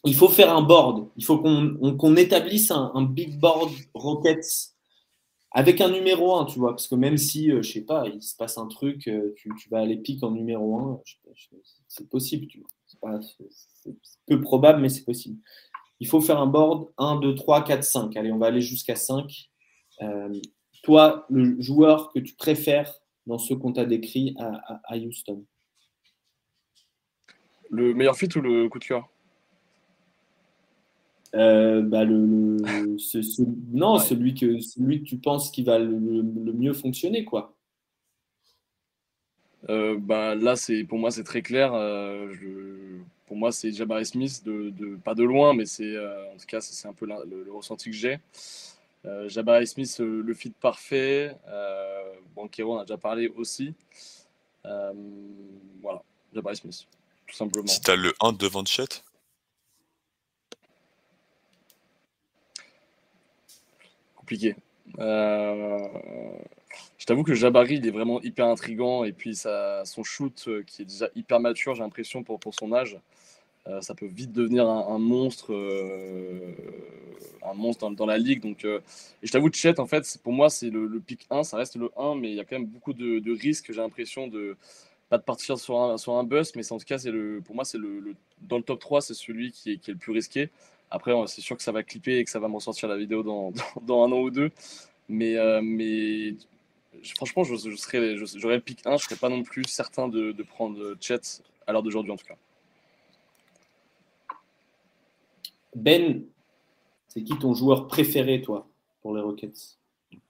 [0.04, 1.10] il faut faire un board.
[1.18, 4.77] Il faut qu'on établisse un, big board Rockets
[5.58, 6.70] avec un numéro 1, tu vois.
[6.70, 9.98] Parce que même si, je sais pas, il se passe un truc, tu, vas aller
[9.98, 11.02] pic en numéro 1,
[11.88, 12.60] c'est possible, tu
[13.02, 13.20] vois.
[13.82, 13.96] C'est
[14.28, 15.40] peu probable, mais c'est possible.
[16.00, 18.16] Il faut faire un board 1, 2, 3, 4, 5.
[18.18, 19.50] Allez, on va aller jusqu'à 5.
[20.04, 20.32] Euh,
[20.84, 22.94] toi, le joueur que tu préfères
[23.26, 25.44] dans ce qu'on t'a décrit à, Houston?
[27.72, 29.10] Le meilleur fit ou le coup de cœur?
[31.36, 32.58] Euh, bah le,
[33.74, 35.94] non, celui, que, celui que tu penses qui va le,
[36.54, 37.54] mieux fonctionner, quoi.
[39.70, 41.74] Euh, bah, là, c'est pour moi, c'est très clair.
[41.74, 42.78] je
[43.28, 46.62] pour moi, c'est Jabari Smith, de, pas de loin, mais c'est euh, en tout cas,
[46.62, 48.20] c'est un peu le, ressenti que j'ai.
[49.06, 51.36] Euh, Jabari Smith, euh, le fit parfait.
[51.48, 53.74] Euh, Banquero, on a déjà parlé aussi.
[54.64, 56.02] voilà,
[56.34, 56.88] Jabari Smith,
[57.28, 57.68] tout simplement.
[57.68, 59.04] Si tu as le 1 devant Chet
[64.28, 64.58] Compliqué.
[64.98, 65.86] je
[67.06, 69.06] t'avoue que Jabari, il est vraiment hyper intrigant.
[69.06, 73.00] Et puis, son shoot, qui est déjà hyper mature, j'ai l'impression, pour, son âge.
[73.68, 76.52] Euh, ça peut vite devenir un, monstre, euh,
[77.42, 78.42] un monstre dans, la ligue.
[78.42, 78.82] Donc, euh,
[79.24, 81.90] et je t'avoue, Chet, en fait, pour moi, c'est le, pic 1, ça reste le
[81.96, 83.72] 1, mais il y a quand même beaucoup de, risques.
[83.72, 84.58] J'ai l'impression de
[85.08, 87.78] pas de partir sur un, sur bust, mais en tout cas, le, pour moi, c'est
[87.78, 90.50] le, dans le top 3, c'est celui qui est, le plus risqué.
[90.90, 93.24] Après, c'est sûr que ça va clipper et que ça va me ressortir la vidéo
[93.24, 93.52] dans,
[93.82, 94.52] dans, un an ou deux.
[95.10, 96.36] Mais, mais
[97.16, 100.08] franchement, je, je serais, j'aurais le pic 1, je ne serais pas non plus certain
[100.08, 101.20] de, de prendre Chet
[101.66, 102.38] à l'heure d'aujourd'hui, en tout cas.
[105.76, 106.24] Ben,
[107.08, 108.68] c'est qui ton joueur préféré, toi,
[109.02, 109.78] pour les Rockets?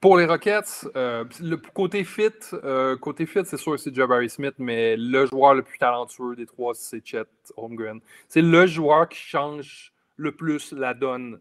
[0.02, 4.30] Pour les Rockets, euh, le côté fit, euh, côté fit, c'est sûr que c'est Jabari
[4.30, 8.00] Smith, mais le joueur le plus talentueux des trois, c'est Chet Holmgren.
[8.28, 11.40] C'est le joueur qui change le plus la donne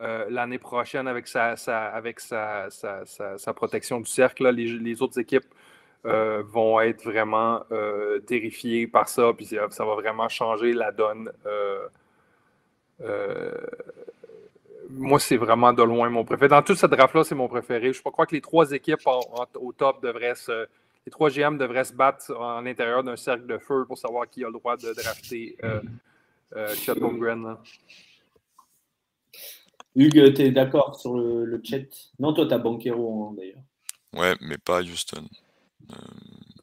[0.00, 2.68] euh, l'année prochaine avec sa, avec sa,
[3.56, 4.48] protection du cercle.
[4.50, 5.46] Les, autres équipes
[6.04, 7.62] vont être vraiment
[8.26, 11.30] terrifiées par ça, puis ça, va vraiment changer la donne
[13.00, 13.52] euh,
[14.90, 16.48] moi, c'est vraiment de loin mon préféré.
[16.48, 17.92] Dans toute cette draft-là, c'est mon préféré.
[17.92, 19.06] Je crois que les trois équipes
[19.54, 20.66] au top devraient se.
[21.06, 24.44] Les trois GM devraient se battre en l'intérieur d'un cercle de feu pour savoir qui
[24.44, 25.80] a le droit de drafter euh,
[26.54, 26.94] euh, Chet
[29.98, 31.82] Hugues, tu es d'accord sur le, chat
[32.18, 33.62] Non, toi, tu as Banquero hein, d'ailleurs.
[34.14, 35.28] Ouais, mais pas Houston.
[35.90, 35.96] Euh,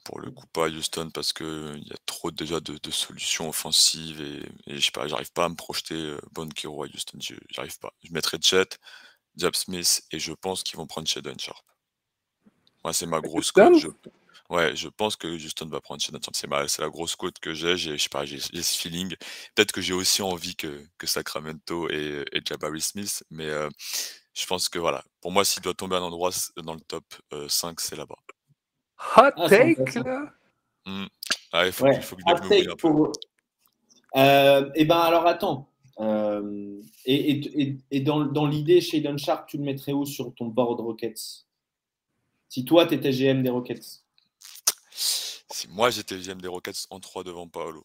[0.06, 4.72] pour le coup, pas Houston parce qu'il y a trop déjà de, solutions offensives et,
[4.72, 7.20] et je sais pas, j'arrive pas à me projeter euh, Banquero à Houston.
[7.50, 7.94] J'arrive pas.
[8.04, 8.78] Je mettrai Chet,
[9.36, 11.66] Jab Smith et je pense qu'ils vont prendre Shadon Sharp.
[12.84, 13.78] Moi, c'est ma grosse cote.
[13.78, 13.88] Je...
[14.50, 16.68] Ouais, je pense que Houston va prendre Shadon Sharp.
[16.68, 17.78] C'est la grosse cote que j'ai.
[17.78, 19.16] Je sais pas, j'ai ce feeling.
[19.56, 23.70] Peut-être que j'ai aussi envie que, que Sacramento et, et Jabari Smith, mais euh,
[24.36, 25.04] je pense que voilà.
[25.22, 27.06] Pour moi, s'il doit tomber un endroit dans le top
[27.48, 28.16] 5, euh, c'est là-bas.
[29.18, 30.32] Hot ah, take, là?
[30.86, 31.06] Mmh.
[31.52, 32.78] Ah, il faut, il faut que je me un peu.
[32.78, 33.12] Pour...
[34.16, 35.70] Euh, et eh ben alors attends.
[36.00, 40.46] Euh, et, et, et, dans, dans l'idée, Shadon Sharp, tu le mettrais où sur ton
[40.48, 41.46] board Rockets?
[42.50, 44.05] Si toi, tu étais GM des Rockets
[45.70, 47.84] Moi j'étais GM des Rockets en 3 devant Paolo,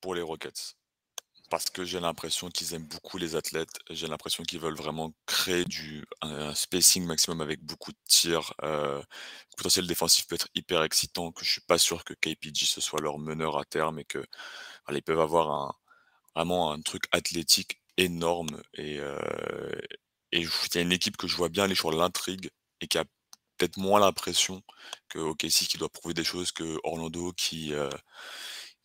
[0.00, 0.76] pour les Rockets.
[1.50, 3.78] Parce que j'ai l'impression qu'ils aiment beaucoup les athlètes.
[3.90, 8.54] J'ai l'impression qu'ils veulent vraiment créer du, un, spacing maximum avec beaucoup de tirs.
[8.62, 11.30] Euh, le potentiel défensif peut être hyper excitant.
[11.32, 14.24] Que je suis pas sûr que KPG ce soit leur meneur à terme et que
[15.04, 15.78] peuvent avoir
[16.34, 18.62] vraiment un truc athlétique énorme.
[18.74, 19.18] Et, euh,
[20.32, 23.04] il y a une équipe que je vois bien aller sur l'intrigue et qui a
[23.56, 24.62] peut-être moins l'impression
[25.08, 27.90] que OKC qui doit prouver des choses que Orlando qui, euh,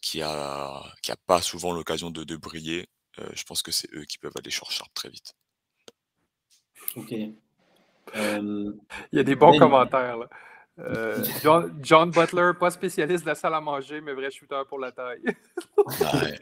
[0.01, 2.87] qui a, qui a pas souvent l'occasion de, de briller.
[3.19, 5.33] Euh, je pense que c'est eux qui peuvent aller sur Sharp très vite.
[6.95, 7.13] Ok.
[8.15, 8.71] Euh,
[9.11, 10.17] Il y a des bons commentaires.
[10.17, 10.29] Là.
[10.79, 14.79] Euh, John, John, Butler, pas spécialiste de la salle à manger, mais vrai shooter pour
[14.79, 15.23] la taille.
[15.77, 16.39] ouais.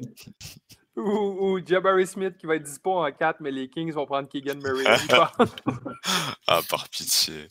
[0.96, 4.60] ou, Jabari Smith qui va être dispo en 4, mais les Kings vont prendre Keegan
[4.62, 4.86] Murray.
[6.48, 7.48] ah, par pitié.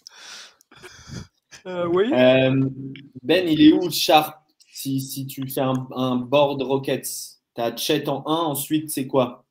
[1.66, 2.10] Euh, oui.
[2.10, 4.44] ben, il est où Sharp
[4.74, 9.06] si, si tu fais un, un board Rockets Tu as Chet en 1, ensuite c'est
[9.06, 9.44] quoi?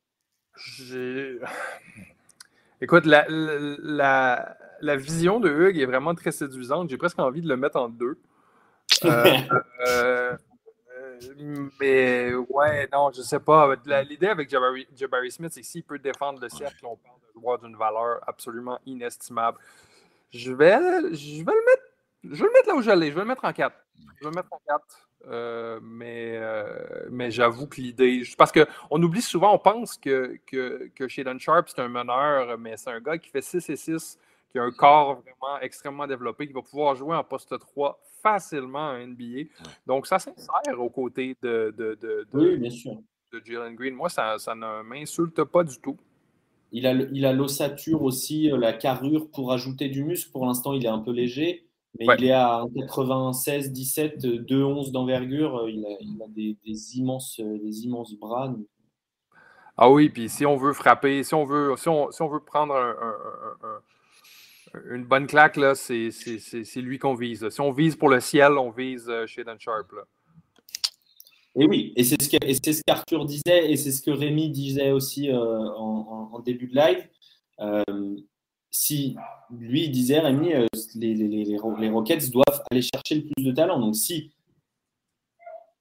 [2.82, 6.90] Écoute, la, la, la, vision de Hugues est vraiment très séduisante.
[6.90, 8.20] J'ai presque envie de le mettre en deux.
[9.06, 9.38] Euh,
[9.88, 10.36] euh,
[11.80, 13.74] mais ouais, non, je sais pas.
[14.04, 17.40] L'idée avec Jabari, Jabari Smith, c'est que s'il peut défendre le cercle, on parle de
[17.40, 19.58] joueur d'une valeur absolument inestimable.
[20.34, 20.74] Je vais,
[21.14, 21.84] je vais le mettre.
[22.24, 23.10] Je vais le mettre là où j'allais.
[23.10, 23.76] Je vais le mettre en 4.
[23.96, 25.10] Je vais le mettre en 4.
[25.26, 28.24] Euh, mais euh, mais j'avoue que l'idée.
[28.38, 32.76] Parce qu'on oublie souvent, on pense que, que, que Shaden Sharp, c'est un meneur, mais
[32.78, 34.20] c'est un gars qui fait 6 et 6,
[34.52, 38.92] qui a un corps vraiment extrêmement développé, qui va pouvoir jouer en poste 3 facilement
[38.92, 39.50] à NBA.
[39.86, 43.96] Donc, ça s'insère aux côtés de, de, de, de, Jalen Green.
[43.96, 45.98] Moi, ça, ça ne m'insulte pas du tout.
[46.74, 50.32] Il a, il a l'ossature aussi, euh, la carrure pour ajouter du muscle.
[50.32, 51.68] Pour l'instant, il est un peu léger.
[52.00, 55.60] Mais il est à 96, 17, 2, 11 d'envergure.
[55.60, 58.52] Euh, il a, il a des, des, immenses, euh, des immenses bras.
[59.78, 62.40] Ah oui, puis si on veut frapper, si on veut, si on, si on veut
[62.40, 62.96] prendre un,
[63.64, 66.10] un, une bonne claque, c'est
[66.78, 67.48] lui qu'on vise.
[67.50, 69.92] Si on vise pour le ciel, on vise Shaden Sharp.
[69.92, 70.02] Là.
[71.56, 75.38] Et oui, et c'est ce qu'Arthur disait, et c'est ce que Rémi disait aussi euh,
[75.38, 77.08] en, en, début de live.
[77.60, 77.84] Euh,
[78.72, 79.16] si
[79.52, 80.66] lui disait, Rémi, euh,
[80.96, 83.80] les, les, les, les, Rockets doivent aller chercher le plus de talent.
[83.80, 84.32] Donc si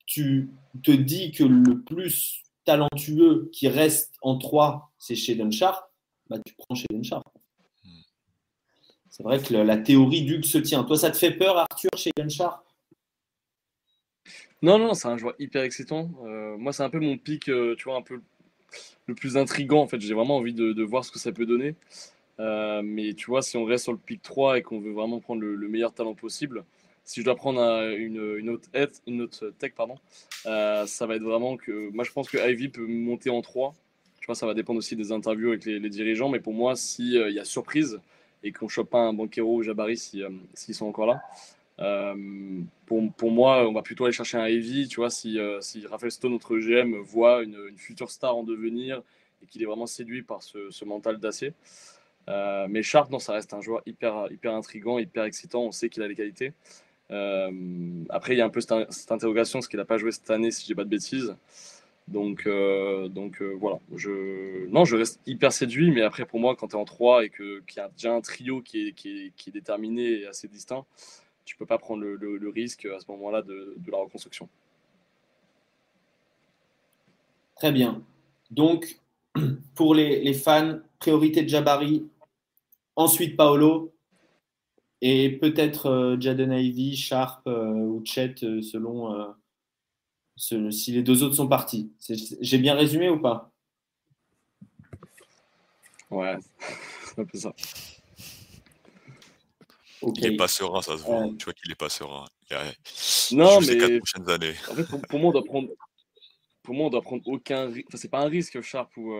[0.05, 0.51] tu
[0.82, 5.90] te dis que le plus talentueux qui reste en 3, c'est chez Sharp,
[6.28, 7.24] bah, tu prends chez Sharp.
[9.09, 10.85] C'est vrai que la théorie d'Hugues se tient.
[10.85, 12.62] Toi, ça te fait peur, Arthur, chez Sharp?
[14.62, 16.09] Non, non, c'est un joueur hyper excitant.
[16.24, 18.20] Euh, moi, c'est un peu mon pic, euh, tu vois, un peu
[19.06, 19.82] le plus intrigant.
[19.82, 21.74] En fait, j'ai vraiment envie de, voir ce que ça peut donner.
[22.39, 25.18] Euh, mais tu vois, si on reste sur le pic 3 et qu'on veut vraiment
[25.18, 26.64] prendre le, meilleur talent possible,
[27.05, 27.60] si je dois prendre
[27.97, 28.68] une, autre,
[29.09, 29.97] une autre tech, pardon,
[30.44, 31.90] ça va être vraiment que.
[31.90, 33.74] Moi, je pense que Ivy peut monter en 3.
[34.20, 36.28] Tu vois, ça va dépendre aussi des interviews avec les, dirigeants.
[36.28, 38.01] Mais pour moi, s'il il y a surprise
[38.44, 41.20] et qu'on chope pas un Banquero ou Jabari s'ils si, sont encore là,
[42.87, 44.89] pour, pour, moi, on va plutôt aller chercher un Ivy.
[44.89, 49.03] Tu vois, si, si Raphaël Stone, notre GM, voit une, future star en devenir
[49.43, 51.55] et qu'il est vraiment séduit par ce, ce mental d'acier.
[52.29, 55.63] Euh, mais Sharp, non, ça reste un joueur hyper, hyper intrigant, hyper excitant.
[55.63, 56.53] On sait qu'il a les qualités.
[57.11, 57.51] Euh,
[58.09, 60.51] après, il y a un peu cette, interrogation, parce qu'il n'a pas joué cette année,
[60.51, 61.35] si je dis pas de bêtises?
[62.09, 63.79] Donc, euh, donc voilà.
[63.95, 67.25] Je, non, je reste hyper séduit, mais après, pour moi, quand tu es en 3
[67.25, 70.27] et qu'il y a déjà un trio qui est, qui est, qui est, déterminé et
[70.27, 70.85] assez distinct,
[71.44, 74.48] tu peux pas prendre le, le, risque à ce moment-là de, de la reconstruction.
[77.56, 78.02] Très bien.
[78.51, 78.98] Donc,
[79.74, 82.06] pour les, les, fans, priorité de Jabari,
[82.97, 83.93] ensuite Paolo,
[85.01, 89.35] et peut-être euh, Jaden Ivy, Sharp euh, ou Chet euh, selon
[90.70, 91.93] si les deux autres sont partis.
[92.40, 93.51] J'ai bien résumé ou pas?
[96.10, 96.36] Ouais,
[97.05, 97.52] c'est un peu ça.
[100.03, 101.24] Il n'est pas serein, ça se voit.
[101.39, 102.24] Tu vois qu'il n'est pas serein.
[103.33, 103.79] Non, mais.
[103.79, 104.55] Quatre prochaines années.
[104.70, 105.69] En fait, pour, moi, on doit prendre.
[106.62, 107.87] Pour moi, on doit prendre aucun risque.
[107.89, 109.15] Enfin, c'est pas un risque, Sharp ou,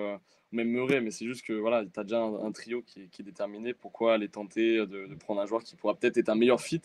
[0.53, 3.75] même Murray, mais c'est juste que voilà, tu as déjà un, trio qui, est déterminé.
[3.75, 6.83] Pourquoi aller tenter de, prendre un joueur qui pourra peut-être être un meilleur fit,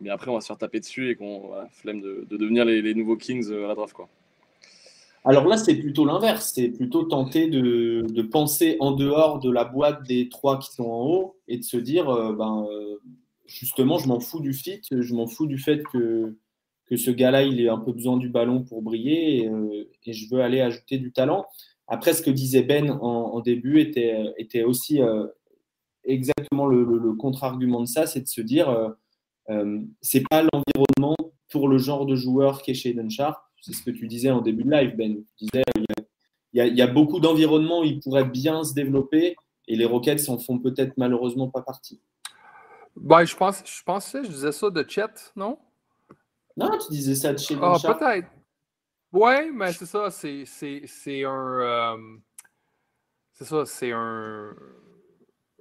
[0.00, 2.94] mais après on va se faire taper dessus et qu'on voilà, flemme de, devenir les,
[2.94, 3.94] nouveaux Kings euh, à la draft.
[3.94, 4.08] Quoi.
[5.24, 6.52] Alors là, c'est plutôt l'inverse.
[6.54, 11.02] C'est plutôt tenter de, penser en dehors de la boîte des trois qui sont en
[11.06, 12.96] haut et de se dire, euh, ben, euh,
[13.46, 16.36] justement, je m'en fous du fit, je m'en fous du fait que,
[16.86, 19.50] que ce gars-là, il ait un peu besoin du ballon pour briller et,
[20.06, 21.46] et je veux aller ajouter du talent.
[21.88, 25.26] Après, ce que disait Ben en, début était, était aussi euh,
[26.04, 28.90] exactement le, contre-argument de ça, c'est de se dire, euh,
[29.48, 31.16] euh, c'est pas l'environnement
[31.50, 33.42] pour le genre de joueur qu'est Shaden Sharp.
[33.60, 35.22] C'est ce que tu disais en début de live, Ben.
[35.36, 35.62] Tu disais,
[36.52, 39.36] il y a, il y a beaucoup d'environnements où il pourrait bien se développer
[39.66, 42.00] et les Rockets en font peut-être malheureusement pas partie.
[42.96, 45.58] Ben, je, pense, je pensais, je disais ça de Chet, non?
[46.56, 48.28] Non, tu disais ça de Shaden Ah, peut-être.
[49.12, 51.60] Ouais, mais c'est ça, c'est, c'est, c'est un.
[51.60, 52.16] euh,
[53.32, 54.54] c'est ça, c'est un.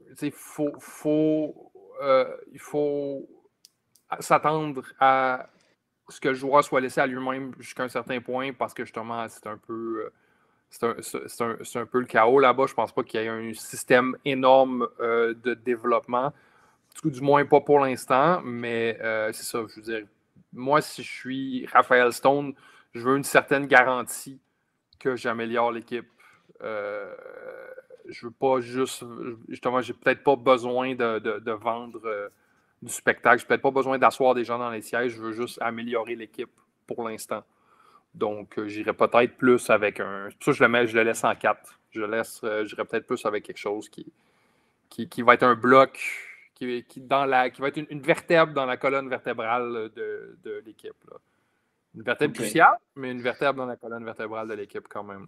[0.10, 1.72] Tu sais, faut, faut,
[2.02, 3.30] euh, il faut
[4.19, 5.49] s'attendre à
[6.09, 9.27] ce que le joueur soit laissé à lui-même jusqu'à un certain point parce que justement,
[9.29, 10.05] c'est un peu.
[10.05, 10.09] euh,
[10.69, 12.67] C'est un, un- un peu le chaos là-bas.
[12.67, 16.34] Je pense pas qu'il y ait un système énorme euh, de développement.
[17.05, 20.05] Du moins pas pour l'instant, mais euh, c'est ça, je veux dire.
[20.53, 22.53] Moi, si je suis Raphaël Stone,
[22.93, 24.39] je veux une certaine garantie
[24.99, 26.07] que j'améliore l'équipe.
[26.63, 27.13] Euh,
[28.07, 29.03] je veux pas juste.
[29.49, 32.01] Justement, j'ai peut-être pas besoin de, de- vendre
[32.81, 33.39] du spectacle.
[33.39, 35.13] J'ai peut-être pas besoin d'asseoir des gens dans les sièges.
[35.13, 36.51] Je veux juste améliorer l'équipe
[36.85, 37.43] pour l'instant.
[38.13, 40.29] Donc, euh, j'irai peut-être plus avec un.
[40.39, 41.79] Ça je le, mets, je le laisse en 4.
[41.91, 44.11] Je laisse, euh, j'irai peut-être plus avec quelque chose qui,
[44.89, 45.99] qui, qui va être un bloc,
[46.55, 50.37] qui, qui, dans la, qui va être une, une vertèbre dans la colonne vertébrale de,
[50.43, 50.95] de l'équipe.
[51.95, 55.27] Une vertèbre cruciale, mais une vertèbre dans la colonne vertébrale de l'équipe quand même.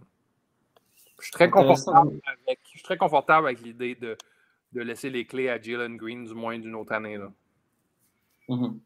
[1.18, 4.16] Je suis très confortable avec, je suis très confortable avec l'idée de,
[4.72, 7.18] de laisser les clés à Jalen Green, du moins d'une autre année.
[7.18, 7.30] Là.
[8.50, 8.80] Mhm.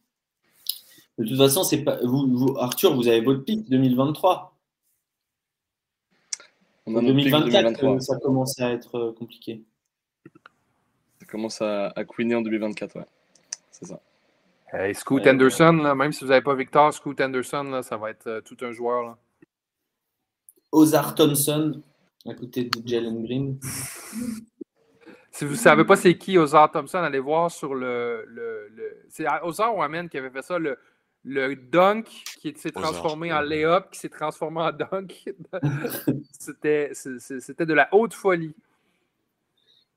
[1.19, 4.57] De toute façon, c'est pas vous, vous- Arthur, vous avez votre pic 2023.
[6.87, 7.95] On En a notre pick 2024, 2023.
[7.95, 9.63] euh, ça commence à être euh, compliqué.
[11.21, 13.07] Ça commence à, à queener en 2024, ouais.
[13.71, 14.01] C'est ça.
[14.73, 15.31] Hey, Scoot Ouais.
[15.31, 18.41] Anderson, là, même si vous n'avez pas Victor, Scoot Anderson, là, ça va être euh,
[18.41, 19.03] tout un joueur.
[19.05, 19.17] Là.
[20.73, 21.81] Ozar Thompson,
[22.27, 23.59] à côté de Jalen Green.
[25.37, 28.25] Si vous ne savez pas c'est qui Ozar Thompson, allez voir sur le.
[28.29, 30.79] le, le- c'est Ozar ou Amen qui avait fait ça, le,
[31.25, 32.05] le dunk
[32.41, 35.35] qui s'est transformé en layup, qui s'est transformé en dunk.
[36.39, 36.91] C'était
[37.67, 38.55] de la haute folie.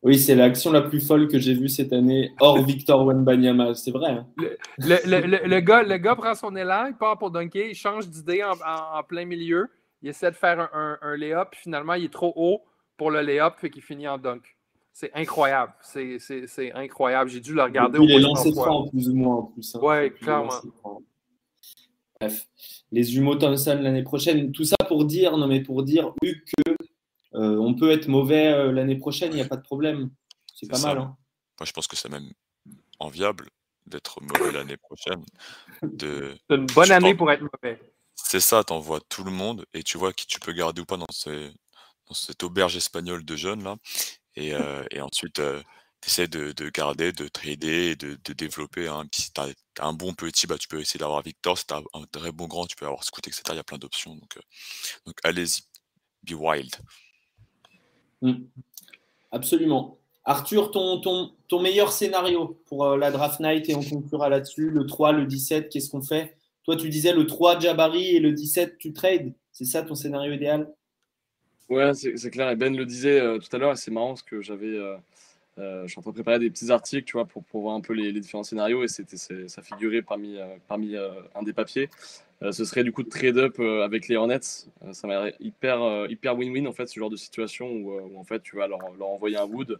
[0.04, 3.76] Oui, c'est l'action la plus folle que j'ai vue cette année, hors Victor Wenbanyama.
[3.76, 4.12] C'est vrai.
[4.12, 4.28] hein?
[4.38, 7.76] Le, le- le- le gars, le gars prend son élan, il part pour dunker, il
[7.76, 9.68] change d'idée en, en- en plein milieu,
[10.02, 12.64] il essaie de faire un, un, un layup, puis finalement il est trop haut
[12.96, 14.57] pour le layup, fait qu'il finit en dunk.
[15.00, 15.74] C'est incroyable.
[15.84, 17.30] C'est- C'est c'est incroyable.
[17.30, 18.66] J'ai dû le regarder Depuis au les moins lancers 100 fois.
[18.66, 19.76] francs, plus ou moins en plus.
[19.76, 19.80] hein.
[19.80, 20.62] Ouais, Depuis les clairement.
[22.20, 22.48] Bref,
[22.92, 24.52] les jumeaux Thompson l'année prochaine.
[24.52, 26.72] Tout ça pour dire, non mais pour dire, Hugues, que
[27.36, 30.10] euh, on peut être mauvais euh, l'année prochaine, il n'y a pas de problème.
[30.56, 30.88] C'est pas ça.
[30.88, 30.98] mal.
[31.04, 31.18] hein.
[31.60, 32.32] Moi, je pense que c'est même
[33.00, 33.50] enviable
[33.86, 35.24] d'être mauvais l'année prochaine.
[35.84, 36.34] De...
[36.50, 37.80] C'est une bonne année pour être mauvais.
[38.16, 40.98] C'est ça, t'envoies tout le monde et tu vois qui tu peux garder ou pas
[40.98, 41.52] dans, ces-
[42.08, 43.76] dans cette auberge espagnole de jeunes là.
[44.38, 45.42] Et, euh, et ensuite,
[46.02, 48.88] tu essaies de, de garder, de trader de, développer.
[48.88, 49.06] Hein.
[49.12, 49.50] Si tu as,
[49.80, 51.58] un bon petit, bah, tu peux essayer d'avoir Victor.
[51.58, 53.42] Si tu as un très bon grand, tu peux avoir Scoot, etc.
[53.50, 54.16] Il y a plein d'options.
[54.16, 55.64] Donc, euh, allez-y.
[56.24, 56.76] Be wild.
[58.22, 58.44] Mm.
[59.32, 59.98] Absolument.
[60.24, 64.70] Arthur, ton, ton, ton meilleur scénario pour euh, la draft night et on conclura là-dessus.
[64.70, 66.38] Le 3, le 17, qu'est-ce qu'on fait?
[66.64, 69.34] Toi, tu disais le 3, Jabari et le 17, tu trades.
[69.52, 70.72] C'est ça ton scénario idéal?
[71.70, 72.50] Ouais, c'est clair.
[72.50, 74.68] Et Ben le disait euh, tout à l'heure, et c'est marrant parce que j'avais.
[74.68, 74.96] euh,
[75.60, 77.76] euh, je suis en train de préparer des petits articles, tu vois, pour, pour voir
[77.76, 81.54] un peu les, différents scénarios, et c'était, ça figurait parmi, euh, parmi euh, un des
[81.54, 81.90] papiers.
[82.52, 84.40] Ce serait du coup de trade-up euh, avec les Hornets.
[84.94, 88.58] Ça m'a hyper, hyper win-win, en fait, ce genre de situation où, en fait, tu
[88.58, 89.80] vas leur, leur envoyer un wood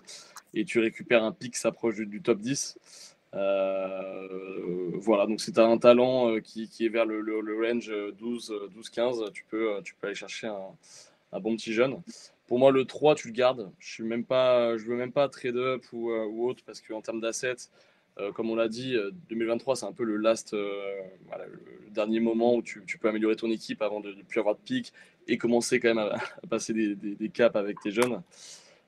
[0.54, 2.78] et tu récupères un pick s'approche du, top 10.
[3.36, 7.56] Euh, voilà, donc si tu as un talent qui, qui est vers le, le- le
[7.68, 10.62] range 12, euh, 12-15, tu peux, tu peux aller chercher un,
[11.32, 12.02] un bon petit jeune.
[12.48, 13.72] Pour moi, le 3, tu le gardes.
[13.80, 17.70] Je je veux même pas trade up ou, euh, ou autre parce qu'en termes d'assets,
[18.20, 21.02] euh, comme on l'a dit, euh, 2023, c'est un peu le last, euh,
[21.38, 24.62] le, dernier moment où tu, peux améliorer ton équipe avant de ne plus avoir de
[24.62, 24.94] pic
[25.28, 26.18] et commencer quand même à,
[26.50, 28.22] passer des, caps avec tes jeunes.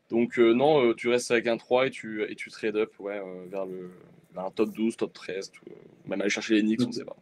[0.09, 2.93] Donc, euh, non, euh, tu restes avec un 3 et tu, et tu trade up
[2.99, 3.91] ouais, euh, vers, le,
[4.33, 5.73] vers un top 12, top 13, tout, euh,
[6.05, 7.17] même aller chercher les Knicks, on ne sait pas.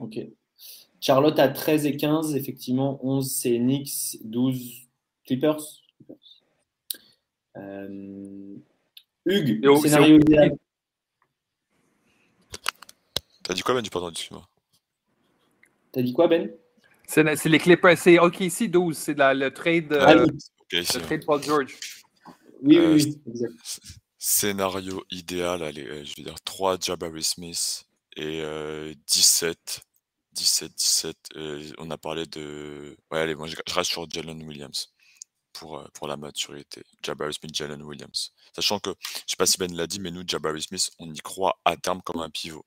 [0.00, 0.18] Ok.
[1.00, 2.98] Charlotte a 13 et 15, effectivement.
[3.04, 4.18] 11, c'est Knicks.
[4.24, 4.88] 12,
[5.24, 5.60] Clippers.
[5.96, 6.16] Clippers.
[7.56, 8.56] Euh,
[9.26, 10.56] Hugues, scénario idéal.
[13.42, 13.84] T'as dit quoi, Ben?
[13.84, 14.48] J'ai pas entendu, excuse-moi.
[15.92, 16.50] T'as dit quoi, Ben?
[17.06, 17.96] C'est c'est les Clippers.
[17.96, 18.96] C'est OKC 12.
[18.96, 20.28] C'est la- le trade, euh, Ah oui,
[20.80, 20.96] ici.
[20.98, 21.76] le trade Paul George.
[22.62, 23.52] oui, Euh, oui, oui, exact.
[24.18, 29.80] Scénario idéal, allez, euh, je vais dire 3 Jabari Smith et euh, 17.
[30.38, 31.16] 17, 17.
[31.36, 32.96] euh, on a parlé de.
[33.10, 34.92] Ouais, allez, moi je je reste sur Jalen Williams
[35.52, 36.82] pour, pour la maturité.
[37.02, 38.32] Jabari Smith, Jalen Williams.
[38.54, 41.12] Sachant que, je ne sais pas si Ben l'a dit, mais nous, Jabari Smith, on
[41.12, 42.64] y croit à terme comme un pivot.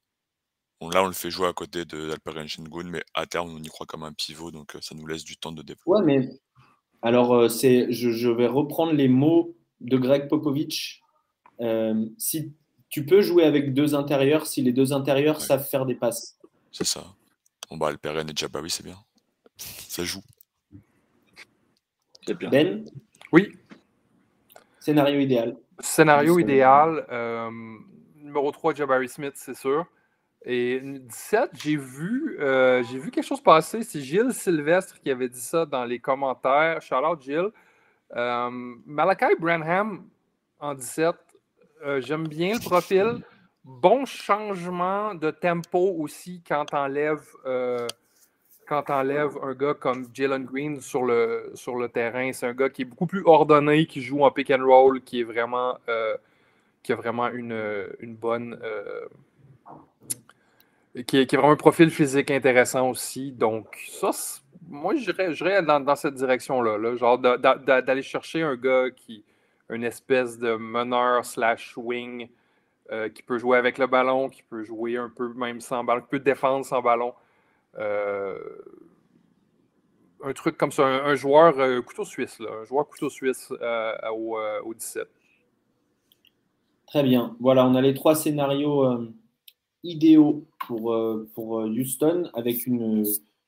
[0.81, 3.67] là, on le fait jouer à côté de d'Alperen Shengun, mais à terme, on y
[3.69, 5.89] croit comme un pivot, donc ça nous laisse du temps de développer.
[5.89, 6.29] Ouais, mais
[7.01, 11.01] alors, c'est, je, je, vais reprendre les mots de Greg Popovich.
[12.17, 12.53] si
[12.89, 16.37] tu peux jouer avec deux intérieurs, si les deux intérieurs savent faire des passes.
[16.73, 17.15] C'est ça.
[17.71, 18.97] Bon, bah, Alperen et Jabari, c'est bien.
[19.55, 20.19] Ça joue.
[22.27, 22.83] Ben
[23.31, 23.57] Oui.
[24.77, 25.55] Scénario idéal.
[25.79, 27.05] Scénario idéal.
[27.09, 27.49] Euh,
[28.17, 29.85] numéro 3, Jabari Smith, c'est sûr.
[30.43, 33.83] Et 17, j'ai vu, euh, j'ai vu quelque chose passer.
[33.83, 36.81] C'est Gilles Sylvestre qui avait dit ça dans les commentaires.
[36.81, 37.51] Shout out Gilles.
[38.17, 38.49] Euh,
[38.85, 40.09] Malachi Branham
[40.59, 41.15] en 17.
[41.99, 43.23] J'aime bien le profil.
[43.63, 47.27] Bon changement de tempo aussi quand tu enlèves
[48.71, 52.83] quand tu enlèves un gars comme Jalen Green sur le, terrain, c'est un gars qui
[52.83, 56.15] est beaucoup plus ordonné, qui joue en pick and roll, qui est vraiment euh,
[56.81, 57.53] qui a vraiment une,
[58.01, 59.07] bonne euh,
[61.05, 63.33] qui, qui, vraiment un profil physique intéressant aussi.
[63.33, 64.11] Donc, ça,
[64.69, 66.77] moi, je dirais dans, dans, cette direction-là.
[66.77, 69.25] Là, genre d'aller chercher un gars qui
[69.69, 72.29] une espèce de meneur slash wing
[72.91, 76.01] euh, qui peut jouer avec le ballon, qui peut jouer un peu même sans ballon,
[76.01, 77.13] qui peut défendre sans ballon.
[77.77, 78.37] Euh,
[80.23, 83.49] un truc comme ça, un, joueur euh, couteau suisse, un joueur couteau suisse
[84.11, 85.07] au, au, 17.
[86.87, 87.35] Très bien.
[87.39, 89.07] Voilà, on a les trois scénarios
[89.83, 90.93] idéaux pour,
[91.33, 93.05] pour Houston avec une,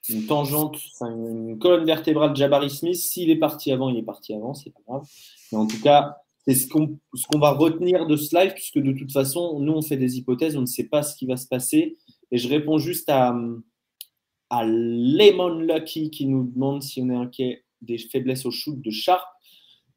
[0.09, 2.95] une tangente, une colonne vertébrale Jabari Smith.
[2.95, 5.07] S'il est parti avant, il est parti avant, c'est pas grave.
[5.51, 9.11] Mais en tout cas, c'est ce qu'on va retenir de ce live, puisque de toute
[9.11, 11.97] façon, nous, on fait des hypothèses, on ne sait pas ce qui va se passer.
[12.31, 13.33] Et je réponds juste à,
[14.49, 18.91] à Lemon Lucky qui nous demande si on est inquiet des faiblesses au shoot de
[18.91, 19.25] Sharp.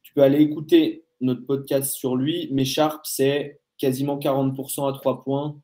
[0.03, 5.23] Tu peux aller écouter notre podcast sur lui, mais Sharp, c'est quasiment 40% à 3
[5.23, 5.59] points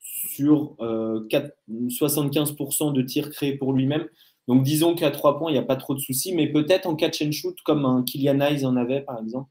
[0.00, 4.06] sur 75% euh, de tirs créés pour lui-même.
[4.46, 6.96] Donc disons qu'à 3 points, il n'y a pas trop de soucis, mais peut-être en
[6.96, 9.50] catch and shoot, comme un Kylian Hayes en avait par exemple,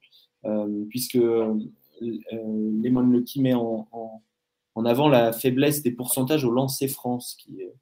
[0.89, 1.53] puisque euh,
[2.01, 7.73] Lemon Lucky met en, en, avant la faiblesse des pourcentages au lancer France, qui est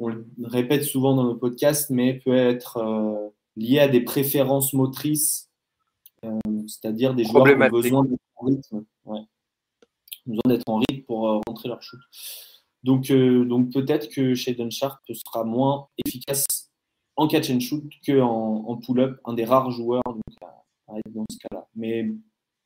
[0.00, 4.72] on le répète souvent dans nos podcasts, mais peut être euh, lié à des préférences
[4.72, 5.50] motrices,
[6.24, 8.84] euh, c'est-à-dire des joueurs qui ont besoin d'être en rythme,
[10.26, 12.00] besoin d'être en rythme pour euh, rentrer leur shoot.
[12.82, 16.70] Donc, donc peut-être que Shaden Sharp sera moins efficace
[17.16, 20.59] en catch and shoot qu'en en, pull-up, un des rares joueurs à,
[21.08, 21.66] dans ce cas-là.
[21.74, 22.10] Mais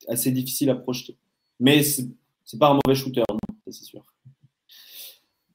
[0.09, 1.17] assez difficile à projeter.
[1.61, 3.23] Mais c'est pas un mauvais shooter,
[3.67, 4.05] c'est sûr.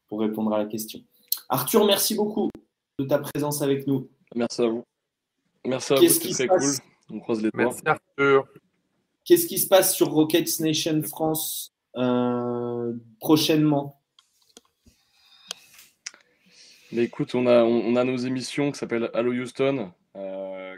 [0.08, 1.00] Pour répondre à la question.
[1.50, 2.50] Arthur, merci beaucoup
[3.00, 4.10] de ta présence avec nous.
[4.36, 4.84] Merci à vous.
[5.66, 6.74] Merci à vous, c'est très cool.
[7.12, 7.64] On croise les doigts.
[7.64, 8.48] Merci Arthur.
[9.26, 14.02] Qu'est-ce qui se passe sur Rockets Nation France euh, prochainement?
[16.92, 19.92] Mais écoute, on a, on, a nos émissions qui s'appellent Hello Houston,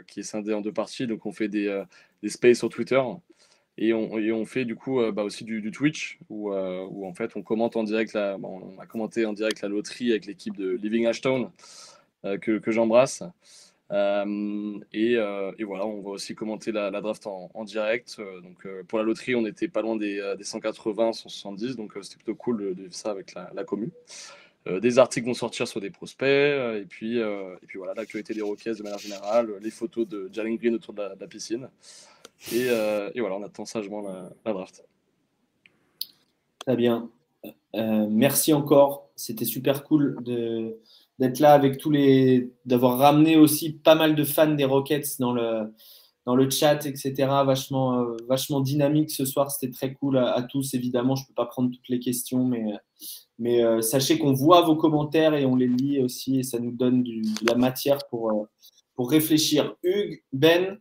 [0.06, 1.06] qui est scindée en deux parties.
[1.06, 1.84] Donc on fait des, euh,
[2.22, 3.00] des spaces sur Twitter.
[3.78, 7.14] Et on, on, fait du coup euh, bah aussi du, Twitch où, euh, où, en
[7.14, 10.54] fait on commente en direct la, on a commenté en direct la loterie avec l'équipe
[10.56, 11.50] de Living Ashton
[12.26, 13.22] euh, que, que j'embrasse.
[13.90, 18.16] Et, et, voilà, on va aussi commenter la, draft en, direct.
[18.42, 22.34] donc pour la loterie, on était pas loin des, des 180, 170, donc c'était plutôt
[22.34, 23.90] cool de, vivre ça avec la, la commu.
[24.66, 28.78] Des articles vont sortir sur des prospects, et puis, et puis voilà, l'actualité des Rockets
[28.78, 31.68] de manière générale, les photos de Jalen Green autour de la piscine.
[32.52, 34.84] Euh, et, voilà, on attend sagement la, draft.
[36.60, 37.10] Très bien.
[37.74, 39.08] Euh, merci encore.
[39.16, 40.18] C'était super cool
[41.18, 42.50] d'être là avec tous les.
[42.64, 45.72] d'avoir ramené aussi pas mal de fans des Rockets dans le,
[46.26, 47.12] dans le chat, etc.
[47.44, 49.50] Vachement, euh, vachement dynamique ce soir.
[49.50, 50.74] C'était très cool à, tous.
[50.74, 52.64] Évidemment, je ne peux pas prendre toutes les questions, mais,
[53.38, 56.38] mais sachez qu'on voit vos commentaires et on les lit aussi.
[56.38, 58.48] Et ça nous donne de la matière pour,
[58.94, 59.74] pour réfléchir.
[59.82, 60.78] Hugues, Ben,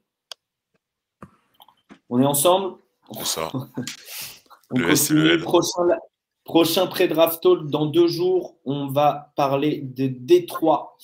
[2.09, 2.75] on est ensemble?
[3.23, 3.49] Ça.
[4.71, 5.97] on le Prochain,
[6.43, 10.97] prochain pré-draft talk dans deux jours, on va parler de Détroit.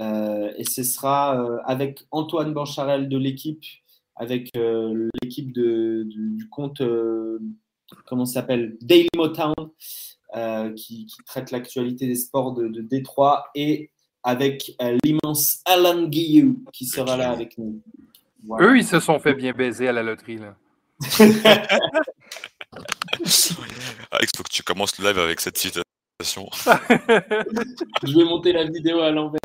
[0.00, 3.62] Euh, et ce sera euh, avec Antoine Bancharel de l'équipe,
[4.16, 6.82] avec euh, l'équipe du compte,
[8.06, 9.54] comment s'appelle Daily Motown,
[10.76, 13.90] qui, traite l'actualité des sports de, Détroit, et
[14.22, 17.80] avec l'immense Alan Guillou qui sera là avec nous.
[18.60, 20.38] Eux, ils se sont fait bien baiser à la loterie.
[20.38, 20.56] Là.
[24.10, 25.84] Alex, faut que tu commences le live avec cette citation.
[28.02, 29.40] Je vais monter la vidéo à l'envers.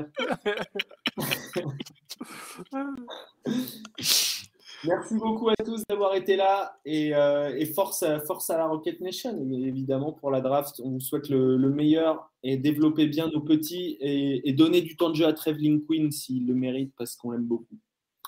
[4.85, 9.01] Merci beaucoup à tous d'avoir été là et, euh, et force, force à la Rocket
[9.01, 10.79] Nation, évidemment, pour la draft.
[10.83, 14.95] On vous souhaite le, le meilleur et développez bien nos petits et, et donnez du
[14.95, 17.77] temps de jeu à Trevlin Quinn s'il le mérite parce qu'on l'aime beaucoup.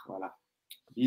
[0.08, 0.36] Voilà.